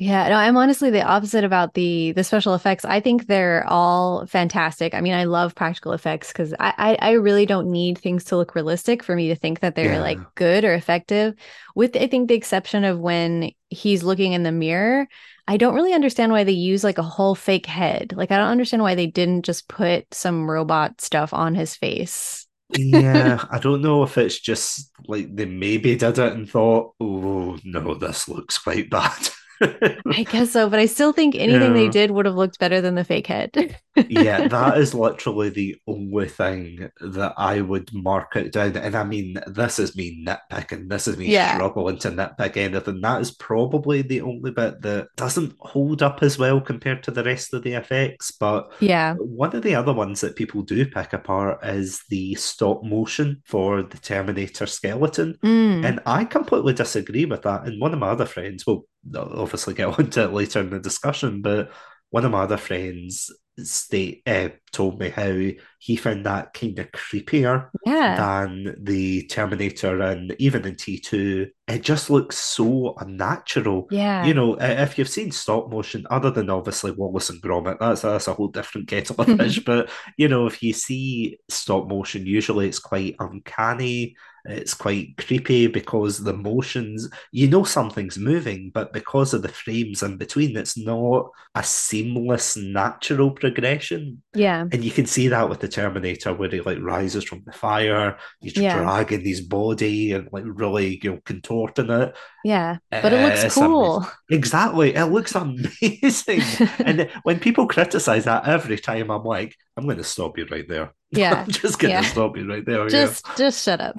Yeah, 0.01 0.29
no, 0.29 0.35
I'm 0.35 0.57
honestly 0.57 0.89
the 0.89 1.03
opposite 1.03 1.43
about 1.43 1.75
the 1.75 2.11
the 2.13 2.23
special 2.23 2.55
effects. 2.55 2.83
I 2.85 3.01
think 3.01 3.27
they're 3.27 3.63
all 3.67 4.25
fantastic. 4.25 4.95
I 4.95 5.01
mean, 5.01 5.13
I 5.13 5.25
love 5.25 5.53
practical 5.53 5.93
effects 5.93 6.29
because 6.29 6.55
I, 6.59 6.73
I, 6.75 7.09
I 7.09 7.11
really 7.11 7.45
don't 7.45 7.69
need 7.69 7.99
things 7.99 8.23
to 8.25 8.35
look 8.35 8.55
realistic 8.55 9.03
for 9.03 9.15
me 9.15 9.27
to 9.27 9.35
think 9.35 9.59
that 9.59 9.75
they're 9.75 9.93
yeah. 9.93 10.01
like 10.01 10.17
good 10.33 10.65
or 10.65 10.73
effective. 10.73 11.35
With 11.75 11.95
I 11.95 12.07
think 12.07 12.29
the 12.29 12.33
exception 12.33 12.83
of 12.83 12.97
when 12.97 13.51
he's 13.69 14.01
looking 14.01 14.33
in 14.33 14.41
the 14.41 14.51
mirror, 14.51 15.07
I 15.47 15.57
don't 15.57 15.75
really 15.75 15.93
understand 15.93 16.31
why 16.31 16.45
they 16.45 16.51
use 16.51 16.83
like 16.83 16.97
a 16.97 17.03
whole 17.03 17.35
fake 17.35 17.67
head. 17.67 18.15
Like 18.17 18.31
I 18.31 18.37
don't 18.37 18.49
understand 18.49 18.81
why 18.81 18.95
they 18.95 19.05
didn't 19.05 19.45
just 19.45 19.67
put 19.67 20.11
some 20.11 20.49
robot 20.49 20.99
stuff 20.99 21.31
on 21.31 21.53
his 21.53 21.75
face. 21.75 22.47
yeah, 22.75 23.45
I 23.51 23.59
don't 23.59 23.83
know 23.83 24.01
if 24.01 24.17
it's 24.17 24.39
just 24.39 24.91
like 25.05 25.27
they 25.35 25.45
maybe 25.45 25.95
did 25.95 26.17
it 26.17 26.33
and 26.33 26.49
thought, 26.49 26.95
oh 26.99 27.59
no, 27.63 27.93
this 27.93 28.27
looks 28.27 28.57
quite 28.57 28.89
bad. 28.89 29.29
I 30.07 30.23
guess 30.23 30.51
so, 30.51 30.69
but 30.69 30.79
I 30.79 30.85
still 30.85 31.13
think 31.13 31.35
anything 31.35 31.75
yeah. 31.75 31.81
they 31.81 31.89
did 31.89 32.11
would 32.11 32.25
have 32.25 32.35
looked 32.35 32.59
better 32.59 32.81
than 32.81 32.95
the 32.95 33.03
fake 33.03 33.27
head. 33.27 33.51
yeah, 34.09 34.47
that 34.47 34.77
is 34.77 34.93
literally 34.93 35.49
the 35.49 35.75
only 35.87 36.27
thing 36.27 36.89
that 36.99 37.33
I 37.37 37.61
would 37.61 37.93
mark 37.93 38.35
it 38.35 38.53
down. 38.53 38.77
And 38.77 38.95
I 38.95 39.03
mean, 39.03 39.37
this 39.47 39.79
is 39.79 39.95
me 39.95 40.23
nitpicking. 40.25 40.89
This 40.89 41.07
is 41.07 41.17
me 41.17 41.27
yeah. 41.27 41.55
struggling 41.55 41.97
to 41.99 42.11
nitpick 42.11 42.57
anything. 42.57 43.01
That 43.01 43.21
is 43.21 43.31
probably 43.31 44.01
the 44.01 44.21
only 44.21 44.51
bit 44.51 44.81
that 44.81 45.07
doesn't 45.17 45.55
hold 45.59 46.01
up 46.01 46.23
as 46.23 46.37
well 46.37 46.61
compared 46.61 47.03
to 47.03 47.11
the 47.11 47.23
rest 47.23 47.53
of 47.53 47.63
the 47.63 47.73
effects. 47.73 48.31
But 48.31 48.71
yeah, 48.79 49.15
one 49.15 49.55
of 49.55 49.63
the 49.63 49.75
other 49.75 49.93
ones 49.93 50.21
that 50.21 50.35
people 50.35 50.61
do 50.61 50.85
pick 50.85 51.13
apart 51.13 51.63
is 51.63 52.01
the 52.09 52.35
stop 52.35 52.83
motion 52.83 53.41
for 53.45 53.83
the 53.83 53.97
Terminator 53.97 54.65
skeleton. 54.65 55.37
Mm. 55.43 55.85
And 55.85 55.99
I 56.05 56.25
completely 56.25 56.73
disagree 56.73 57.25
with 57.25 57.43
that. 57.43 57.65
And 57.65 57.79
one 57.81 57.93
of 57.93 57.99
my 57.99 58.09
other 58.09 58.25
friends, 58.25 58.65
well, 58.65 58.85
obviously 59.15 59.73
get 59.73 59.87
onto 59.99 60.21
it 60.21 60.33
later 60.33 60.59
in 60.59 60.69
the 60.69 60.79
discussion, 60.79 61.41
but 61.41 61.71
one 62.09 62.25
of 62.25 62.31
my 62.31 62.43
other 62.43 62.57
friends 62.57 63.31
state 63.57 64.21
uh, 64.25 64.49
told 64.71 64.99
me 64.99 65.09
how 65.09 65.31
he 65.79 65.95
found 65.95 66.25
that 66.25 66.53
kind 66.53 66.77
of 66.79 66.91
creepier 66.91 67.69
yeah. 67.85 68.15
than 68.15 68.75
the 68.79 69.25
Terminator 69.27 70.01
and 70.01 70.35
even 70.39 70.65
in 70.65 70.75
T2. 70.75 71.49
It 71.67 71.81
just 71.81 72.09
looks 72.09 72.37
so 72.37 72.93
unnatural. 72.97 73.87
Yeah. 73.89 74.25
You 74.25 74.33
know, 74.33 74.57
if 74.59 74.97
you've 74.97 75.09
seen 75.09 75.31
stop 75.31 75.71
motion, 75.71 76.05
other 76.09 76.31
than 76.31 76.49
obviously 76.49 76.91
Wallace 76.91 77.29
and 77.29 77.41
Gromit, 77.41 77.79
that's 77.79 78.01
that's 78.01 78.27
a 78.27 78.33
whole 78.33 78.49
different 78.49 78.87
kettle 78.87 79.15
of 79.19 79.27
fish. 79.37 79.59
but 79.59 79.89
you 80.17 80.27
know, 80.27 80.45
if 80.45 80.61
you 80.61 80.73
see 80.73 81.39
stop 81.49 81.87
motion, 81.87 82.25
usually 82.25 82.67
it's 82.67 82.79
quite 82.79 83.15
uncanny 83.19 84.15
it's 84.45 84.73
quite 84.73 85.17
creepy 85.17 85.67
because 85.67 86.23
the 86.23 86.33
motions, 86.33 87.09
you 87.31 87.47
know, 87.47 87.63
something's 87.63 88.17
moving, 88.17 88.71
but 88.73 88.93
because 88.93 89.33
of 89.33 89.41
the 89.41 89.49
frames 89.49 90.03
in 90.03 90.17
between, 90.17 90.57
it's 90.57 90.77
not 90.77 91.29
a 91.55 91.63
seamless, 91.63 92.57
natural 92.57 93.31
progression. 93.31 94.21
Yeah. 94.33 94.60
And 94.71 94.83
you 94.83 94.91
can 94.91 95.05
see 95.05 95.27
that 95.29 95.49
with 95.49 95.59
the 95.59 95.67
Terminator, 95.67 96.33
where 96.33 96.49
he 96.49 96.61
like 96.61 96.79
rises 96.81 97.23
from 97.23 97.43
the 97.45 97.51
fire, 97.51 98.17
he's 98.41 98.57
yeah. 98.57 98.77
dragging 98.77 99.21
his 99.21 99.41
body 99.41 100.13
and 100.13 100.29
like 100.31 100.43
really, 100.45 100.99
you 101.01 101.11
know, 101.11 101.19
contorting 101.25 101.89
it. 101.89 102.15
Yeah. 102.43 102.77
But 102.89 103.13
it 103.13 103.23
looks 103.23 103.57
uh, 103.57 103.61
cool. 103.61 103.97
Amazing. 103.97 104.13
Exactly. 104.29 104.95
It 104.95 105.05
looks 105.05 105.35
amazing. 105.35 106.41
and 106.79 107.09
when 107.23 107.39
people 107.39 107.67
criticize 107.67 108.25
that 108.25 108.47
every 108.47 108.77
time, 108.77 109.09
I'm 109.11 109.23
like, 109.23 109.55
I'm 109.77 109.85
going 109.85 109.97
to 109.97 110.03
stop 110.03 110.37
you 110.37 110.45
right 110.45 110.67
there. 110.67 110.93
Yeah. 111.11 111.43
I'm 111.43 111.51
just 111.51 111.79
going 111.79 111.93
to 111.93 112.01
yeah. 112.01 112.09
stop 112.09 112.37
you 112.37 112.47
right 112.47 112.65
there. 112.65 112.87
Just, 112.87 113.25
yeah. 113.27 113.35
just 113.35 113.63
shut 113.63 113.81
up. 113.81 113.95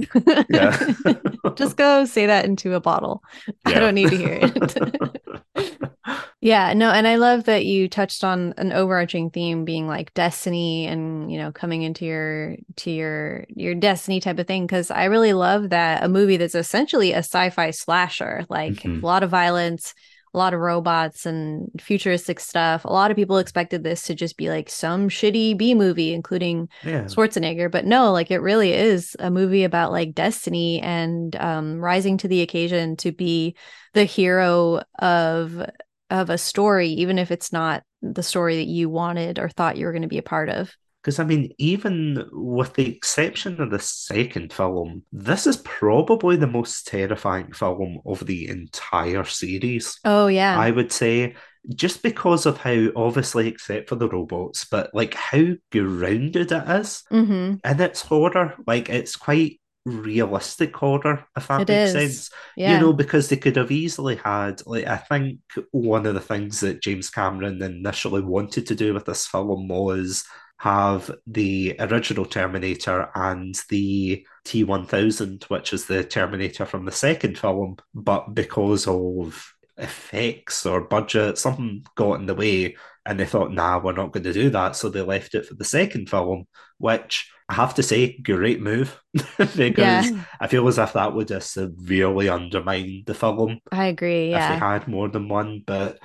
yeah. 0.49 0.93
just 1.57 1.77
go 1.77 2.05
say 2.05 2.27
that 2.27 2.45
into 2.45 2.75
a 2.75 2.81
bottle. 2.81 3.23
Yeah. 3.47 3.77
I 3.77 3.81
don't 3.81 3.95
need 3.95 4.11
to 4.11 4.17
hear 4.17 4.39
it. 4.43 5.22
Yeah. 6.41 6.73
No. 6.73 6.91
And 6.91 7.07
I 7.07 7.17
love 7.17 7.45
that 7.45 7.65
you 7.65 7.89
touched 7.89 8.25
on 8.25 8.55
an 8.57 8.73
overarching 8.73 9.31
theme 9.31 9.65
being 9.65 9.87
like 9.87 10.15
destiny 10.15 10.87
and, 10.87 11.31
you 11.31 11.39
know, 11.39 11.53
coming 11.53 11.83
into 11.83 12.05
your, 12.05 12.57
to 12.77 12.91
your, 12.91 13.45
your 13.49 13.75
destiny 13.75 14.21
type 14.21 14.39
of 14.39 14.47
thing. 14.47 14.67
Cause 14.67 14.91
I 14.91 15.05
really 15.05 15.33
love 15.33 15.71
that 15.71 16.05
a 16.05 16.09
movie 16.09 16.37
that's 16.37 16.55
essentially 16.55 17.13
a 17.13 17.19
sci 17.19 17.51
fi 17.51 17.71
slasher, 17.71 18.47
like 18.49 18.75
mm-hmm. 18.75 19.03
a 19.03 19.07
lot 19.07 19.23
of 19.23 19.31
violence 19.31 19.95
a 20.35 20.39
lot 20.39 20.55
of 20.55 20.61
robots 20.61 21.27
and 21.27 21.71
futuristic 21.79 22.41
stuff. 22.41 22.85
A 22.85 22.93
lot 22.93 23.11
of 23.11 23.17
people 23.17 23.39
expected 23.39 23.85
this 23.85 24.05
to 24.05 24.15
just 24.15 24.37
be 24.39 24.49
like 24.49 24.71
some 24.71 25.09
shitty 25.09 25.57
B 25.57 25.75
movie, 25.75 26.15
including 26.15 26.69
yeah. 26.85 27.05
Schwarzenegger. 27.05 27.71
But 27.71 27.85
no, 27.85 28.13
like 28.13 28.31
it 28.31 28.39
really 28.39 28.73
is 28.73 29.15
a 29.19 29.31
movie 29.31 29.65
about 29.65 29.93
like 29.93 30.15
destiny 30.15 30.81
and 30.81 31.37
um, 31.37 31.81
rising 31.81 32.17
to 32.19 32.29
the 32.29 32.41
occasion 32.41 32.97
to 32.99 33.13
be 33.13 33.57
the 33.93 34.05
hero 34.05 34.83
of 34.99 35.63
of 36.13 36.31
a 36.31 36.39
story, 36.39 36.89
even 36.89 37.19
if 37.19 37.31
it's 37.31 37.53
not 37.53 37.83
the 38.03 38.23
story 38.23 38.57
that 38.57 38.69
you 38.69 38.89
wanted 38.91 39.39
or 39.39 39.49
thought 39.49 39.77
you 39.77 39.87
were 39.87 39.93
going 39.93 40.03
to 40.03 40.09
be 40.09 40.19
a 40.19 40.23
part 40.23 40.51
of. 40.51 40.77
Because, 41.03 41.19
I 41.19 41.25
mean, 41.25 41.51
even 41.59 42.29
with 42.31 42.75
the 42.75 42.95
exception 42.95 43.61
of 43.61 43.71
the 43.71 43.81
second 43.81 44.53
film, 44.53 45.03
this 45.11 45.49
is 45.49 45.57
probably 45.57 46.37
the 46.37 46.47
most 46.47 46.87
terrifying 46.87 47.53
film 47.53 48.01
of 48.07 48.25
the 48.25 48.49
entire 48.49 49.25
series. 49.25 49.99
Oh, 50.05 50.29
yeah. 50.29 50.57
I 50.57 50.71
would 50.71 50.93
say, 50.93 51.35
just 51.75 52.03
because 52.03 52.47
of 52.47 52.59
how, 52.59 52.89
obviously, 52.95 53.49
except 53.49 53.89
for 53.89 53.97
the 53.97 54.09
robots, 54.09 54.65
but 54.65 54.95
like 54.95 55.15
how 55.15 55.43
grounded 55.73 56.53
it 56.53 56.69
is 56.69 57.03
mm-hmm. 57.11 57.55
in 57.65 57.81
its 57.81 58.03
horror. 58.03 58.55
Like, 58.67 58.89
it's 58.89 59.17
quite 59.17 59.61
realistic 59.85 60.77
horror, 60.77 61.25
if 61.37 61.49
that 61.49 61.63
it 61.63 61.69
makes 61.69 61.89
is. 61.89 61.93
sense. 61.93 62.31
Yeah. 62.57 62.75
You 62.75 62.81
know, 62.81 62.93
because 62.93 63.29
they 63.29 63.37
could 63.37 63.57
have 63.57 63.71
easily 63.71 64.17
had, 64.17 64.63
like, 64.67 64.87
I 64.87 64.97
think 64.97 65.41
one 65.71 66.07
of 66.07 66.15
the 66.15 66.21
things 66.21 66.61
that 66.61 66.83
James 66.83 67.11
Cameron 67.11 67.63
initially 67.63 68.23
wanted 68.23 68.67
to 68.67 68.75
do 68.75 68.95
with 68.95 69.07
this 69.07 69.27
film 69.27 69.69
was 69.69 70.25
have 70.59 71.11
the 71.27 71.75
original 71.81 72.25
Terminator 72.25 73.11
and 73.17 73.61
the 73.69 74.25
T 74.45 74.63
1000, 74.63 75.45
which 75.49 75.73
is 75.73 75.87
the 75.87 76.05
Terminator 76.05 76.65
from 76.65 76.85
the 76.85 76.93
second 76.93 77.37
film, 77.37 77.79
but 77.93 78.33
because 78.35 78.87
of 78.87 79.53
effects 79.79 80.65
or 80.65 80.83
budget, 80.83 81.39
something 81.39 81.85
got 81.97 82.21
in 82.21 82.27
the 82.27 82.35
way, 82.35 82.77
and 83.05 83.19
they 83.19 83.27
thought, 83.27 83.53
nah, 83.53 83.81
we're 83.81 83.93
not 83.93 84.13
going 84.13 84.23
to 84.23 84.33
do 84.33 84.51
that. 84.51 84.77
So 84.77 84.89
they 84.89 85.01
left 85.01 85.35
it 85.35 85.47
for 85.47 85.55
the 85.55 85.65
second 85.65 86.09
film, 86.09 86.45
which 86.79 87.29
I 87.53 87.57
have 87.57 87.75
to 87.75 87.83
say, 87.83 88.17
great 88.17 88.63
move 88.63 88.99
because 89.37 89.77
yeah. 89.77 90.25
I 90.41 90.47
feel 90.47 90.67
as 90.69 90.79
if 90.79 90.95
that 90.95 91.13
would 91.13 91.29
have 91.29 91.45
severely 91.45 92.31
undermined 92.31 93.05
the 93.05 93.13
film. 93.13 93.59
I 93.71 93.89
agree. 93.89 94.31
Yeah. 94.31 94.55
If 94.55 94.61
they 94.61 94.67
had 94.67 94.89
more 94.89 95.11
than 95.11 95.29
one, 95.29 95.63
but 95.67 95.99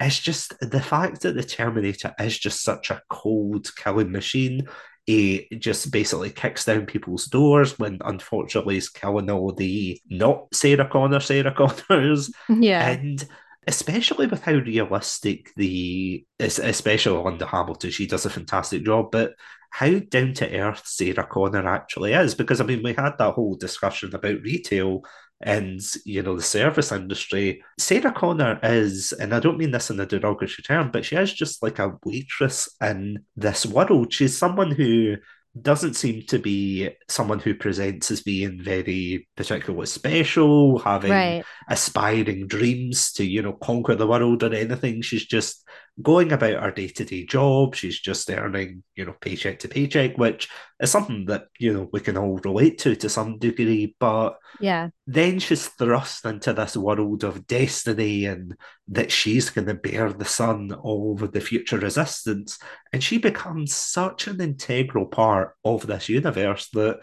it's 0.00 0.18
just 0.18 0.58
the 0.60 0.80
fact 0.80 1.20
that 1.20 1.34
the 1.34 1.42
Terminator 1.42 2.14
is 2.18 2.38
just 2.38 2.62
such 2.62 2.90
a 2.90 3.02
cold 3.10 3.70
killing 3.76 4.12
machine. 4.12 4.66
He 5.04 5.46
just 5.58 5.92
basically 5.92 6.30
kicks 6.30 6.64
down 6.64 6.86
people's 6.86 7.26
doors 7.26 7.78
when 7.78 7.98
unfortunately 8.02 8.76
he's 8.76 8.88
killing 8.88 9.28
all 9.28 9.52
the 9.52 10.00
not 10.08 10.46
Sarah 10.54 10.88
Connor, 10.88 11.20
Sarah 11.20 11.52
Connors. 11.86 12.32
Yeah. 12.48 12.88
And 12.88 13.22
especially 13.66 14.26
with 14.26 14.42
how 14.42 14.54
realistic 14.54 15.52
the 15.54 16.24
especially 16.40 17.22
Linda 17.22 17.44
Hamilton, 17.44 17.90
she 17.90 18.06
does 18.06 18.24
a 18.24 18.30
fantastic 18.30 18.86
job, 18.86 19.10
but 19.12 19.34
how 19.74 19.98
down 20.08 20.32
to 20.32 20.56
earth 20.56 20.82
Sarah 20.84 21.26
Connor 21.26 21.66
actually 21.66 22.12
is. 22.12 22.36
Because 22.36 22.60
I 22.60 22.64
mean, 22.64 22.80
we 22.84 22.92
had 22.92 23.18
that 23.18 23.34
whole 23.34 23.56
discussion 23.56 24.14
about 24.14 24.40
retail 24.42 25.02
and 25.40 25.80
you 26.04 26.22
know 26.22 26.36
the 26.36 26.42
service 26.42 26.92
industry. 26.92 27.60
Sarah 27.80 28.12
Connor 28.12 28.60
is, 28.62 29.12
and 29.12 29.34
I 29.34 29.40
don't 29.40 29.58
mean 29.58 29.72
this 29.72 29.90
in 29.90 29.98
a 29.98 30.06
derogatory 30.06 30.62
term, 30.64 30.92
but 30.92 31.04
she 31.04 31.16
is 31.16 31.32
just 31.32 31.60
like 31.60 31.80
a 31.80 31.98
waitress 32.04 32.68
in 32.80 33.24
this 33.34 33.66
world. 33.66 34.12
She's 34.12 34.38
someone 34.38 34.70
who 34.70 35.16
doesn't 35.60 35.94
seem 35.94 36.22
to 36.26 36.38
be 36.38 36.90
someone 37.08 37.40
who 37.40 37.56
presents 37.56 38.12
as 38.12 38.22
being 38.22 38.62
very 38.62 39.26
particularly 39.36 39.86
special, 39.86 40.78
having 40.78 41.10
right. 41.10 41.44
aspiring 41.68 42.46
dreams 42.46 43.12
to, 43.14 43.24
you 43.24 43.42
know, 43.42 43.54
conquer 43.54 43.96
the 43.96 44.06
world 44.06 44.44
or 44.44 44.54
anything. 44.54 45.02
She's 45.02 45.24
just 45.24 45.64
going 46.02 46.32
about 46.32 46.60
her 46.62 46.70
day 46.72 46.88
to 46.88 47.04
day 47.04 47.24
job. 47.24 47.74
She's 47.74 48.00
just 48.00 48.28
earning, 48.30 48.82
you 48.96 49.04
know, 49.04 49.14
paycheck 49.20 49.60
to 49.60 49.68
paycheck, 49.68 50.16
which 50.18 50.48
is 50.80 50.90
something 50.90 51.26
that, 51.26 51.46
you 51.58 51.72
know, 51.72 51.88
we 51.92 52.00
can 52.00 52.16
all 52.16 52.38
relate 52.38 52.78
to 52.78 52.96
to 52.96 53.08
some 53.08 53.38
degree. 53.38 53.94
But 54.00 54.36
yeah, 54.60 54.88
then 55.06 55.38
she's 55.38 55.68
thrust 55.68 56.24
into 56.24 56.52
this 56.52 56.76
world 56.76 57.22
of 57.22 57.46
destiny 57.46 58.26
and 58.26 58.56
that 58.88 59.12
she's 59.12 59.50
going 59.50 59.68
to 59.68 59.74
bear 59.74 60.12
the 60.12 60.24
son 60.24 60.76
of 60.82 61.30
the 61.32 61.40
future 61.40 61.78
resistance. 61.78 62.58
And 62.92 63.02
she 63.02 63.18
becomes 63.18 63.74
such 63.74 64.26
an 64.26 64.40
integral 64.40 65.06
part 65.06 65.54
of 65.64 65.86
this 65.86 66.08
universe 66.08 66.70
that 66.70 67.00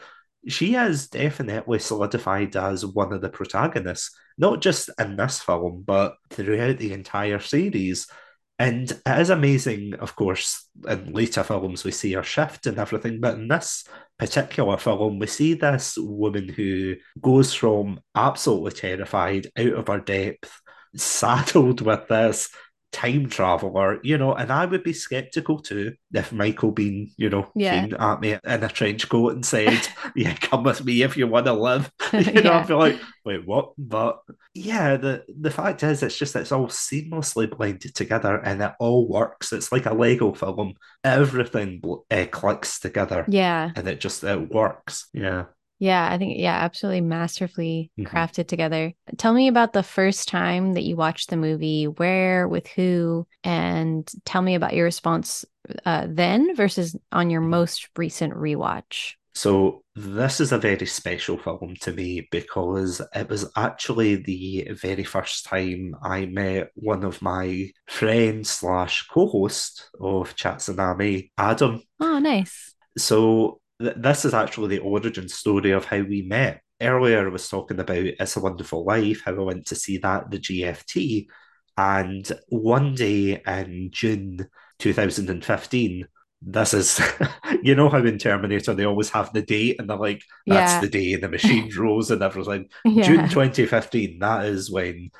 she 0.47 0.75
is 0.75 1.07
definitely 1.07 1.79
solidified 1.79 2.55
as 2.55 2.85
one 2.85 3.13
of 3.13 3.21
the 3.21 3.29
protagonists, 3.29 4.11
not 4.37 4.61
just 4.61 4.89
in 4.99 5.15
this 5.15 5.39
film, 5.39 5.83
but 5.85 6.15
throughout 6.29 6.77
the 6.77 6.93
entire 6.93 7.39
series. 7.39 8.07
And 8.61 8.91
it 8.91 9.19
is 9.19 9.31
amazing, 9.31 9.95
of 9.95 10.15
course, 10.15 10.69
in 10.87 11.13
later 11.13 11.41
films 11.41 11.83
we 11.83 11.89
see 11.89 12.13
her 12.13 12.21
shift 12.21 12.67
and 12.67 12.77
everything, 12.77 13.19
but 13.19 13.33
in 13.33 13.47
this 13.47 13.85
particular 14.19 14.77
film, 14.77 15.17
we 15.17 15.25
see 15.25 15.55
this 15.55 15.97
woman 15.97 16.47
who 16.47 16.97
goes 17.19 17.55
from 17.55 18.01
absolutely 18.13 18.73
terrified, 18.73 19.47
out 19.57 19.73
of 19.73 19.87
her 19.87 19.99
depth, 19.99 20.61
saddled 20.95 21.81
with 21.81 22.07
this 22.07 22.49
time 22.91 23.29
traveler, 23.29 23.99
you 24.03 24.17
know, 24.17 24.33
and 24.33 24.51
I 24.51 24.65
would 24.65 24.83
be 24.83 24.93
skeptical 24.93 25.59
too 25.59 25.93
if 26.13 26.31
Michael 26.33 26.73
Biehn, 26.73 27.11
you 27.17 27.29
know, 27.29 27.49
yeah. 27.55 27.81
came 27.81 27.95
at 27.97 28.19
me 28.19 28.31
in 28.33 28.63
a 28.63 28.67
trench 28.67 29.07
coat 29.07 29.33
and 29.33 29.45
said, 29.45 29.87
Yeah, 30.15 30.35
come 30.35 30.63
with 30.63 30.83
me 30.83 31.01
if 31.01 31.15
you 31.15 31.27
want 31.27 31.45
to 31.45 31.53
live. 31.53 31.91
You 32.11 32.41
know, 32.41 32.51
yeah. 32.51 32.59
I 32.59 32.63
feel 32.63 32.77
like, 32.77 32.99
wait, 33.23 33.47
what? 33.47 33.71
But 33.77 34.19
yeah, 34.53 34.97
the 34.97 35.23
the 35.39 35.49
fact 35.49 35.81
is 35.81 36.03
it's 36.03 36.17
just 36.17 36.35
it's 36.35 36.51
all 36.51 36.67
seamlessly 36.67 37.49
blended 37.49 37.95
together 37.95 38.35
and 38.35 38.61
it 38.61 38.73
all 38.79 39.07
works. 39.07 39.53
It's 39.53 39.71
like 39.71 39.85
a 39.85 39.93
Lego 39.93 40.33
film. 40.33 40.73
Everything 41.05 41.81
uh, 42.11 42.25
clicks 42.29 42.79
together. 42.79 43.23
Yeah. 43.29 43.71
And 43.75 43.87
it 43.87 44.01
just 44.01 44.23
it 44.25 44.51
works. 44.51 45.07
Yeah. 45.13 45.45
Yeah, 45.81 46.07
I 46.11 46.19
think 46.19 46.37
yeah, 46.37 46.53
absolutely 46.53 47.01
masterfully 47.01 47.89
mm-hmm. 47.99 48.15
crafted 48.15 48.47
together. 48.47 48.93
Tell 49.17 49.33
me 49.33 49.47
about 49.47 49.73
the 49.73 49.81
first 49.81 50.27
time 50.27 50.75
that 50.75 50.83
you 50.83 50.95
watched 50.95 51.31
the 51.31 51.37
movie, 51.37 51.85
where, 51.85 52.47
with 52.47 52.67
who, 52.67 53.25
and 53.43 54.07
tell 54.23 54.43
me 54.43 54.53
about 54.53 54.75
your 54.75 54.85
response 54.85 55.43
uh, 55.83 56.05
then 56.07 56.55
versus 56.55 56.95
on 57.11 57.31
your 57.31 57.41
most 57.41 57.89
recent 57.97 58.35
rewatch. 58.35 59.13
So 59.33 59.83
this 59.95 60.39
is 60.39 60.51
a 60.51 60.59
very 60.59 60.85
special 60.85 61.39
film 61.39 61.75
to 61.81 61.93
me 61.93 62.27
because 62.29 63.01
it 63.15 63.27
was 63.27 63.49
actually 63.55 64.17
the 64.17 64.67
very 64.79 65.03
first 65.03 65.45
time 65.45 65.95
I 66.03 66.27
met 66.27 66.69
one 66.75 67.03
of 67.03 67.23
my 67.23 67.71
friends 67.87 68.51
slash 68.51 69.07
co-host 69.07 69.89
of 69.99 70.35
Chatsunami, 70.35 71.31
Adam. 71.39 71.81
Oh, 71.99 72.19
nice. 72.19 72.75
So 72.97 73.60
th- 73.81 73.95
this 73.97 74.25
is 74.25 74.33
actually 74.33 74.77
the 74.77 74.83
origin 74.83 75.27
story 75.27 75.71
of 75.71 75.85
how 75.85 76.01
we 76.01 76.21
met. 76.21 76.61
Earlier, 76.81 77.27
I 77.27 77.31
was 77.31 77.47
talking 77.47 77.79
about 77.79 77.97
It's 77.97 78.37
a 78.37 78.39
Wonderful 78.39 78.85
Life, 78.85 79.21
how 79.25 79.33
I 79.33 79.39
went 79.39 79.67
to 79.67 79.75
see 79.75 79.97
that, 79.99 80.31
the 80.31 80.39
GFT. 80.39 81.27
And 81.77 82.31
one 82.49 82.95
day 82.95 83.41
in 83.45 83.89
June 83.91 84.47
2015, 84.79 86.07
this 86.41 86.73
is, 86.73 86.99
you 87.61 87.75
know, 87.75 87.89
how 87.89 87.99
in 87.99 88.17
Terminator 88.17 88.73
they 88.73 88.85
always 88.85 89.09
have 89.11 89.31
the 89.31 89.41
date 89.41 89.79
and 89.79 89.89
they're 89.89 89.97
like, 89.97 90.23
that's 90.47 90.73
yeah. 90.73 90.81
the 90.81 90.89
day 90.89 91.15
the 91.15 91.29
machine 91.29 91.71
rose 91.77 92.09
and 92.09 92.23
everything. 92.23 92.69
Yeah. 92.83 93.03
June 93.03 93.29
2015, 93.29 94.19
that 94.19 94.45
is 94.45 94.71
when 94.71 95.11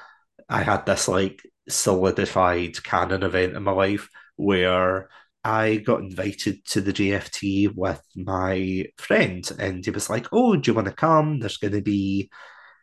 I 0.50 0.64
had 0.64 0.86
this 0.86 1.08
like 1.08 1.42
solidified 1.70 2.84
canon 2.84 3.24
event 3.24 3.56
in 3.56 3.64
my 3.64 3.72
life 3.72 4.10
where 4.36 5.10
I 5.44 5.78
got 5.78 6.02
invited 6.02 6.66
to 6.68 6.82
the 6.82 6.94
GFT 6.94 7.76
with 7.76 8.02
my 8.16 8.86
friend, 8.98 9.50
and 9.60 9.84
he 9.84 9.92
was 9.92 10.10
like, 10.10 10.28
"Oh, 10.32 10.56
do 10.56 10.72
you 10.72 10.76
want 10.76 10.88
to 10.88 10.94
come? 10.94 11.40
There's 11.40 11.58
going 11.58 11.74
to 11.74 11.82
be 11.82 12.30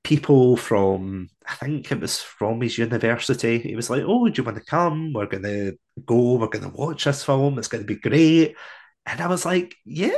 people 0.05 0.57
from 0.57 1.29
I 1.47 1.55
think 1.55 1.91
it 1.93 2.01
was 2.01 2.21
from 2.21 2.61
his 2.61 2.79
university. 2.79 3.59
He 3.59 3.77
was 3.77 3.91
like, 3.91 4.03
"Oh, 4.07 4.29
do 4.29 4.41
you 4.41 4.45
want 4.45 4.59
to 4.59 4.65
come? 4.65 5.13
We're 5.13 5.27
going 5.27 5.45
to 5.45 5.79
go. 6.05 6.35
We're 6.35 6.49
going 6.49 6.65
to 6.65 6.77
watch 6.77 7.05
this 7.05 7.25
film. 7.25 7.59
It's 7.59 7.69
going 7.69 7.85
to 7.85 7.95
be 7.95 8.01
great." 8.01 8.57
And 9.07 9.21
I 9.21 9.27
was 9.29 9.45
like, 9.45 9.77
"Yeah." 9.85 10.17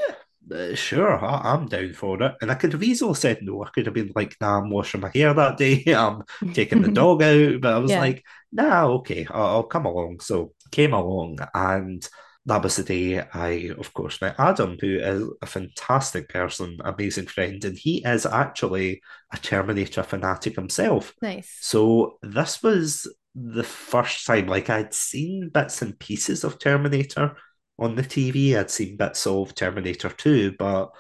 Uh, 0.51 0.75
sure, 0.75 1.23
I, 1.23 1.55
am 1.55 1.67
down 1.67 1.93
for 1.93 2.21
it. 2.23 2.35
And 2.41 2.51
I 2.51 2.55
could 2.55 2.73
have 2.73 2.83
easily 2.83 3.15
said 3.15 3.39
no. 3.43 3.63
I 3.63 3.69
could 3.69 3.87
have 3.87 3.95
been 3.95 4.11
like, 4.17 4.37
nah, 4.41 4.59
I'm 4.59 4.71
washing 4.71 5.01
my 5.01 5.11
hair 5.15 5.33
that 5.35 5.59
day. 5.59 5.85
I'm 5.95 6.25
taking 6.55 6.83
the 6.83 6.91
dog 6.93 7.23
out. 7.23 7.61
But 7.61 7.75
I 7.75 7.79
was 7.79 7.91
yeah. 7.91 8.01
like, 8.01 8.25
nah, 8.51 8.87
okay, 8.87 9.27
I'll, 9.31 9.47
I'll 9.47 9.63
come 9.65 9.87
along. 9.87 10.21
So 10.21 10.55
came 10.71 10.93
along 10.95 11.39
and 11.55 12.09
that 12.51 12.65
was 12.65 12.75
the 12.75 12.83
day 12.83 13.21
I, 13.33 13.71
of 13.79 13.95
course, 13.95 14.21
met 14.21 14.35
Adam, 14.37 14.77
who 14.81 14.99
is 14.99 15.23
a 15.41 15.47
fantastic 15.47 16.29
person, 16.29 16.79
amazing 16.85 17.27
friend, 17.27 17.65
and 17.65 17.79
he 17.79 18.03
is 18.05 18.27
actually 18.27 19.03
a 19.33 19.37
Terminator 19.37 20.03
fanatic 20.03 20.57
himself. 20.57 21.15
Nice. 21.23 21.57
So 21.61 22.19
this 22.23 22.61
was 22.61 23.07
the 23.37 23.63
first 23.63 24.27
time, 24.27 24.49
like 24.49 24.69
I'd 24.69 24.93
seen 24.93 25.51
bits 25.51 25.81
and 25.81 25.97
pieces 25.97 26.43
of 26.43 26.59
Terminator 26.59 27.37
on 27.79 27.95
the 27.95 28.03
TV. 28.03 28.59
I'd 28.59 28.69
seen 28.69 28.97
bits 28.97 29.29
of 29.29 29.55
Terminator 29.55 30.09
2, 30.09 30.57
but 30.59 30.91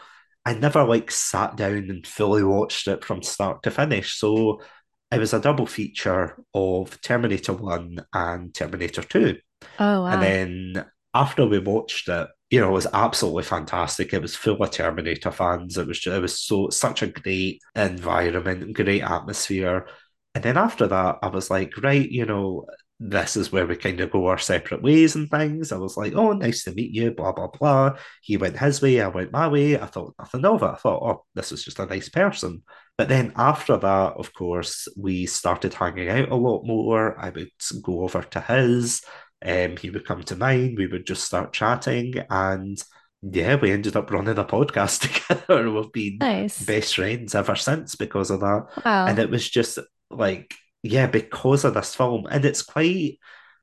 I 0.45 0.55
never 0.55 0.85
like 0.85 1.11
sat 1.11 1.57
down 1.57 1.91
and 1.91 2.07
fully 2.07 2.45
watched 2.45 2.87
it 2.87 3.05
from 3.05 3.25
start 3.25 3.65
to 3.65 3.73
finish. 3.73 4.15
So 4.17 4.63
it 5.11 5.19
was 5.19 5.35
a 5.35 5.41
double 5.41 5.67
feature 5.67 6.37
of 6.55 7.01
Terminator 7.01 7.55
1 7.55 8.07
and 8.15 8.55
Terminator 8.55 9.03
2. 9.03 9.37
Oh, 9.81 10.03
wow. 10.03 10.07
And 10.07 10.23
then 10.23 10.87
after 11.15 11.47
we 11.47 11.59
watched 11.59 12.09
it, 12.09 12.29
you 12.51 12.61
know, 12.61 12.71
it 12.71 12.73
was 12.73 12.87
absolutely 12.93 13.45
fantastic. 13.45 14.13
It 14.13 14.23
was 14.23 14.35
full 14.37 14.63
of 14.63 14.71
Terminator 14.71 15.31
fans. 15.31 15.79
It 15.79 15.87
was 15.87 16.01
just, 16.01 16.17
it 16.17 16.21
was 16.21 16.41
so 16.41 16.69
such 16.71 17.03
a 17.03 17.07
great 17.07 17.61
environment, 17.77 18.75
great 18.75 19.03
atmosphere. 19.03 19.87
And 20.35 20.45
then 20.45 20.57
after 20.57 20.87
that, 20.89 21.19
I 21.23 21.29
was 21.29 21.51
like, 21.51 21.73
right, 21.83 22.09
you 22.09 22.27
know, 22.27 22.67
this 23.03 23.37
is 23.37 23.51
where 23.51 23.67
we 23.67 23.77
kind 23.77 23.99
of 24.01 24.11
go 24.11 24.27
our 24.27 24.39
separate 24.39 24.83
ways 24.83 25.15
and 25.17 25.29
things. 25.31 25.73
I 25.73 25.79
was 25.79 25.97
like, 25.97 26.15
oh, 26.15 26.33
nice 26.33 26.65
to 26.65 26.73
meet 26.73 26.93
you, 26.93 27.13
blah, 27.13 27.33
blah, 27.33 27.49
blah. 27.49 27.97
He 28.23 28.37
went 28.37 28.59
his 28.59 28.83
way, 28.83 29.01
I 29.01 29.09
went 29.09 29.33
my 29.33 29.49
way. 29.49 29.81
I 29.81 29.87
thought 29.87 30.15
nothing 30.19 30.45
of 30.45 30.63
it. 30.63 30.67
I 30.67 30.75
thought, 30.75 31.03
oh, 31.03 31.25
this 31.35 31.51
is 31.51 31.65
just 31.65 31.79
a 31.79 31.87
nice 31.87 32.11
person. 32.11 32.63
But 32.99 33.09
then 33.09 33.33
after 33.37 33.77
that, 33.79 34.13
of 34.17 34.35
course, 34.35 34.87
we 34.97 35.25
started 35.27 35.73
hanging 35.73 36.11
out 36.11 36.29
a 36.29 36.37
lot 36.37 36.65
more. 36.65 37.19
I 37.19 37.31
would 37.31 37.51
go 37.83 38.03
over 38.03 38.23
to 38.23 38.41
his, 38.41 39.03
um, 39.45 39.77
he 39.77 39.91
would 39.91 40.07
come 40.07 40.23
to 40.25 40.37
mine, 40.37 40.75
we 40.77 40.87
would 40.87 41.07
just 41.07 41.25
start 41.25 41.53
chatting. 41.53 42.15
And 42.29 42.83
yeah, 43.23 43.57
we 43.57 43.71
ended 43.71 43.97
up 43.97 44.11
running 44.11 44.39
a 44.39 44.45
podcast 44.45 45.29
together. 45.29 45.71
We've 45.71 45.93
been 45.93 46.19
nice. 46.19 46.63
best 46.63 46.95
friends 46.95 47.35
ever 47.35 47.57
since 47.57 47.97
because 47.97 48.31
of 48.31 48.41
that. 48.41 48.67
Wow. 48.85 49.07
And 49.07 49.19
it 49.19 49.31
was 49.31 49.49
just 49.49 49.79
like, 50.11 50.55
yeah, 50.83 51.07
because 51.07 51.65
of 51.65 51.75
this 51.75 51.95
film. 51.95 52.27
And 52.31 52.45
it's 52.45 52.63
quite 52.63 53.19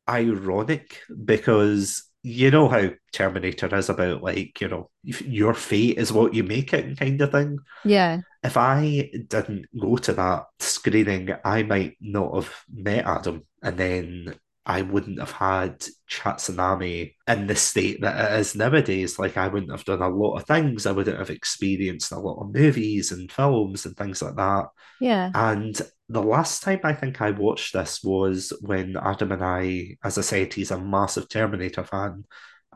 ironic 0.10 1.02
because 1.26 2.04
you 2.24 2.52
know 2.52 2.68
how 2.68 2.90
Terminator 3.14 3.74
is 3.76 3.90
about 3.90 4.22
like, 4.22 4.60
you 4.60 4.68
know, 4.68 4.90
your 5.04 5.54
fate 5.54 5.98
is 5.98 6.12
what 6.12 6.34
you 6.34 6.44
make 6.44 6.74
it 6.74 6.98
kind 7.00 7.22
of 7.22 7.32
thing. 7.32 7.60
Yeah. 7.86 8.22
If 8.44 8.58
I 8.58 9.12
didn't 9.28 9.66
go 9.80 9.98
to 9.98 10.14
that 10.14 10.46
screening, 10.60 11.30
I 11.46 11.64
might 11.64 11.98
not 12.02 12.36
have 12.36 12.54
met 12.70 13.06
Adam. 13.06 13.44
And 13.62 13.78
then 13.78 14.36
I 14.70 14.82
wouldn't 14.82 15.20
have 15.20 15.32
had 15.32 15.82
Chatsunami 16.12 17.14
in 17.26 17.48
the 17.48 17.56
state 17.56 18.02
that 18.02 18.34
it 18.34 18.40
is 18.42 18.54
nowadays. 18.54 19.18
Like 19.18 19.38
I 19.38 19.48
wouldn't 19.48 19.72
have 19.72 19.86
done 19.86 20.02
a 20.02 20.10
lot 20.10 20.36
of 20.36 20.46
things. 20.46 20.86
I 20.86 20.92
wouldn't 20.92 21.18
have 21.18 21.30
experienced 21.30 22.12
a 22.12 22.20
lot 22.20 22.42
of 22.42 22.54
movies 22.54 23.14
and 23.14 23.32
films 23.32 23.86
and 23.86 23.96
things 23.96 24.22
like 24.22 24.36
that. 24.36 24.66
Yeah. 25.00 25.32
And 25.34 25.82
the 26.10 26.22
last 26.22 26.64
time 26.64 26.82
I 26.84 26.92
think 26.92 27.22
I 27.22 27.32
watched 27.32 27.72
this 27.72 28.04
was 28.04 28.52
when 28.60 28.98
Adam 28.98 29.32
and 29.32 29.44
I, 29.44 29.96
as 30.04 30.18
I 30.18 30.22
said, 30.22 30.54
he's 30.54 30.72
a 30.72 30.80
massive 30.80 31.30
Terminator 31.30 31.86
fan. 31.86 32.26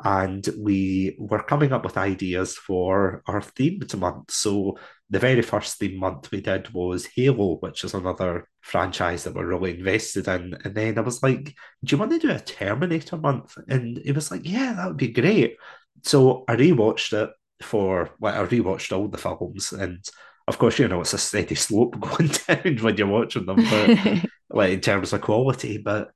And 0.01 0.47
we 0.57 1.17
were 1.19 1.43
coming 1.43 1.73
up 1.73 1.83
with 1.83 1.97
ideas 1.97 2.55
for 2.55 3.21
our 3.27 3.41
themed 3.41 3.93
month. 3.99 4.31
So 4.31 4.77
the 5.11 5.19
very 5.19 5.41
first 5.41 5.77
theme 5.77 5.99
month 5.99 6.31
we 6.31 6.39
did 6.39 6.73
was 6.73 7.05
Halo, 7.15 7.57
which 7.57 7.83
is 7.83 7.93
another 7.93 8.47
franchise 8.61 9.25
that 9.25 9.35
we're 9.35 9.45
really 9.45 9.77
invested 9.77 10.27
in. 10.29 10.57
And 10.63 10.73
then 10.73 10.97
I 10.97 11.01
was 11.01 11.21
like, 11.21 11.53
Do 11.83 11.93
you 11.93 11.97
want 11.97 12.11
to 12.11 12.19
do 12.19 12.31
a 12.31 12.39
Terminator 12.39 13.17
month? 13.17 13.57
And 13.67 13.99
it 14.05 14.15
was 14.15 14.31
like, 14.31 14.41
Yeah, 14.45 14.71
that 14.73 14.87
would 14.87 14.97
be 14.97 15.09
great. 15.09 15.57
So 16.03 16.45
I 16.47 16.55
rewatched 16.55 17.11
it 17.11 17.29
for, 17.61 18.11
well, 18.19 18.41
I 18.41 18.47
rewatched 18.47 18.95
all 18.97 19.09
the 19.09 19.17
films. 19.17 19.73
And 19.73 19.99
of 20.47 20.57
course, 20.57 20.79
you 20.79 20.87
know, 20.87 21.01
it's 21.01 21.13
a 21.13 21.17
steady 21.17 21.55
slope 21.55 21.99
going 21.99 22.31
down 22.47 22.77
when 22.77 22.95
you're 22.95 23.07
watching 23.07 23.45
them, 23.45 23.57
but 23.57 24.29
like 24.49 24.71
in 24.71 24.79
terms 24.79 25.11
of 25.11 25.19
quality. 25.19 25.77
But 25.77 26.11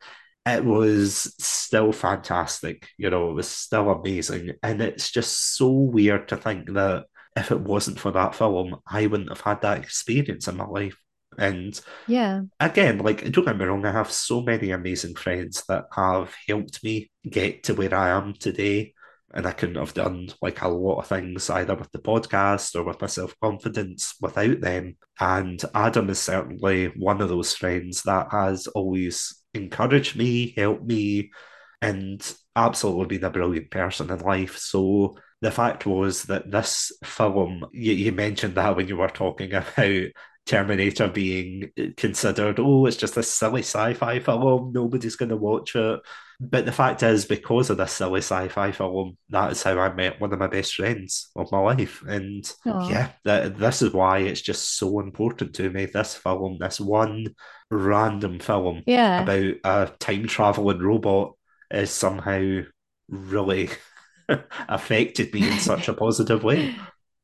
it 0.45 0.63
was 0.63 1.35
still 1.37 1.91
fantastic. 1.91 2.87
You 2.97 3.09
know, 3.09 3.31
it 3.31 3.33
was 3.33 3.49
still 3.49 3.89
amazing. 3.89 4.51
And 4.63 4.81
it's 4.81 5.11
just 5.11 5.57
so 5.57 5.69
weird 5.69 6.29
to 6.29 6.37
think 6.37 6.71
that 6.75 7.07
if 7.35 7.51
it 7.51 7.59
wasn't 7.59 7.99
for 7.99 8.11
that 8.11 8.35
film, 8.35 8.77
I 8.87 9.07
wouldn't 9.07 9.29
have 9.29 9.41
had 9.41 9.61
that 9.61 9.79
experience 9.79 10.47
in 10.47 10.57
my 10.57 10.65
life. 10.65 10.97
And 11.37 11.79
yeah, 12.07 12.41
again, 12.59 12.99
like 12.99 13.29
don't 13.31 13.45
get 13.45 13.57
me 13.57 13.65
wrong, 13.65 13.85
I 13.85 13.91
have 13.91 14.11
so 14.11 14.41
many 14.41 14.71
amazing 14.71 15.15
friends 15.15 15.63
that 15.67 15.85
have 15.93 16.33
helped 16.47 16.83
me 16.83 17.11
get 17.29 17.63
to 17.63 17.73
where 17.73 17.93
I 17.93 18.09
am 18.09 18.33
today. 18.33 18.93
And 19.33 19.45
I 19.45 19.51
couldn't 19.51 19.75
have 19.75 19.93
done 19.93 20.29
like 20.41 20.61
a 20.61 20.69
lot 20.69 20.99
of 20.99 21.07
things 21.07 21.49
either 21.49 21.75
with 21.75 21.91
the 21.91 21.99
podcast 21.99 22.73
or 22.73 22.83
with 22.83 23.01
my 23.01 23.07
self 23.07 23.35
confidence 23.41 24.15
without 24.21 24.61
them. 24.61 24.95
And 25.19 25.61
Adam 25.73 26.09
is 26.09 26.19
certainly 26.19 26.85
one 26.95 27.21
of 27.21 27.27
those 27.27 27.53
friends 27.53 28.03
that 28.03 28.27
has 28.31 28.67
always 28.67 29.43
encouraged 29.53 30.15
me, 30.15 30.53
helped 30.55 30.85
me, 30.85 31.31
and 31.81 32.35
absolutely 32.55 33.17
been 33.17 33.25
a 33.25 33.29
brilliant 33.29 33.71
person 33.71 34.09
in 34.09 34.19
life. 34.19 34.57
So 34.57 35.17
the 35.45 35.51
fact 35.51 35.85
was 35.85 36.23
that 36.23 36.49
this 36.49 36.91
film, 37.03 37.67
you, 37.71 37.93
you 37.93 38.11
mentioned 38.11 38.55
that 38.55 38.75
when 38.75 38.87
you 38.87 38.97
were 38.97 39.07
talking 39.07 39.53
about 39.53 40.07
Terminator 40.47 41.07
being 41.07 41.71
considered, 41.97 42.59
oh, 42.59 42.87
it's 42.87 42.97
just 42.97 43.15
a 43.15 43.21
silly 43.21 43.61
sci-fi 43.61 44.19
film, 44.19 44.71
nobody's 44.73 45.15
going 45.15 45.29
to 45.29 45.37
watch 45.37 45.75
it. 45.75 45.99
But 46.39 46.65
the 46.65 46.71
fact 46.71 47.03
is, 47.03 47.25
because 47.25 47.69
of 47.69 47.77
this 47.77 47.91
silly 47.91 48.21
sci-fi 48.21 48.71
film, 48.71 49.17
that 49.29 49.51
is 49.51 49.61
how 49.61 49.77
I 49.77 49.93
met 49.93 50.19
one 50.19 50.33
of 50.33 50.39
my 50.39 50.47
best 50.47 50.73
friends 50.73 51.29
of 51.35 51.51
my 51.51 51.59
life. 51.59 52.01
And 52.07 52.43
Aww. 52.65 52.89
yeah, 52.89 53.11
that, 53.23 53.59
this 53.59 53.83
is 53.83 53.93
why 53.93 54.19
it's 54.19 54.41
just 54.41 54.79
so 54.79 54.99
important 54.99 55.53
to 55.55 55.69
me. 55.69 55.85
This 55.85 56.15
film, 56.15 56.57
this 56.59 56.79
one 56.79 57.27
random 57.69 58.39
film 58.39 58.81
yeah. 58.87 59.21
about 59.21 59.53
a 59.63 59.91
time 59.99 60.27
traveling 60.27 60.79
robot 60.79 61.33
is 61.69 61.91
somehow 61.91 62.61
really 63.07 63.69
affected 64.69 65.33
me 65.33 65.47
in 65.47 65.59
such 65.59 65.87
a 65.87 65.93
positive 66.05 66.43
way. 66.43 66.75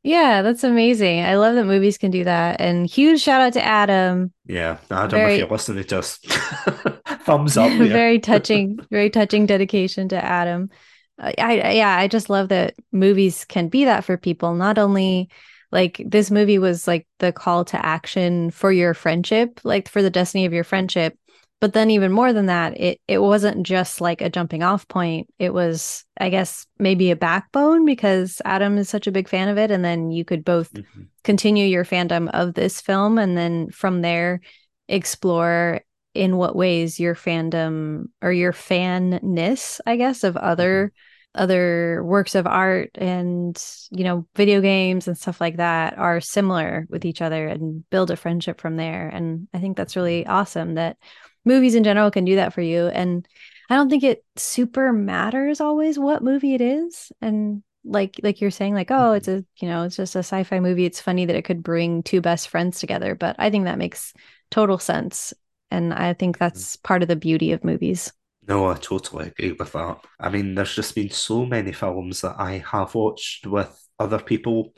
Yeah, 0.04 0.42
that's 0.42 0.64
amazing. 0.64 1.22
I 1.22 1.36
love 1.36 1.56
that 1.56 1.66
movies 1.66 1.98
can 1.98 2.10
do 2.10 2.24
that. 2.24 2.60
And 2.60 2.88
huge 2.88 3.22
shout 3.22 3.42
out 3.42 3.54
to 3.54 3.64
Adam. 3.64 4.34
Yeah, 4.46 4.78
Adam, 4.90 5.12
very, 5.12 5.34
if 5.34 5.40
you're 5.40 5.50
listening 5.50 5.84
to 5.84 6.00
us, 6.00 6.18
thumbs 7.24 7.56
up. 7.56 7.72
very 7.78 8.20
touching, 8.20 8.80
very 8.90 9.12
touching 9.12 9.46
dedication 9.46 10.10
to 10.10 10.24
Adam. 10.24 10.72
Uh, 11.20 11.34
I, 11.38 11.60
I 11.60 11.72
yeah, 11.74 11.96
I 11.96 12.08
just 12.08 12.32
love 12.32 12.50
that 12.50 12.74
movies 12.92 13.46
can 13.46 13.68
be 13.70 13.86
that 13.86 14.04
for 14.04 14.18
people. 14.18 14.56
Not 14.56 14.80
only 14.80 15.30
like 15.72 16.02
this 16.04 16.32
movie 16.32 16.58
was 16.58 16.88
like 16.88 17.08
the 17.20 17.32
call 17.32 17.64
to 17.66 17.86
action 17.86 18.50
for 18.50 18.72
your 18.72 18.96
friendship, 18.96 19.60
like 19.64 19.88
for 19.88 20.02
the 20.02 20.10
destiny 20.10 20.46
of 20.46 20.54
your 20.54 20.64
friendship, 20.64 21.16
but 21.62 21.74
then 21.74 21.92
even 21.92 22.12
more 22.12 22.34
than 22.34 22.48
that 22.48 22.78
it 22.78 23.00
it 23.08 23.20
wasn't 23.20 23.66
just 23.66 24.02
like 24.02 24.20
a 24.20 24.30
jumping 24.30 24.64
off 24.64 24.86
point 24.90 25.30
it 25.40 25.54
was 25.54 26.04
i 26.20 26.30
guess 26.30 26.66
maybe 26.78 27.12
a 27.12 27.16
backbone 27.16 27.86
because 27.86 28.42
adam 28.44 28.78
is 28.78 28.90
such 28.90 29.08
a 29.08 29.12
big 29.12 29.30
fan 29.30 29.48
of 29.48 29.58
it 29.58 29.72
and 29.72 29.86
then 29.86 30.12
you 30.12 30.26
could 30.26 30.44
both 30.44 30.74
mm-hmm. 30.74 31.04
continue 31.24 31.66
your 31.66 31.86
fandom 31.86 32.30
of 32.34 32.56
this 32.56 32.82
film 32.82 33.18
and 33.18 33.38
then 33.38 33.70
from 33.70 34.02
there 34.02 34.42
explore 34.90 35.80
in 36.14 36.36
what 36.36 36.56
ways 36.56 37.00
your 37.00 37.16
fandom 37.16 38.06
or 38.22 38.34
your 38.34 38.52
fanness 38.52 39.80
i 39.86 39.96
guess 39.96 40.26
of 40.26 40.36
other 40.36 40.88
mm-hmm. 40.88 41.42
other 41.42 42.04
works 42.04 42.36
of 42.36 42.46
art 42.46 42.90
and 42.96 43.64
you 43.92 44.04
know 44.04 44.26
video 44.36 44.60
games 44.60 45.08
and 45.08 45.18
stuff 45.18 45.40
like 45.40 45.58
that 45.58 45.98
are 45.98 46.20
similar 46.20 46.86
with 46.90 47.06
each 47.06 47.22
other 47.22 47.48
and 47.48 47.88
build 47.92 48.12
a 48.12 48.18
friendship 48.18 48.60
from 48.60 48.76
there 48.76 49.08
and 49.08 49.48
i 49.54 49.60
think 49.60 49.78
that's 49.78 49.96
really 49.96 50.24
mm-hmm. 50.24 50.32
awesome 50.32 50.74
that 50.74 50.98
movies 51.46 51.76
in 51.76 51.84
general 51.84 52.12
can 52.12 52.26
do 52.26 52.36
that 52.36 52.54
for 52.54 52.62
you. 52.62 52.88
And 52.88 53.28
I 53.70 53.76
don't 53.76 53.90
think 53.90 54.04
it 54.04 54.24
super 54.36 54.92
matters 54.92 55.62
always 55.62 55.98
what 55.98 56.24
movie 56.24 56.54
it 56.54 56.62
is. 56.62 57.12
And 57.22 57.64
like 57.84 58.20
like 58.22 58.42
you're 58.42 58.52
saying, 58.52 58.74
like, 58.74 58.92
oh, 58.92 59.14
it's 59.14 59.28
mm-hmm. 59.28 59.40
a 59.40 59.66
you 59.66 59.70
know, 59.70 59.84
it's 59.84 59.96
just 59.96 60.16
a 60.16 60.20
sci-fi 60.20 60.60
movie. 60.60 60.86
It's 60.86 61.02
funny 61.02 61.26
that 61.26 61.36
it 61.36 61.46
could 61.46 61.64
bring 61.64 62.04
two 62.04 62.22
best 62.22 62.50
friends 62.50 62.80
together. 62.80 63.16
But 63.16 63.36
I 63.40 63.50
think 63.50 63.66
that 63.66 63.78
makes 63.78 64.14
total 64.50 64.78
sense. 64.78 65.34
And 65.72 65.94
I 65.94 66.14
think 66.14 66.38
mm-hmm. 66.38 66.46
that's 66.46 66.76
part 66.78 67.02
of 67.02 67.08
the 67.08 67.16
beauty 67.16 67.52
of 67.54 67.64
movies. 67.64 68.12
No, 68.48 68.68
I 68.68 68.74
totally 68.74 69.28
agree 69.28 69.54
with 69.54 69.72
that. 69.74 70.00
I 70.20 70.30
mean, 70.30 70.56
there's 70.56 70.76
just 70.76 70.96
been 70.96 71.12
so 71.12 71.46
many 71.46 71.72
films 71.72 72.22
that 72.22 72.36
I 72.40 72.64
have 72.72 72.96
watched 72.96 73.46
with 73.46 73.88
other 74.00 74.20
people 74.20 74.74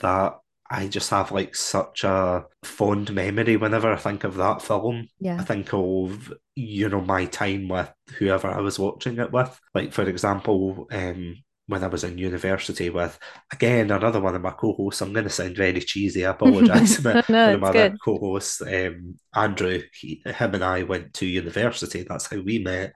that 0.00 0.34
I 0.70 0.86
just 0.86 1.10
have 1.10 1.32
like 1.32 1.54
such 1.54 2.04
a 2.04 2.44
fond 2.62 3.12
memory 3.14 3.56
whenever 3.56 3.92
I 3.92 3.96
think 3.96 4.24
of 4.24 4.36
that 4.36 4.60
film. 4.60 5.08
Yeah. 5.18 5.38
I 5.40 5.44
think 5.44 5.72
of, 5.72 6.32
you 6.54 6.88
know, 6.88 7.00
my 7.00 7.24
time 7.24 7.68
with 7.68 7.90
whoever 8.18 8.48
I 8.48 8.60
was 8.60 8.78
watching 8.78 9.18
it 9.18 9.32
with. 9.32 9.58
Like, 9.74 9.92
for 9.92 10.02
example, 10.08 10.86
um, 10.92 11.36
when 11.68 11.84
I 11.84 11.86
was 11.86 12.04
in 12.04 12.18
university 12.18 12.90
with, 12.90 13.18
again, 13.50 13.90
another 13.90 14.20
one 14.20 14.34
of 14.34 14.42
my 14.42 14.50
co 14.50 14.74
hosts. 14.74 15.00
I'm 15.00 15.12
going 15.12 15.24
to 15.24 15.30
sound 15.30 15.56
very 15.56 15.80
cheesy. 15.80 16.26
I 16.26 16.30
apologize. 16.32 17.02
no, 17.02 17.12
one 17.12 17.54
of 17.54 17.60
my 17.60 17.68
other 17.68 17.96
co 18.04 18.18
hosts, 18.18 18.60
um, 18.60 19.18
Andrew, 19.34 19.80
he, 19.94 20.22
him 20.24 20.54
and 20.54 20.64
I 20.64 20.82
went 20.82 21.14
to 21.14 21.26
university. 21.26 22.02
That's 22.02 22.26
how 22.26 22.40
we 22.40 22.58
met. 22.58 22.92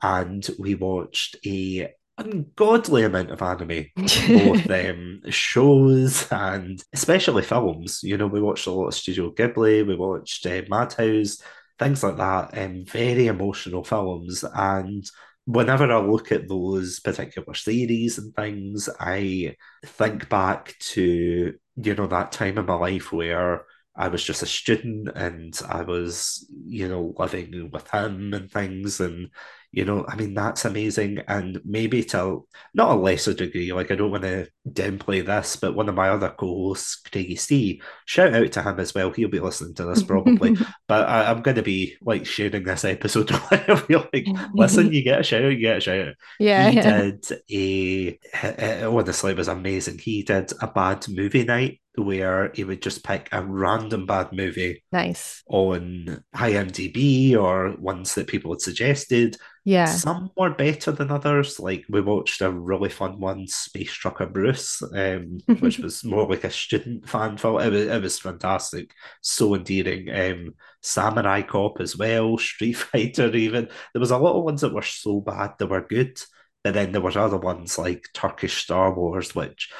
And 0.00 0.46
we 0.60 0.76
watched 0.76 1.36
a 1.44 1.92
ungodly 2.18 3.04
amount 3.04 3.30
of 3.30 3.42
anime, 3.42 3.86
both 3.96 4.70
um, 4.70 5.20
shows 5.30 6.30
and 6.30 6.82
especially 6.92 7.42
films. 7.42 8.00
You 8.02 8.16
know, 8.16 8.26
we 8.26 8.40
watched 8.40 8.66
a 8.66 8.72
lot 8.72 8.88
of 8.88 8.94
Studio 8.94 9.30
Ghibli, 9.32 9.86
we 9.86 9.96
watched 9.96 10.44
uh, 10.46 10.62
Madhouse, 10.68 11.40
things 11.78 12.02
like 12.02 12.16
that, 12.16 12.54
and 12.54 12.80
um, 12.80 12.84
very 12.86 13.28
emotional 13.28 13.84
films. 13.84 14.44
And 14.54 15.04
whenever 15.46 15.90
I 15.90 15.98
look 16.00 16.32
at 16.32 16.48
those 16.48 17.00
particular 17.00 17.54
series 17.54 18.18
and 18.18 18.34
things, 18.34 18.88
I 19.00 19.56
think 19.86 20.28
back 20.28 20.74
to, 20.90 21.54
you 21.76 21.94
know, 21.94 22.06
that 22.08 22.32
time 22.32 22.58
in 22.58 22.66
my 22.66 22.74
life 22.74 23.12
where 23.12 23.64
I 23.96 24.08
was 24.08 24.22
just 24.22 24.42
a 24.42 24.46
student 24.46 25.08
and 25.16 25.58
I 25.68 25.82
was, 25.82 26.46
you 26.66 26.88
know, 26.88 27.14
living 27.16 27.70
with 27.72 27.90
him 27.90 28.34
and 28.34 28.50
things. 28.50 29.00
And, 29.00 29.30
you 29.70 29.84
know, 29.84 30.04
I 30.08 30.16
mean, 30.16 30.34
that's 30.34 30.64
amazing. 30.64 31.20
And 31.28 31.60
maybe 31.64 32.02
to 32.04 32.46
not 32.72 32.92
a 32.92 32.94
lesser 32.94 33.34
degree, 33.34 33.72
like 33.72 33.90
I 33.90 33.96
don't 33.96 34.10
want 34.10 34.22
to 34.22 34.48
downplay 34.68 35.24
this, 35.24 35.56
but 35.56 35.74
one 35.74 35.88
of 35.88 35.94
my 35.94 36.08
other 36.08 36.30
co 36.30 36.46
hosts, 36.46 36.96
Craigie 36.96 37.36
C, 37.36 37.82
shout 38.06 38.34
out 38.34 38.50
to 38.52 38.62
him 38.62 38.80
as 38.80 38.94
well. 38.94 39.10
He'll 39.10 39.28
be 39.28 39.40
listening 39.40 39.74
to 39.74 39.84
this 39.84 40.02
probably. 40.02 40.56
but 40.88 41.08
I, 41.08 41.30
am 41.30 41.42
going 41.42 41.56
to 41.56 41.62
be 41.62 41.96
like 42.00 42.24
sharing 42.24 42.64
this 42.64 42.84
episode. 42.84 43.30
I'll 43.50 43.86
be 43.86 43.96
like, 43.96 44.26
listen, 44.54 44.92
you 44.92 45.02
get 45.02 45.20
a 45.20 45.22
shout 45.22 45.44
out, 45.44 45.52
you 45.52 45.60
get 45.60 45.78
a 45.78 45.80
shout 45.80 46.08
out. 46.08 46.14
Yeah. 46.40 46.70
He 46.70 46.76
yeah. 46.76 47.00
did 47.00 47.26
a, 47.50 48.18
eh, 48.32 48.54
eh, 48.58 48.84
honestly, 48.86 49.32
it 49.32 49.36
was 49.36 49.48
amazing. 49.48 49.98
He 49.98 50.22
did 50.22 50.50
a 50.62 50.66
bad 50.66 51.06
movie 51.08 51.44
night 51.44 51.80
where 51.98 52.50
he 52.54 52.64
would 52.64 52.82
just 52.82 53.04
pick 53.04 53.28
a 53.32 53.42
random 53.42 54.06
bad 54.06 54.32
movie 54.32 54.84
nice 54.92 55.42
on 55.48 56.22
IMDb 56.34 57.36
or 57.36 57.74
ones 57.78 58.14
that 58.14 58.26
people 58.26 58.52
had 58.52 58.60
suggested. 58.60 59.36
Yeah. 59.68 59.84
Some 59.84 60.30
were 60.34 60.48
better 60.48 60.92
than 60.92 61.10
others. 61.10 61.60
Like 61.60 61.84
we 61.90 62.00
watched 62.00 62.40
a 62.40 62.50
really 62.50 62.88
fun 62.88 63.20
one, 63.20 63.46
Space 63.46 63.92
Trucker 63.92 64.24
Bruce, 64.24 64.80
um, 64.94 65.40
which 65.58 65.78
was 65.82 66.02
more 66.04 66.26
like 66.26 66.44
a 66.44 66.50
student 66.50 67.06
fan 67.06 67.36
film. 67.36 67.60
It 67.60 67.70
was, 67.70 67.86
it 67.86 68.02
was 68.02 68.18
fantastic, 68.18 68.92
so 69.20 69.54
endearing. 69.54 70.08
Um, 70.10 70.54
Samurai 70.80 71.42
Cop 71.42 71.82
as 71.82 71.98
well, 71.98 72.38
Street 72.38 72.72
Fighter 72.78 73.34
even. 73.36 73.68
There 73.92 74.00
was 74.00 74.10
a 74.10 74.16
lot 74.16 74.38
of 74.38 74.44
ones 74.44 74.62
that 74.62 74.72
were 74.72 74.80
so 74.80 75.20
bad 75.20 75.50
they 75.58 75.66
were 75.66 75.86
good. 75.86 76.18
but 76.64 76.72
then 76.72 76.92
there 76.92 77.02
was 77.02 77.18
other 77.18 77.36
ones 77.36 77.76
like 77.76 78.06
Turkish 78.14 78.62
Star 78.62 78.94
Wars, 78.94 79.34
which 79.34 79.70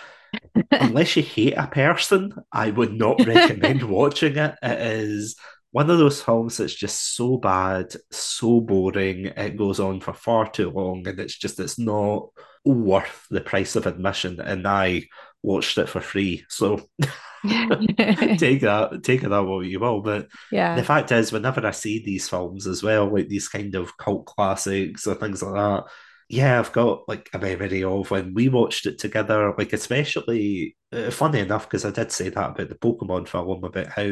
unless 0.70 1.16
you 1.16 1.22
hate 1.22 1.54
a 1.56 1.66
person, 1.66 2.32
I 2.52 2.70
would 2.72 2.92
not 2.92 3.24
recommend 3.26 3.82
watching 3.88 4.36
it. 4.36 4.54
It 4.62 4.80
is 4.80 5.36
one 5.70 5.90
of 5.90 5.98
those 5.98 6.22
films 6.22 6.56
that's 6.56 6.74
just 6.74 7.16
so 7.16 7.36
bad, 7.36 7.94
so 8.10 8.60
boring. 8.60 9.26
It 9.26 9.56
goes 9.56 9.80
on 9.80 10.00
for 10.00 10.14
far 10.14 10.50
too 10.50 10.70
long, 10.70 11.06
and 11.06 11.18
it's 11.20 11.36
just 11.36 11.60
it's 11.60 11.78
not 11.78 12.28
worth 12.64 13.26
the 13.30 13.40
price 13.40 13.76
of 13.76 13.86
admission. 13.86 14.40
And 14.40 14.66
I 14.66 15.04
watched 15.42 15.78
it 15.78 15.88
for 15.88 16.00
free, 16.00 16.44
so 16.48 16.80
take 17.46 18.62
that, 18.62 19.00
take 19.02 19.22
it 19.22 19.28
that 19.28 19.44
what 19.44 19.66
you 19.66 19.80
will. 19.80 20.00
But 20.00 20.28
yeah, 20.50 20.74
the 20.74 20.84
fact 20.84 21.12
is, 21.12 21.32
whenever 21.32 21.66
I 21.66 21.72
see 21.72 22.02
these 22.02 22.28
films 22.28 22.66
as 22.66 22.82
well, 22.82 23.12
like 23.12 23.28
these 23.28 23.48
kind 23.48 23.74
of 23.74 23.96
cult 23.96 24.26
classics 24.26 25.06
or 25.06 25.14
things 25.14 25.42
like 25.42 25.54
that 25.54 25.84
yeah, 26.28 26.58
I've 26.58 26.72
got 26.72 27.08
like 27.08 27.30
a 27.32 27.38
memory 27.38 27.82
of 27.84 28.10
when 28.10 28.34
we 28.34 28.48
watched 28.50 28.84
it 28.86 28.98
together, 28.98 29.54
like 29.56 29.72
especially 29.72 30.76
uh, 30.92 31.10
funny 31.10 31.40
enough, 31.40 31.66
because 31.66 31.86
I 31.86 31.90
did 31.90 32.12
say 32.12 32.28
that 32.28 32.50
about 32.50 32.68
the 32.68 32.74
Pokemon 32.74 33.28
film, 33.28 33.64
about 33.64 33.86
how 33.86 34.10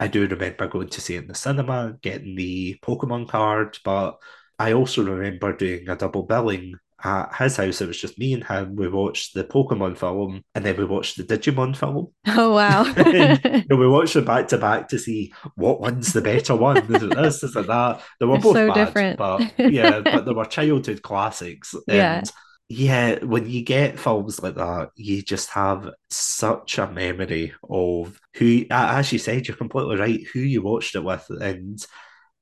I 0.00 0.08
do 0.08 0.26
remember 0.26 0.66
going 0.66 0.88
to 0.88 1.00
see 1.00 1.16
it 1.16 1.22
in 1.22 1.28
the 1.28 1.34
cinema, 1.34 1.96
getting 2.02 2.34
the 2.34 2.78
Pokemon 2.82 3.28
card, 3.28 3.78
but 3.84 4.18
I 4.58 4.72
also 4.72 5.04
remember 5.04 5.56
doing 5.56 5.88
a 5.88 5.96
double 5.96 6.24
billing 6.24 6.74
at 7.02 7.34
his 7.36 7.56
house. 7.56 7.80
It 7.80 7.88
was 7.88 8.00
just 8.00 8.18
me 8.18 8.32
and 8.32 8.44
him. 8.44 8.76
We 8.76 8.88
watched 8.88 9.34
the 9.34 9.44
Pokemon 9.44 9.98
film 9.98 10.42
and 10.54 10.64
then 10.64 10.76
we 10.76 10.84
watched 10.84 11.16
the 11.16 11.24
Digimon 11.24 11.76
film. 11.76 12.08
Oh 12.26 12.52
wow! 12.54 12.84
and, 12.96 13.66
we 13.68 13.86
watched 13.86 14.14
them 14.14 14.24
back 14.24 14.48
to 14.48 14.58
back 14.58 14.88
to 14.88 14.98
see 14.98 15.32
what 15.54 15.80
one's 15.80 16.12
the 16.12 16.20
better 16.20 16.56
one. 16.56 16.78
Is 16.78 17.02
it 17.02 17.14
this? 17.14 17.42
Is 17.44 17.54
it 17.54 17.66
that? 17.66 18.02
They 18.18 18.26
were 18.26 18.38
They're 18.38 18.42
both 18.42 18.54
so 18.54 18.72
bad, 18.72 18.74
different. 18.74 19.18
but 19.18 19.52
yeah, 19.58 20.00
but 20.00 20.24
they 20.24 20.32
were 20.34 20.44
childhood 20.46 21.02
classics. 21.02 21.74
And 21.74 21.82
yeah, 21.86 22.22
when 22.70 23.48
you 23.48 23.62
get 23.62 23.98
films 23.98 24.42
like 24.42 24.54
that, 24.56 24.90
you 24.96 25.22
just 25.22 25.50
have 25.50 25.90
such 26.10 26.78
a 26.78 26.90
memory 26.90 27.54
of 27.68 28.20
who, 28.36 28.64
as 28.70 29.12
you 29.12 29.18
said, 29.18 29.46
you're 29.46 29.56
completely 29.56 29.96
right, 29.96 30.26
who 30.32 30.40
you 30.40 30.62
watched 30.62 30.94
it 30.96 31.04
with, 31.04 31.26
and 31.40 31.84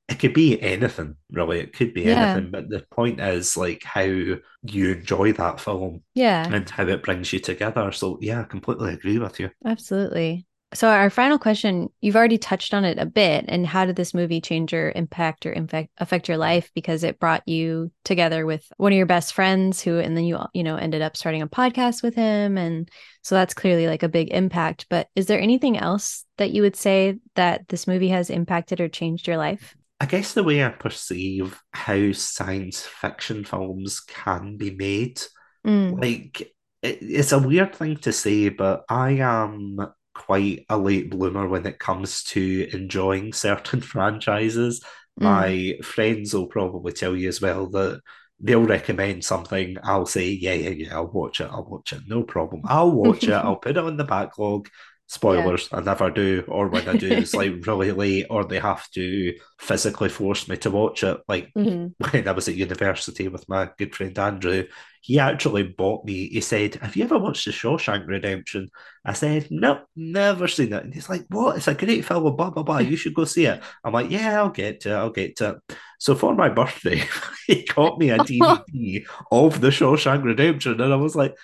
it 0.09 0.19
could 0.19 0.33
be 0.33 0.61
anything, 0.61 1.17
really. 1.31 1.61
It 1.61 1.73
could 1.73 1.93
be 1.93 2.07
Yeah. 2.07 2.07
anything, 2.09 2.51
but 2.51 2.69
the 2.69 2.85
point 2.91 3.19
is 3.21 3.57
like 3.57 3.83
how 3.83 4.01
you 4.03 4.41
enjoy 4.63 5.33
that 5.33 5.61
film 5.61 6.03
yeah, 6.15 6.53
and 6.53 6.69
how 6.69 6.87
it 6.87 7.03
brings 7.03 7.33
you 7.33 7.39
together. 7.39 7.91
So 7.91 8.19
yeah, 8.21 8.41
I 8.41 8.43
completely 8.45 8.93
agree 8.93 9.19
with 9.19 9.39
you. 9.39 9.51
absolutely. 9.65 10.45
So 10.73 10.89
our 10.89 11.09
final 11.09 11.37
question, 11.37 11.89
you've 12.01 12.15
already 12.15 12.37
touched 12.37 12.73
on 12.73 12.83
it 12.83 12.97
a 12.97 13.05
bit, 13.05 13.45
and 13.47 13.65
how 13.65 13.85
did 13.85 13.95
this 13.95 14.13
movie 14.13 14.41
change 14.41 14.73
or 14.73 14.91
impact 14.95 15.45
or 15.45 15.51
infect, 15.51 15.89
affect 15.97 16.27
your 16.27 16.37
life 16.37 16.71
because 16.73 17.03
it 17.03 17.19
brought 17.19 17.47
you 17.47 17.91
together 18.03 18.45
with 18.45 18.65
one 18.77 18.91
of 18.91 18.97
your 18.97 19.05
best 19.05 19.33
friends 19.33 19.81
who, 19.81 19.99
and 19.99 20.17
then 20.17 20.23
you 20.25 20.39
you 20.53 20.63
know 20.63 20.75
ended 20.75 21.01
up 21.01 21.15
starting 21.15 21.41
a 21.41 21.47
podcast 21.47 22.01
with 22.01 22.15
him, 22.15 22.57
and 22.57 22.89
so 23.21 23.35
that's 23.35 23.53
clearly 23.53 23.87
like 23.87 24.03
a 24.03 24.09
big 24.09 24.29
impact. 24.31 24.87
But 24.89 25.09
is 25.15 25.27
there 25.27 25.39
anything 25.39 25.77
else 25.77 26.25
that 26.37 26.51
you 26.51 26.61
would 26.63 26.75
say 26.75 27.19
that 27.35 27.67
this 27.67 27.87
movie 27.87 28.09
has 28.09 28.29
impacted 28.29 28.81
or 28.81 28.89
changed 28.89 29.27
your 29.27 29.37
life? 29.37 29.75
I 29.99 30.05
guess 30.05 30.33
the 30.33 30.43
way 30.43 30.63
I 30.63 30.69
perceive 30.69 31.61
how 31.71 32.11
science 32.11 32.81
fiction 32.81 33.45
films 33.45 33.99
can 34.01 34.57
be 34.57 34.71
made, 34.71 35.21
Mm, 35.65 36.01
like 36.01 36.41
it, 36.81 36.97
it's 37.01 37.31
a 37.31 37.39
weird 37.39 37.75
thing 37.75 37.97
to 37.97 38.11
say, 38.11 38.49
but 38.49 38.83
I 38.89 39.11
am 39.11 39.77
quite 40.13 40.65
a 40.69 40.77
late 40.77 41.09
bloomer 41.09 41.47
when 41.47 41.65
it 41.65 41.79
comes 41.79 42.23
to 42.25 42.67
enjoying 42.73 43.33
certain 43.33 43.81
franchises. 43.93 44.83
mm. 45.19 45.53
My 45.55 45.77
friends 45.83 46.33
will 46.33 46.47
probably 46.47 46.93
tell 46.93 47.15
you 47.15 47.27
as 47.29 47.41
well 47.41 47.69
that 47.71 48.01
they'll 48.39 48.65
recommend 48.65 49.23
something. 49.23 49.77
I'll 49.83 50.05
say, 50.05 50.29
yeah, 50.29 50.53
yeah, 50.53 50.69
yeah, 50.69 50.95
I'll 50.95 51.07
watch 51.11 51.39
it. 51.41 51.49
I'll 51.51 51.65
watch 51.65 51.93
it. 51.93 52.01
No 52.07 52.23
problem. 52.23 52.63
I'll 52.65 52.91
watch 52.91 53.27
it. 53.27 53.33
I'll 53.33 53.55
put 53.57 53.77
it 53.77 53.83
on 53.83 53.97
the 53.97 54.03
backlog. 54.03 54.69
Spoilers, 55.07 55.69
I 55.71 55.81
never 55.81 56.09
do. 56.09 56.43
Or 56.47 56.67
when 56.69 56.87
I 56.89 56.95
do, 56.95 57.11
it's 57.11 57.35
like 57.35 57.53
really 57.67 57.91
late, 57.91 58.25
or 58.29 58.43
they 58.45 58.59
have 58.59 58.89
to 58.91 59.33
physically 59.59 60.09
force 60.09 60.47
me 60.47 60.57
to 60.57 60.71
watch 60.71 61.03
it. 61.03 61.17
Like 61.27 61.53
Mhm. 61.55 61.93
when 62.11 62.27
I 62.27 62.31
was 62.31 62.47
at 62.47 62.55
university 62.55 63.27
with 63.27 63.47
my 63.47 63.69
good 63.77 63.95
friend 63.95 64.17
Andrew, 64.17 64.65
he 65.03 65.19
actually 65.19 65.63
bought 65.63 66.05
me. 66.05 66.29
He 66.29 66.39
said, 66.39 66.75
"Have 66.75 66.95
you 66.95 67.03
ever 67.03 67.17
watched 67.17 67.43
The 67.43 67.51
Shawshank 67.51 68.07
Redemption?" 68.07 68.69
I 69.03 69.11
said, 69.11 69.49
"No, 69.51 69.81
never 69.97 70.47
seen 70.47 70.71
it." 70.71 70.81
And 70.85 70.93
he's 70.93 71.09
like, 71.09 71.25
"What? 71.27 71.57
It's 71.57 71.67
a 71.67 71.73
great 71.73 72.05
film. 72.05 72.33
Blah 72.37 72.51
blah 72.51 72.63
blah. 72.63 72.77
You 72.77 72.95
should 72.95 73.13
go 73.13 73.25
see 73.25 73.45
it." 73.45 73.61
I'm 73.83 73.91
like, 73.91 74.09
"Yeah, 74.09 74.39
I'll 74.39 74.49
get 74.49 74.79
to 74.81 74.91
it. 74.91 74.95
I'll 74.95 75.09
get 75.09 75.35
to 75.37 75.49
it." 75.67 75.77
So 75.99 76.15
for 76.15 76.33
my 76.33 76.47
birthday, 76.47 77.03
he 77.47 77.65
got 77.65 77.99
me 77.99 78.11
a 78.11 78.17
DVD 78.19 79.05
of 79.29 79.59
The 79.59 79.71
Shawshank 79.71 80.23
Redemption, 80.23 80.79
and 80.79 80.93
I 80.93 80.95
was 80.95 81.17
like, 81.17 81.35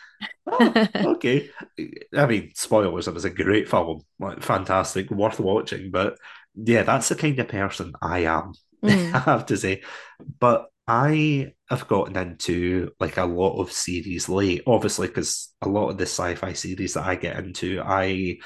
"Oh, 0.47 0.88
okay." 0.95 1.49
I 2.16 2.26
mean, 2.28 2.51
spoilers. 2.55 3.10
It 3.10 3.14
was 3.14 3.26
a 3.26 3.30
great 3.30 3.68
film, 3.68 4.03
like 4.20 4.41
fantastic, 4.41 5.12
worth 5.12 5.41
watching. 5.41 5.91
But 5.91 6.18
yeah, 6.55 6.84
that's 6.84 7.10
the 7.10 7.16
kind 7.16 7.38
of 7.38 7.49
person 7.49 7.91
I 8.01 8.20
am. 8.20 8.53
Mm. 8.82 9.14
I 9.14 9.20
have 9.20 9.47
to 9.47 9.57
say. 9.57 9.84
But 10.39 10.70
I 10.90 11.54
have 11.70 11.88
gotten 11.88 12.18
into 12.18 12.92
like 13.00 13.18
a 13.18 13.26
lot 13.26 13.60
of 13.62 13.72
series 13.72 14.28
late, 14.28 14.64
obviously, 14.66 15.08
because 15.08 15.54
a 15.62 15.70
lot 15.70 15.90
of 15.90 15.98
the 15.98 16.06
sci-fi 16.06 16.54
series 16.54 16.96
that 16.96 17.06
I 17.06 17.16
get 17.16 17.38
into, 17.38 17.82
I 17.86 18.38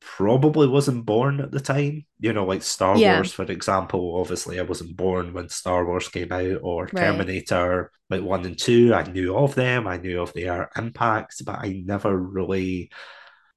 probably 0.00 0.66
wasn't 0.68 1.06
born 1.06 1.40
at 1.40 1.50
the 1.52 1.60
time. 1.60 2.06
You 2.18 2.32
know, 2.32 2.44
like 2.46 2.62
Star 2.62 2.96
Yeah. 2.96 3.16
Wars, 3.16 3.32
for 3.32 3.44
example. 3.44 4.16
Obviously, 4.20 4.58
I 4.58 4.62
wasn't 4.62 4.96
born 4.96 5.34
when 5.34 5.48
Star 5.50 5.84
Wars 5.86 6.08
came 6.08 6.32
out, 6.32 6.60
or 6.62 6.88
Right. 6.92 6.94
Terminator, 6.94 7.90
like 8.10 8.22
one 8.22 8.44
and 8.46 8.58
two. 8.58 8.94
I 8.94 9.04
knew 9.04 9.36
of 9.36 9.54
them, 9.54 9.86
I 9.86 9.98
knew 9.98 10.22
of 10.22 10.32
their 10.32 10.70
impact, 10.76 11.44
but 11.44 11.58
I 11.58 11.82
never 11.84 12.16
really 12.16 12.90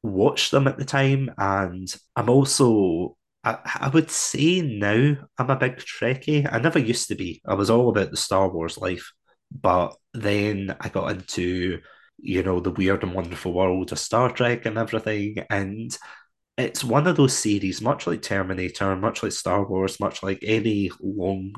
watched 0.04 0.52
them 0.52 0.68
at 0.68 0.78
the 0.78 0.86
time. 0.86 1.32
And 1.38 1.94
I'm 2.16 2.30
also 2.30 3.18
I, 3.46 3.60
I 3.82 3.90
would 3.90 4.10
say 4.10 4.62
now 4.62 5.16
I'm 5.38 5.50
a 5.50 5.56
big 5.56 5.78
Trekkie. 5.78 6.52
I 6.52 6.60
never 6.60 6.80
used 6.80 7.08
to 7.10 7.16
be. 7.16 7.42
I 7.48 7.54
was 7.54 7.70
all 7.70 7.90
about 7.90 8.12
the 8.12 8.18
Star 8.18 8.50
Wars 8.50 8.78
life. 8.78 9.12
But 9.52 9.96
then 10.14 10.76
I 10.82 10.90
got 10.90 11.12
into, 11.12 11.80
you 12.18 12.44
know, 12.44 12.60
the 12.60 12.72
weird 12.72 13.04
and 13.04 13.14
wonderful 13.14 13.54
world 13.54 13.92
of 13.92 14.00
Star 14.00 14.32
Trek 14.32 14.66
and 14.66 14.78
everything. 14.78 15.38
And 15.50 15.96
it's 16.58 16.84
one 16.84 17.06
of 17.06 17.18
those 17.18 17.38
series, 17.38 17.82
much 17.82 18.08
like 18.08 18.24
Terminator, 18.24 18.96
much 18.96 19.22
like 19.22 19.32
Star 19.32 19.66
Wars, 19.66 20.00
much 20.00 20.24
like 20.24 20.40
any 20.42 20.90
long, 21.00 21.54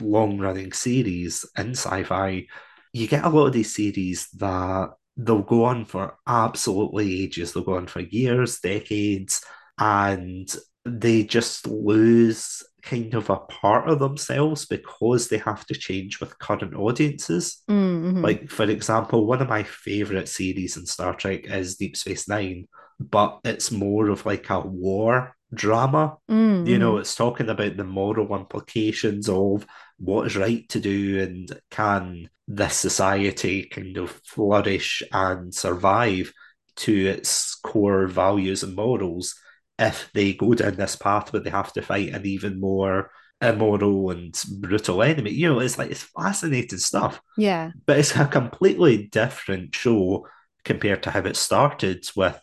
long 0.00 0.38
running 0.38 0.72
series 0.72 1.44
in 1.58 1.70
sci-fi. 1.70 2.46
You 2.92 3.08
get 3.08 3.24
a 3.24 3.28
lot 3.28 3.46
of 3.46 3.52
these 3.52 3.74
series 3.74 4.28
that 4.38 4.90
they'll 5.16 5.42
go 5.42 5.64
on 5.64 5.84
for 5.84 6.16
absolutely 6.26 7.24
ages. 7.24 7.52
They'll 7.52 7.64
go 7.64 7.76
on 7.76 7.88
for 7.88 8.00
years, 8.00 8.60
decades, 8.60 9.44
and 9.78 10.48
they 10.84 11.24
just 11.24 11.66
lose 11.66 12.62
kind 12.82 13.14
of 13.14 13.28
a 13.28 13.36
part 13.36 13.88
of 13.88 13.98
themselves 13.98 14.66
because 14.66 15.28
they 15.28 15.38
have 15.38 15.66
to 15.66 15.74
change 15.74 16.20
with 16.20 16.38
current 16.38 16.74
audiences. 16.74 17.62
Mm, 17.68 18.12
mhm. 18.12 18.22
Like, 18.22 18.50
for 18.50 18.64
example, 18.64 19.26
one 19.26 19.42
of 19.42 19.48
my 19.48 19.62
favorite 19.62 20.28
series 20.28 20.76
in 20.76 20.86
Star 20.86 21.14
Trek 21.14 21.44
is 21.46 21.76
Deep 21.76 21.96
Space 21.96 22.28
Nine, 22.28 22.66
but 22.98 23.40
it's 23.44 23.70
more 23.70 24.08
of 24.08 24.24
like 24.26 24.48
a 24.50 24.60
war 24.60 25.36
drama. 25.52 26.16
Mm, 26.30 26.66
You 26.66 26.78
know, 26.78 26.94
mhm. 26.94 27.00
it's 27.00 27.14
talking 27.14 27.48
about 27.48 27.76
the 27.76 27.84
moral 27.84 28.34
implications 28.36 29.28
of 29.28 29.66
what 29.98 30.26
is 30.26 30.36
right 30.36 30.68
to 30.70 30.80
do 30.80 31.20
and 31.20 31.60
can 31.70 32.28
this 32.46 32.76
society 32.76 33.64
kind 33.64 33.96
of 33.98 34.10
flourish 34.24 35.02
and 35.12 35.54
survive 35.54 36.32
to 36.76 37.06
its 37.06 37.54
core 37.56 38.06
values 38.06 38.62
and 38.62 38.74
morals. 38.76 39.34
If 39.78 40.10
they 40.12 40.32
go 40.34 40.54
down 40.54 40.76
this 40.76 40.96
path 40.96 41.32
where 41.32 41.42
they 41.42 41.50
have 41.50 41.72
to 41.74 41.82
fight 41.82 42.12
an 42.12 42.26
even 42.26 42.60
more 42.60 43.10
immoral 43.40 44.10
and 44.10 44.34
brutal 44.58 45.02
enemy. 45.02 45.30
You 45.30 45.52
know, 45.52 45.60
it's 45.60 45.78
like 45.78 45.90
it's 45.90 46.02
fascinating 46.02 46.78
stuff. 46.78 47.20
Yeah. 47.36 47.70
But 47.86 47.98
it's 47.98 48.16
a 48.16 48.26
completely 48.26 49.06
different 49.06 49.74
show 49.74 50.26
compared 50.64 51.02
to 51.04 51.10
how 51.10 51.20
it 51.20 51.36
started 51.36 52.04
with 52.16 52.40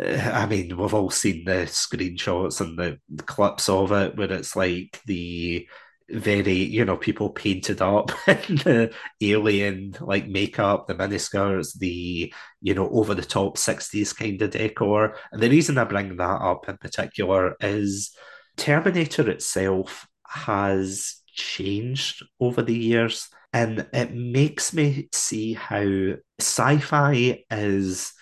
uh, 0.00 0.30
I 0.32 0.46
mean, 0.46 0.76
we've 0.76 0.94
all 0.94 1.10
seen 1.10 1.44
the 1.44 1.66
screenshots 1.66 2.60
and 2.60 2.78
the, 2.78 2.98
the 3.08 3.22
clips 3.22 3.68
of 3.68 3.92
it 3.92 4.16
where 4.16 4.32
it's 4.32 4.56
like 4.56 5.00
the 5.06 5.68
very, 6.12 6.52
you 6.52 6.84
know, 6.84 6.96
people 6.96 7.30
painted 7.30 7.80
up 7.80 8.10
in 8.26 8.56
the 8.56 8.94
alien 9.20 9.96
like 10.00 10.28
makeup, 10.28 10.86
the 10.86 10.94
miniskirts, 10.94 11.78
the, 11.78 12.32
you 12.60 12.74
know, 12.74 12.88
over 12.90 13.14
the 13.14 13.24
top 13.24 13.56
60s 13.56 14.16
kind 14.16 14.40
of 14.42 14.50
decor. 14.50 15.16
And 15.32 15.40
the 15.40 15.50
reason 15.50 15.78
I 15.78 15.84
bring 15.84 16.16
that 16.16 16.42
up 16.42 16.68
in 16.68 16.76
particular 16.76 17.56
is 17.60 18.14
Terminator 18.56 19.28
itself 19.30 20.06
has 20.28 21.16
changed 21.28 22.24
over 22.40 22.62
the 22.62 22.76
years. 22.76 23.28
And 23.52 23.86
it 23.92 24.14
makes 24.14 24.72
me 24.72 25.08
see 25.12 25.54
how 25.54 26.14
sci 26.40 26.78
fi 26.78 27.44
is, 27.50 28.12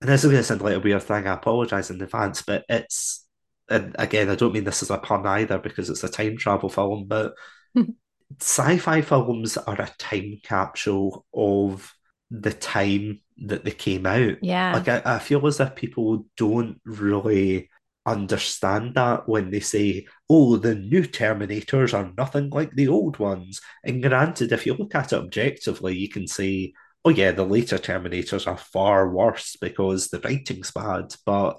and 0.00 0.10
this 0.10 0.24
is 0.24 0.30
going 0.30 0.38
to 0.38 0.44
sound 0.44 0.62
like 0.62 0.76
a 0.76 0.80
weird 0.80 1.02
thing, 1.02 1.26
I 1.26 1.34
apologize 1.34 1.90
in 1.90 2.00
advance, 2.02 2.42
but 2.42 2.64
it's, 2.68 3.26
and 3.70 3.94
again, 3.98 4.28
I 4.28 4.34
don't 4.34 4.52
mean 4.52 4.64
this 4.64 4.82
as 4.82 4.90
a 4.90 4.98
pun 4.98 5.26
either 5.26 5.58
because 5.58 5.88
it's 5.88 6.04
a 6.04 6.08
time 6.08 6.36
travel 6.36 6.68
film, 6.68 7.06
but 7.06 7.34
sci 8.40 8.78
fi 8.78 9.00
films 9.00 9.56
are 9.56 9.80
a 9.80 9.90
time 9.98 10.40
capsule 10.42 11.24
of 11.32 11.94
the 12.30 12.52
time 12.52 13.20
that 13.38 13.64
they 13.64 13.70
came 13.70 14.06
out. 14.06 14.36
Yeah. 14.42 14.74
Like, 14.74 14.88
I, 14.88 15.16
I 15.16 15.18
feel 15.18 15.46
as 15.46 15.60
if 15.60 15.74
people 15.74 16.26
don't 16.36 16.80
really 16.84 17.70
understand 18.06 18.94
that 18.94 19.28
when 19.28 19.50
they 19.50 19.60
say, 19.60 20.06
oh, 20.28 20.56
the 20.56 20.74
new 20.74 21.02
Terminators 21.02 21.94
are 21.94 22.12
nothing 22.16 22.50
like 22.50 22.72
the 22.74 22.88
old 22.88 23.18
ones. 23.18 23.60
And 23.84 24.02
granted, 24.02 24.52
if 24.52 24.66
you 24.66 24.74
look 24.74 24.94
at 24.94 25.12
it 25.12 25.16
objectively, 25.16 25.96
you 25.96 26.08
can 26.08 26.26
say, 26.26 26.72
oh, 27.04 27.10
yeah, 27.10 27.32
the 27.32 27.44
later 27.44 27.78
Terminators 27.78 28.46
are 28.46 28.58
far 28.58 29.10
worse 29.10 29.56
because 29.60 30.08
the 30.08 30.20
writing's 30.20 30.70
bad. 30.70 31.14
But 31.24 31.58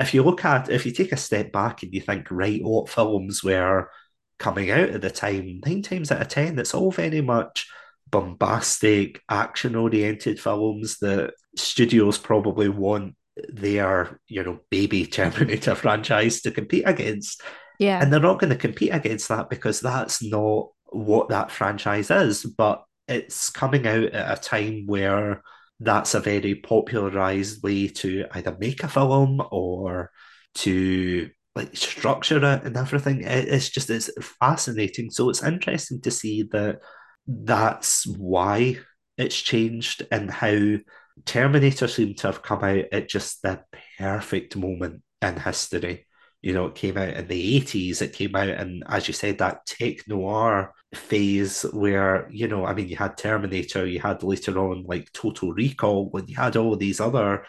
if 0.00 0.14
you 0.14 0.22
look 0.22 0.44
at, 0.44 0.68
if 0.68 0.84
you 0.84 0.92
take 0.92 1.12
a 1.12 1.16
step 1.16 1.52
back 1.52 1.82
and 1.82 1.92
you 1.92 2.00
think, 2.00 2.30
right, 2.30 2.62
what 2.62 2.88
films 2.88 3.42
were 3.42 3.90
coming 4.38 4.70
out 4.70 4.90
at 4.90 5.00
the 5.00 5.10
time, 5.10 5.60
nine 5.64 5.82
times 5.82 6.12
out 6.12 6.20
of 6.20 6.28
ten, 6.28 6.58
it's 6.58 6.74
all 6.74 6.90
very 6.90 7.20
much 7.20 7.66
bombastic, 8.08 9.22
action 9.28 9.74
oriented 9.74 10.38
films 10.38 10.98
that 10.98 11.32
studios 11.56 12.18
probably 12.18 12.68
want 12.68 13.14
their, 13.48 14.20
you 14.28 14.42
know, 14.42 14.60
baby 14.70 15.06
Terminator 15.06 15.74
franchise 15.74 16.40
to 16.42 16.50
compete 16.50 16.84
against. 16.86 17.42
Yeah. 17.78 18.00
And 18.00 18.12
they're 18.12 18.20
not 18.20 18.38
going 18.38 18.50
to 18.50 18.56
compete 18.56 18.94
against 18.94 19.28
that 19.28 19.50
because 19.50 19.80
that's 19.80 20.22
not 20.22 20.68
what 20.86 21.28
that 21.28 21.50
franchise 21.50 22.10
is. 22.10 22.44
But 22.44 22.84
it's 23.08 23.50
coming 23.50 23.86
out 23.86 24.04
at 24.04 24.38
a 24.38 24.40
time 24.40 24.86
where 24.86 25.42
that's 25.80 26.14
a 26.14 26.20
very 26.20 26.54
popularized 26.54 27.62
way 27.62 27.88
to 27.88 28.24
either 28.32 28.56
make 28.58 28.82
a 28.82 28.88
film 28.88 29.42
or 29.50 30.10
to 30.54 31.30
like 31.54 31.76
structure 31.76 32.38
it 32.38 32.64
and 32.64 32.76
everything. 32.76 33.22
It's 33.24 33.68
just 33.70 33.90
it's 33.90 34.10
fascinating. 34.40 35.10
So 35.10 35.30
it's 35.30 35.42
interesting 35.42 36.00
to 36.02 36.10
see 36.10 36.44
that 36.52 36.80
that's 37.26 38.06
why 38.06 38.78
it's 39.18 39.40
changed 39.40 40.06
and 40.10 40.30
how 40.30 40.76
Terminator 41.24 41.88
seemed 41.88 42.18
to 42.18 42.28
have 42.28 42.42
come 42.42 42.62
out 42.62 42.84
at 42.92 43.08
just 43.08 43.42
the 43.42 43.62
perfect 43.98 44.56
moment 44.56 45.02
in 45.22 45.36
history. 45.36 46.06
You 46.42 46.52
know, 46.52 46.66
it 46.66 46.74
came 46.74 46.98
out 46.98 47.14
in 47.14 47.26
the 47.26 47.60
80s, 47.60 48.02
it 48.02 48.12
came 48.12 48.36
out 48.36 48.48
in, 48.48 48.82
as 48.86 49.08
you 49.08 49.14
said, 49.14 49.38
that 49.38 49.64
tech 49.66 50.06
noir 50.06 50.72
phase 50.96 51.62
where, 51.72 52.28
you 52.30 52.48
know, 52.48 52.66
I 52.66 52.74
mean, 52.74 52.88
you 52.88 52.96
had 52.96 53.16
Terminator, 53.16 53.86
you 53.86 54.00
had 54.00 54.22
later 54.22 54.58
on 54.58 54.84
like 54.84 55.12
Total 55.12 55.52
Recall, 55.52 56.10
when 56.10 56.26
you 56.28 56.36
had 56.36 56.56
all 56.56 56.76
these 56.76 57.00
other 57.00 57.44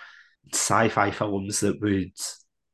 sci 0.53 0.89
fi 0.89 1.11
films 1.11 1.59
that 1.61 1.81
would 1.81 2.11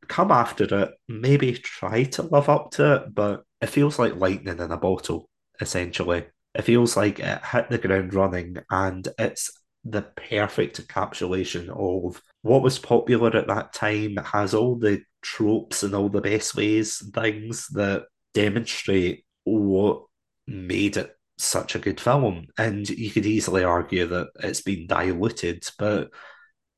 come 0.07 0.31
after 0.31 0.63
it, 0.63 0.91
maybe 1.07 1.53
try 1.53 2.03
to 2.03 2.23
live 2.23 2.49
up 2.49 2.71
to 2.71 2.95
it, 2.95 3.15
but 3.15 3.43
it 3.61 3.67
feels 3.67 3.97
like 3.99 4.15
lightning 4.15 4.59
in 4.59 4.71
a 4.71 4.77
bottle, 4.77 5.29
essentially. 5.59 6.25
It 6.55 6.61
feels 6.63 6.95
like 6.95 7.19
it 7.19 7.45
hit 7.45 7.69
the 7.69 7.77
ground 7.77 8.13
running 8.13 8.57
and 8.69 9.07
it's 9.17 9.49
the 9.85 10.01
perfect 10.01 10.85
encapsulation 10.85 11.69
of 11.69 12.21
what 12.41 12.61
was 12.61 12.79
popular 12.79 13.35
at 13.35 13.47
that 13.47 13.73
time. 13.73 14.17
It 14.17 14.25
has 14.25 14.53
all 14.53 14.77
the 14.77 15.01
tropes 15.21 15.83
and 15.83 15.95
all 15.95 16.09
the 16.09 16.21
best 16.21 16.55
ways 16.55 16.97
things 17.13 17.67
that 17.69 18.03
demonstrate 18.33 19.25
what 19.45 20.03
made 20.47 20.97
it 20.97 21.15
such 21.37 21.75
a 21.75 21.79
good 21.79 21.99
film. 21.99 22.47
And 22.57 22.87
you 22.89 23.11
could 23.11 23.25
easily 23.25 23.63
argue 23.63 24.07
that 24.07 24.27
it's 24.39 24.61
been 24.61 24.87
diluted, 24.87 25.67
but 25.77 26.09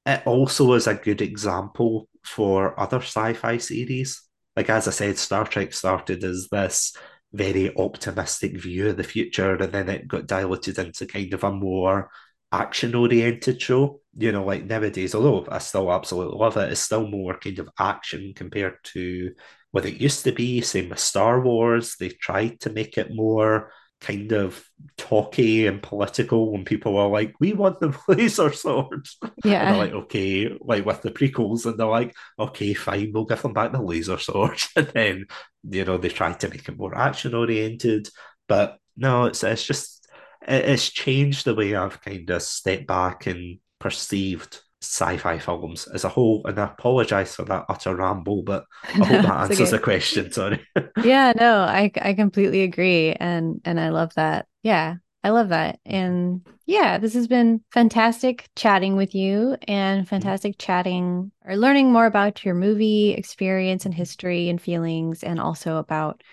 it 0.06 0.22
also 0.26 0.74
is 0.74 0.88
a 0.88 0.94
good 0.94 1.22
example 1.22 2.08
for 2.24 2.80
other 2.80 2.98
sci-fi 2.98 3.58
series. 3.58 4.22
Like 4.56 4.70
as 4.70 4.88
I 4.88 4.92
said, 4.92 5.18
Star 5.18 5.46
Trek 5.46 5.74
started 5.74 6.24
as 6.24 6.48
this 6.52 6.96
very 7.34 7.76
optimistic 7.76 8.58
view 8.60 8.90
of 8.90 8.98
the 8.98 9.04
future, 9.04 9.56
and 9.56 9.72
then 9.72 9.90
it 9.90 10.08
got 10.08 10.28
diluted 10.28 10.80
into 10.80 11.06
kind 11.06 11.34
of 11.34 11.44
a 11.44 11.52
more 11.52 12.10
action 12.52 12.96
oriented 12.96 13.62
show. 13.62 14.00
You 14.18 14.32
know, 14.32 14.46
like 14.46 14.66
nowadays, 14.66 15.14
although 15.14 15.46
I 15.52 15.58
still 15.58 15.92
absolutely 15.92 16.38
love 16.38 16.56
it, 16.56 16.72
it's 16.72 16.80
still 16.80 17.08
more 17.08 17.38
kind 17.38 17.60
of 17.60 17.70
action 17.78 18.34
compared 18.34 18.78
to 18.94 19.32
what 19.76 19.86
it 19.86 20.00
used 20.00 20.24
to 20.24 20.32
be. 20.32 20.62
Same 20.62 20.88
with 20.88 21.00
Star 21.00 21.42
Wars, 21.42 21.98
they 22.00 22.08
tried 22.08 22.62
to 22.62 22.70
make 22.70 22.98
it 22.98 23.14
more 23.14 23.74
kind 24.00 24.32
of 24.32 24.66
talky 24.98 25.68
and 25.68 25.84
political 25.84 26.54
when 26.54 26.64
people 26.64 26.98
are 26.98 27.10
like, 27.10 27.34
we 27.42 27.52
want 27.52 27.82
the 27.82 27.94
laser 28.08 28.54
swords. 28.54 29.18
Yeah. 29.44 29.68
And 29.68 29.76
they're 29.76 29.86
like, 29.86 29.92
okay, 30.04 30.58
like 30.62 30.86
with 30.86 31.02
the 31.02 31.12
prequels, 31.12 31.66
and 31.66 31.78
they're 31.78 31.88
like, 31.88 32.16
okay, 32.40 32.74
fine, 32.74 33.12
we'll 33.14 33.26
give 33.26 33.42
them 33.42 33.52
back 33.52 33.74
the 33.74 33.82
laser 33.82 34.18
swords. 34.18 34.70
and 34.78 34.88
then, 34.88 35.26
you 35.70 35.84
know, 35.84 35.98
they 35.98 36.08
tried 36.08 36.40
to 36.40 36.48
make 36.48 36.70
it 36.70 36.78
more 36.78 36.98
action 36.98 37.36
oriented. 37.36 38.08
But 38.48 38.78
no, 38.96 39.26
it's 39.26 39.44
it's 39.44 39.66
just 39.66 40.08
it's 40.48 40.90
changed 40.90 41.44
the 41.44 41.54
way 41.54 41.76
I've 41.76 42.00
kind 42.00 42.30
of 42.30 42.42
stepped 42.44 42.88
back 42.88 43.28
and 43.28 43.60
perceived 43.80 44.62
sci-fi 44.86 45.40
films 45.40 45.88
as 45.88 46.04
a 46.04 46.10
whole. 46.10 46.42
And 46.46 46.60
I 46.60 46.66
apologize 46.66 47.36
for 47.36 47.44
that 47.46 47.66
utter 47.70 47.96
ramble, 47.96 48.44
but 48.44 48.66
I 48.84 48.92
hope 48.92 49.08
that 49.24 49.26
answers 49.26 49.62
okay. 49.62 49.72
the 49.72 49.80
question. 49.80 50.32
Sorry. 50.32 50.66
yeah, 51.04 51.34
no, 51.36 51.60
I 51.60 51.92
I 52.02 52.14
completely 52.14 52.64
agree, 52.64 53.14
and 53.14 53.62
and 53.66 53.80
I 53.80 53.90
love 53.90 54.14
that. 54.16 54.48
Yeah, 54.64 54.96
I 55.24 55.30
love 55.30 55.50
that. 55.50 55.80
And 55.86 56.48
yeah, 56.66 56.98
this 56.98 57.14
has 57.14 57.28
been 57.28 57.62
fantastic 57.72 58.50
chatting 58.56 58.96
with 58.96 59.16
you, 59.16 59.58
and 59.68 60.02
mm-hmm. 60.02 60.10
fantastic 60.10 60.56
chatting 60.58 61.32
or 61.46 61.58
learning 61.58 61.92
more 61.92 62.06
about 62.06 62.46
your 62.46 62.56
movie 62.56 63.12
experience 63.12 63.86
and 63.86 63.94
history 63.94 64.50
and 64.50 64.62
feelings, 64.62 65.24
and 65.24 65.40
also 65.40 65.78
about 65.78 66.24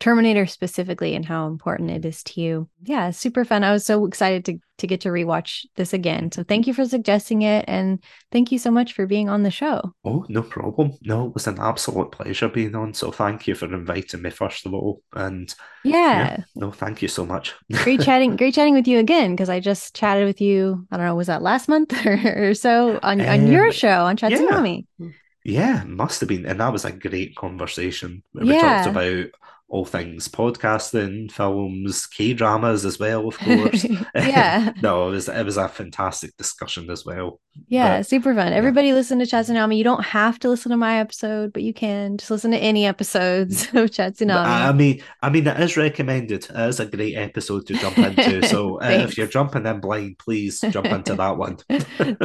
Terminator 0.00 0.46
specifically 0.46 1.14
and 1.14 1.24
how 1.24 1.46
important 1.46 1.90
it 1.90 2.04
is 2.04 2.22
to 2.24 2.40
you. 2.40 2.68
Yeah, 2.82 3.10
super 3.10 3.44
fun. 3.44 3.62
I 3.62 3.72
was 3.72 3.84
so 3.84 4.06
excited 4.06 4.44
to 4.46 4.58
to 4.78 4.86
get 4.86 5.02
to 5.02 5.10
rewatch 5.10 5.66
this 5.76 5.92
again. 5.92 6.32
So 6.32 6.42
thank 6.42 6.66
you 6.66 6.72
for 6.72 6.86
suggesting 6.86 7.42
it 7.42 7.66
and 7.68 8.02
thank 8.32 8.50
you 8.50 8.58
so 8.58 8.70
much 8.70 8.94
for 8.94 9.06
being 9.06 9.28
on 9.28 9.42
the 9.42 9.50
show. 9.50 9.94
Oh, 10.06 10.24
no 10.30 10.42
problem. 10.42 10.92
No, 11.02 11.26
it 11.26 11.34
was 11.34 11.46
an 11.46 11.58
absolute 11.60 12.12
pleasure 12.12 12.48
being 12.48 12.74
on. 12.74 12.94
So 12.94 13.12
thank 13.12 13.46
you 13.46 13.54
for 13.54 13.66
inviting 13.66 14.22
me 14.22 14.30
first 14.30 14.64
of 14.64 14.72
all. 14.72 15.02
And 15.12 15.54
yeah, 15.84 15.92
yeah 15.92 16.36
no, 16.56 16.70
thank 16.70 17.02
you 17.02 17.08
so 17.08 17.26
much. 17.26 17.54
great 17.70 18.00
chatting, 18.06 18.36
great 18.36 18.54
chatting 18.54 18.74
with 18.74 18.88
you 18.88 18.98
again 18.98 19.32
because 19.32 19.50
I 19.50 19.60
just 19.60 19.94
chatted 19.94 20.24
with 20.24 20.40
you, 20.40 20.86
I 20.90 20.96
don't 20.96 21.06
know, 21.06 21.14
was 21.14 21.26
that 21.26 21.42
last 21.42 21.68
month 21.68 21.92
or, 22.06 22.54
so 22.54 22.98
on, 23.02 23.20
um, 23.20 23.28
on 23.28 23.46
your 23.48 23.70
show 23.72 24.06
on 24.06 24.16
Chatsunami? 24.16 24.86
Yeah. 24.98 25.08
Yeah, 25.42 25.84
must 25.86 26.20
have 26.20 26.28
been. 26.28 26.44
And 26.44 26.60
that 26.60 26.70
was 26.70 26.84
a 26.84 26.92
great 26.92 27.34
conversation. 27.34 28.22
We 28.34 28.52
yeah. 28.52 28.84
talked 28.84 28.90
about 28.90 29.26
all 29.70 29.84
things 29.84 30.26
podcasting, 30.26 31.30
films, 31.30 32.06
K 32.06 32.32
dramas 32.32 32.84
as 32.84 32.98
well, 32.98 33.28
of 33.28 33.38
course. 33.38 33.84
yeah. 34.14 34.72
no, 34.82 35.08
it 35.08 35.12
was 35.12 35.28
it 35.28 35.44
was 35.44 35.56
a 35.56 35.68
fantastic 35.68 36.36
discussion 36.36 36.90
as 36.90 37.06
well. 37.06 37.40
Yeah, 37.68 37.98
but, 37.98 38.06
super 38.06 38.34
fun. 38.34 38.48
Yeah. 38.48 38.58
Everybody 38.58 38.92
listen 38.92 39.20
to 39.20 39.24
Chatsunami. 39.24 39.76
You 39.76 39.84
don't 39.84 40.04
have 40.04 40.40
to 40.40 40.48
listen 40.48 40.70
to 40.70 40.76
my 40.76 40.98
episode, 40.98 41.52
but 41.52 41.62
you 41.62 41.72
can 41.72 42.18
just 42.18 42.30
listen 42.32 42.50
to 42.50 42.58
any 42.58 42.84
episodes 42.84 43.62
of 43.68 43.90
Chatsunami. 43.90 44.44
I 44.44 44.72
mean, 44.72 45.02
I 45.22 45.30
mean, 45.30 45.46
it 45.46 45.60
is 45.60 45.76
recommended. 45.76 46.50
It 46.50 46.68
is 46.68 46.80
a 46.80 46.86
great 46.86 47.14
episode 47.14 47.66
to 47.68 47.74
jump 47.74 47.96
into. 47.96 48.46
So 48.48 48.80
uh, 48.80 48.88
if 48.88 49.16
you're 49.16 49.28
jumping 49.28 49.66
in 49.66 49.80
blind, 49.80 50.18
please 50.18 50.60
jump 50.60 50.86
into 50.86 51.14
that 51.14 51.36
one. 51.36 51.58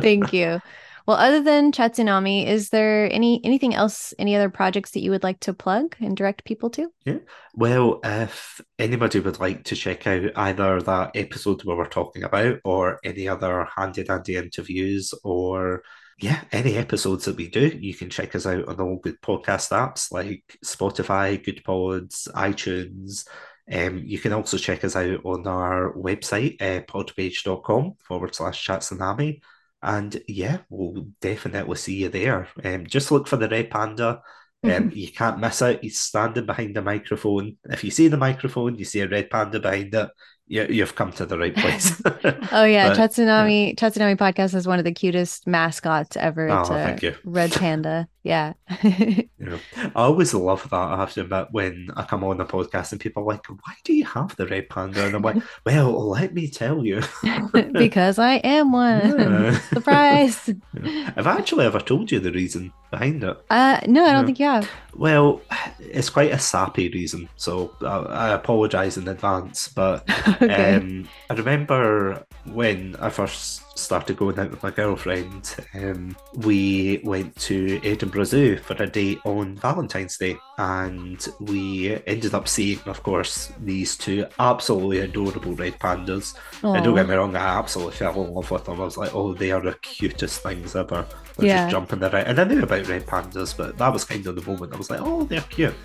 Thank 0.02 0.34
you. 0.34 0.62
Well, 1.06 1.18
other 1.18 1.42
than 1.42 1.72
Chatsunami, 1.72 2.48
is 2.48 2.70
there 2.70 3.12
any 3.14 3.40
anything 3.44 3.76
else, 3.76 4.14
any 4.18 4.36
other 4.36 4.50
projects 4.50 4.92
that 4.92 5.02
you 5.02 5.12
would 5.12 5.24
like 5.24 5.40
to 5.42 5.54
plug 5.54 5.96
and 6.00 6.18
direct 6.18 6.46
people 6.46 6.70
to? 6.72 6.92
Yeah. 7.06 7.20
Well, 7.54 8.00
if 8.04 8.60
anybody 8.80 9.20
would 9.20 9.40
like 9.40 9.66
to 9.66 9.76
check 9.76 10.08
out 10.08 10.32
either 10.36 10.82
that 10.82 11.12
episode 11.16 11.64
we 11.64 11.76
were 11.76 11.86
talking 11.86 12.24
about 12.24 12.60
or 12.64 13.00
any 13.04 13.28
other 13.28 13.68
handy 13.76 14.04
dandy 14.04 14.36
interviews 14.36 15.14
or 15.24 15.84
yeah, 16.20 16.42
any 16.52 16.76
episodes 16.78 17.26
that 17.26 17.36
we 17.36 17.50
do, 17.50 17.68
you 17.68 17.94
can 17.94 18.10
check 18.10 18.34
us 18.36 18.46
out 18.46 18.68
on 18.68 18.80
all 18.80 18.98
good 18.98 19.22
podcast 19.22 19.72
apps 19.72 20.12
like 20.12 20.58
Spotify, 20.66 21.44
Goodpods, 21.44 22.30
iTunes. 22.32 23.28
Um, 23.72 24.02
you 24.06 24.20
can 24.20 24.32
also 24.32 24.58
check 24.58 24.84
us 24.84 24.96
out 24.96 25.26
on 25.26 25.46
our 25.46 25.94
website, 25.94 26.62
uh, 26.62 26.82
podpage.com 26.86 27.96
forward 28.08 28.34
slash 28.34 28.66
chatsunami. 28.66 29.42
And 29.86 30.22
yeah, 30.28 30.60
we'll 30.70 31.08
definitely 31.22 31.78
see 31.78 31.96
you 31.96 32.10
there. 32.10 32.48
Um, 32.64 32.88
just 32.88 33.12
look 33.12 33.28
for 33.28 33.38
the 33.38 33.48
Red 33.48 33.70
Panda. 33.70 34.22
Um, 34.64 34.70
mm-hmm. 34.70 34.90
you 34.98 35.12
can't 35.12 35.40
miss 35.40 35.62
it. 35.62 35.80
He's 35.82 36.00
standing 36.00 36.46
behind 36.46 36.76
the 36.76 36.82
microphone. 36.82 37.58
If 37.66 37.84
you 37.84 37.92
see 37.92 38.08
the 38.08 38.18
microphone, 38.18 38.76
you 38.76 38.86
see 38.86 39.02
a 39.02 39.08
red 39.08 39.30
panda 39.30 39.60
behind 39.60 39.94
it 39.94 40.10
you, 40.48 40.66
you've 40.70 40.96
come 40.96 41.12
to 41.14 41.26
the 41.26 41.38
right 41.38 41.56
place. 41.56 42.02
oh 42.52 42.64
yeah, 42.64 42.90
but, 42.90 42.98
Chatsunami 42.98 43.70
yeah. 43.70 43.74
Chatsunami 43.74 44.18
podcast 44.18 44.56
is 44.56 44.68
one 44.68 44.80
of 44.80 44.86
the 44.86 44.94
cutest 44.94 45.48
mascots 45.48 46.18
ever. 46.18 46.50
Oh, 46.50 46.66
thank 46.66 47.02
you. 47.02 47.16
Red 47.24 47.52
panda. 47.52 48.08
Yeah. 48.26 48.54
yeah. 48.84 49.60
I 49.78 49.92
always 49.94 50.34
love 50.34 50.68
that. 50.72 50.76
I 50.76 50.98
have 50.98 51.14
to 51.14 51.22
admit 51.22 51.50
when 51.52 51.92
I 51.96 52.02
come 52.02 52.24
on 52.24 52.38
the 52.38 52.46
podcast 52.46 52.92
and 52.92 53.00
people 53.00 53.22
are 53.22 53.28
like, 53.28 53.46
"Why 53.46 53.76
do 53.84 53.94
you 53.94 54.04
have 54.04 54.36
the 54.36 54.48
red 54.48 54.68
panda?" 54.68 55.06
And 55.06 55.16
I'm 55.16 55.22
like, 55.22 55.38
"Well, 55.66 56.10
let 56.10 56.34
me 56.34 56.50
tell 56.50 56.84
you." 56.84 57.04
because 57.74 58.18
I 58.18 58.38
am 58.38 58.72
one. 58.72 59.20
Yeah. 59.20 59.60
Surprise. 59.60 60.50
Yeah. 60.74 61.12
Have 61.12 61.28
I 61.28 61.38
actually 61.38 61.66
ever 61.66 61.80
told 61.80 62.12
you 62.12 62.20
the 62.20 62.32
reason 62.32 62.74
behind 62.90 63.24
it? 63.24 63.38
Uh, 63.52 63.80
no, 63.86 64.04
I 64.04 64.14
don't 64.14 64.26
think 64.26 64.40
you 64.40 64.48
have. 64.48 64.72
Well, 64.96 65.42
it's 65.80 66.10
quite 66.10 66.32
a 66.32 66.40
sappy 66.40 66.90
reason, 66.90 67.30
so 67.36 67.76
I, 67.82 68.30
I 68.30 68.34
apologise 68.34 68.98
in 68.98 69.08
advance. 69.08 69.68
But 69.68 70.10
okay. 70.42 70.78
um, 70.78 71.08
I 71.30 71.36
remember 71.36 72.26
when 72.46 72.96
I 73.00 73.12
first 73.12 73.65
started 73.76 74.18
going 74.18 74.40
out 74.40 74.50
with 74.50 74.64
my 74.64 74.72
girlfriend, 74.72 75.56
um, 75.76 76.16
we 76.34 77.02
went 77.04 77.36
to 77.36 77.80
Edinburgh 77.84 78.24
Zoo 78.24 78.58
for 78.58 78.82
a 78.82 78.88
day 78.88 79.18
on 79.26 79.56
Valentine's 79.58 80.18
Day, 80.18 80.38
and 80.58 81.28
we 81.42 82.02
ended 82.08 82.34
up 82.34 82.48
seeing, 82.48 82.80
of 82.86 83.04
course, 83.04 83.52
these 83.60 83.98
two 83.98 84.26
absolutely 84.40 85.00
adorable 85.00 85.54
red 85.54 85.78
pandas. 85.80 86.36
Aww. 86.62 86.76
And 86.76 86.86
don't 86.86 86.96
get 86.96 87.08
me 87.08 87.16
wrong, 87.16 87.36
I 87.36 87.60
absolutely 87.60 87.96
fell 87.96 88.24
in 88.24 88.34
love 88.34 88.50
with 88.50 88.66
them. 88.66 88.82
I 88.82 88.86
was 88.86 88.98
like, 88.98 89.14
oh, 89.14 89.34
they 89.34 89.52
are 89.52 89.62
the 89.62 89.74
cutest 89.82 90.42
things 90.42 90.76
ever. 90.76 91.06
They're 91.38 91.48
yeah. 91.48 91.64
just 91.64 91.72
jumping 91.72 92.02
around. 92.02 92.28
And 92.28 92.40
I 92.40 92.44
knew 92.46 92.64
about 92.64 92.88
red 92.88 93.06
pandas, 93.06 93.56
but 93.56 93.78
that 93.78 93.92
was 93.92 94.06
kind 94.06 94.26
of 94.26 94.36
the 94.36 94.50
moment 94.50 94.74
I 94.74 94.78
was 94.78 94.90
like, 94.90 95.02
oh, 95.02 95.26
they're 95.26 95.42
cute. 95.42 95.76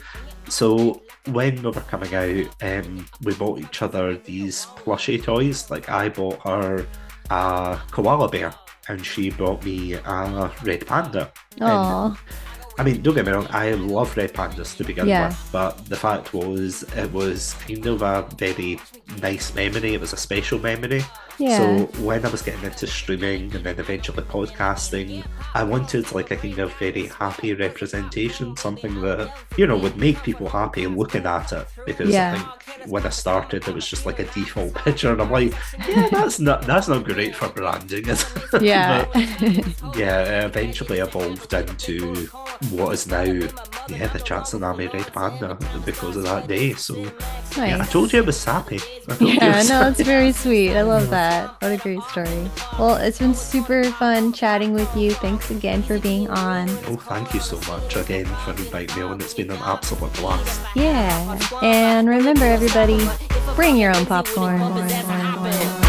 So 0.49 1.03
when 1.27 1.57
we 1.57 1.71
were 1.71 1.81
coming 1.83 2.15
out, 2.15 2.63
um, 2.63 3.07
we 3.23 3.35
bought 3.35 3.61
each 3.61 3.83
other 3.83 4.17
these 4.17 4.67
plushie 4.67 5.23
toys. 5.23 5.71
Like 5.71 5.89
I 5.89 6.09
bought 6.09 6.41
her 6.47 6.87
a 7.31 7.81
koala 7.91 8.29
bear, 8.29 8.53
and 8.89 9.05
she 9.05 9.31
brought 9.31 9.65
me 9.65 9.95
a 9.95 10.53
red 10.63 10.87
panda. 10.87 11.33
Aww. 11.59 12.17
I 12.79 12.83
mean, 12.83 13.03
don't 13.03 13.15
get 13.15 13.27
me 13.27 13.33
wrong, 13.33 13.47
I 13.51 13.73
love 13.73 14.17
red 14.17 14.33
pandas 14.33 14.75
to 14.79 14.85
begin 14.85 15.07
yeah. 15.07 15.29
with, 15.29 15.49
but 15.53 15.85
the 15.87 15.97
fact 15.97 16.33
was, 16.33 16.83
it 16.97 17.13
was 17.13 17.55
kind 17.67 17.87
of 17.87 18.01
a 18.01 18.27
very 18.37 18.81
nice 19.21 19.55
memory. 19.55 19.95
It 19.95 20.01
was 20.01 20.15
a 20.15 20.17
special 20.17 20.59
memory. 20.59 21.03
Yeah. 21.41 21.57
So 21.57 22.03
when 22.03 22.25
I 22.27 22.29
was 22.29 22.43
getting 22.43 22.63
into 22.63 22.87
streaming 22.87 23.55
and 23.55 23.65
then 23.65 23.79
eventually 23.81 24.23
podcasting, 24.25 25.25
I 25.55 25.65
wanted 25.65 26.13
like 26.13 26.31
a 26.31 26.37
kind 26.37 26.59
of 26.59 26.75
very 26.75 27.07
happy 27.07 27.55
representation, 27.55 28.55
something 28.59 29.01
that 29.01 29.35
you 29.57 29.67
know 29.67 29.79
would 29.79 29.97
make 29.97 30.23
people 30.23 30.51
happy 30.51 30.87
looking 30.87 31.25
at 31.25 31.51
it. 31.53 31.67
Because 31.87 32.11
yeah. 32.11 32.35
I 32.35 32.39
think 32.39 32.91
when 32.91 33.07
I 33.07 33.09
started, 33.09 33.67
it 33.67 33.75
was 33.75 33.89
just 33.89 34.05
like 34.05 34.19
a 34.19 34.25
default 34.25 34.75
picture, 34.85 35.13
and 35.13 35.23
I'm 35.23 35.31
like, 35.31 35.55
yeah, 35.89 36.09
that's 36.11 36.39
not 36.41 36.67
that's 36.67 36.89
not 36.89 37.05
great 37.05 37.35
for 37.35 37.49
branding, 37.49 38.07
is 38.09 38.23
it? 38.53 38.63
Yeah. 38.71 39.07
but, 39.11 39.97
yeah, 39.97 40.45
eventually 40.45 40.99
evolved 40.99 41.55
into 41.55 42.27
what 42.71 42.93
is 42.93 43.07
now 43.07 43.23
yeah 43.23 44.07
the 44.13 44.19
Chatsunami 44.19 44.93
Red 44.93 45.11
Panda 45.15 45.57
because 45.87 46.17
of 46.17 46.25
that 46.25 46.49
day. 46.49 46.75
So 46.75 46.95
nice. 46.97 47.57
yeah, 47.57 47.79
I 47.81 47.87
told 47.87 48.13
you 48.13 48.19
it 48.19 48.27
was 48.27 48.39
sappy. 48.39 48.81
Yeah, 49.19 49.63
no, 49.63 49.89
it's 49.89 50.01
very 50.03 50.33
sweet. 50.33 50.77
I 50.77 50.83
love 50.83 51.09
that 51.09 51.30
that. 51.31 51.63
What 51.63 51.73
a 51.73 51.77
great 51.77 52.03
story. 52.03 52.51
Well, 52.79 52.97
it's 52.97 53.19
been 53.19 53.35
super 53.35 53.85
fun 53.85 54.33
chatting 54.33 54.73
with 54.73 54.95
you. 54.97 55.13
Thanks 55.13 55.51
again 55.51 55.83
for 55.83 55.99
being 55.99 56.29
on. 56.29 56.69
Oh, 56.87 56.97
thank 56.97 57.33
you 57.35 57.41
so 57.41 57.57
much 57.71 57.97
again 57.97 58.27
for 58.45 58.51
inviting 58.51 58.97
me 58.97 59.03
on. 59.03 59.21
It's 59.21 59.35
been 59.35 59.51
an 59.51 59.59
absolute 59.63 60.13
blast. 60.15 60.61
Yeah. 60.75 61.39
And 61.63 62.09
remember, 62.09 62.45
everybody, 62.45 63.09
bring 63.55 63.77
your 63.77 63.95
own 63.95 64.07
popcorn. 64.07 64.61
Watch 64.61 64.85
me 64.85 64.89
get 64.89 65.80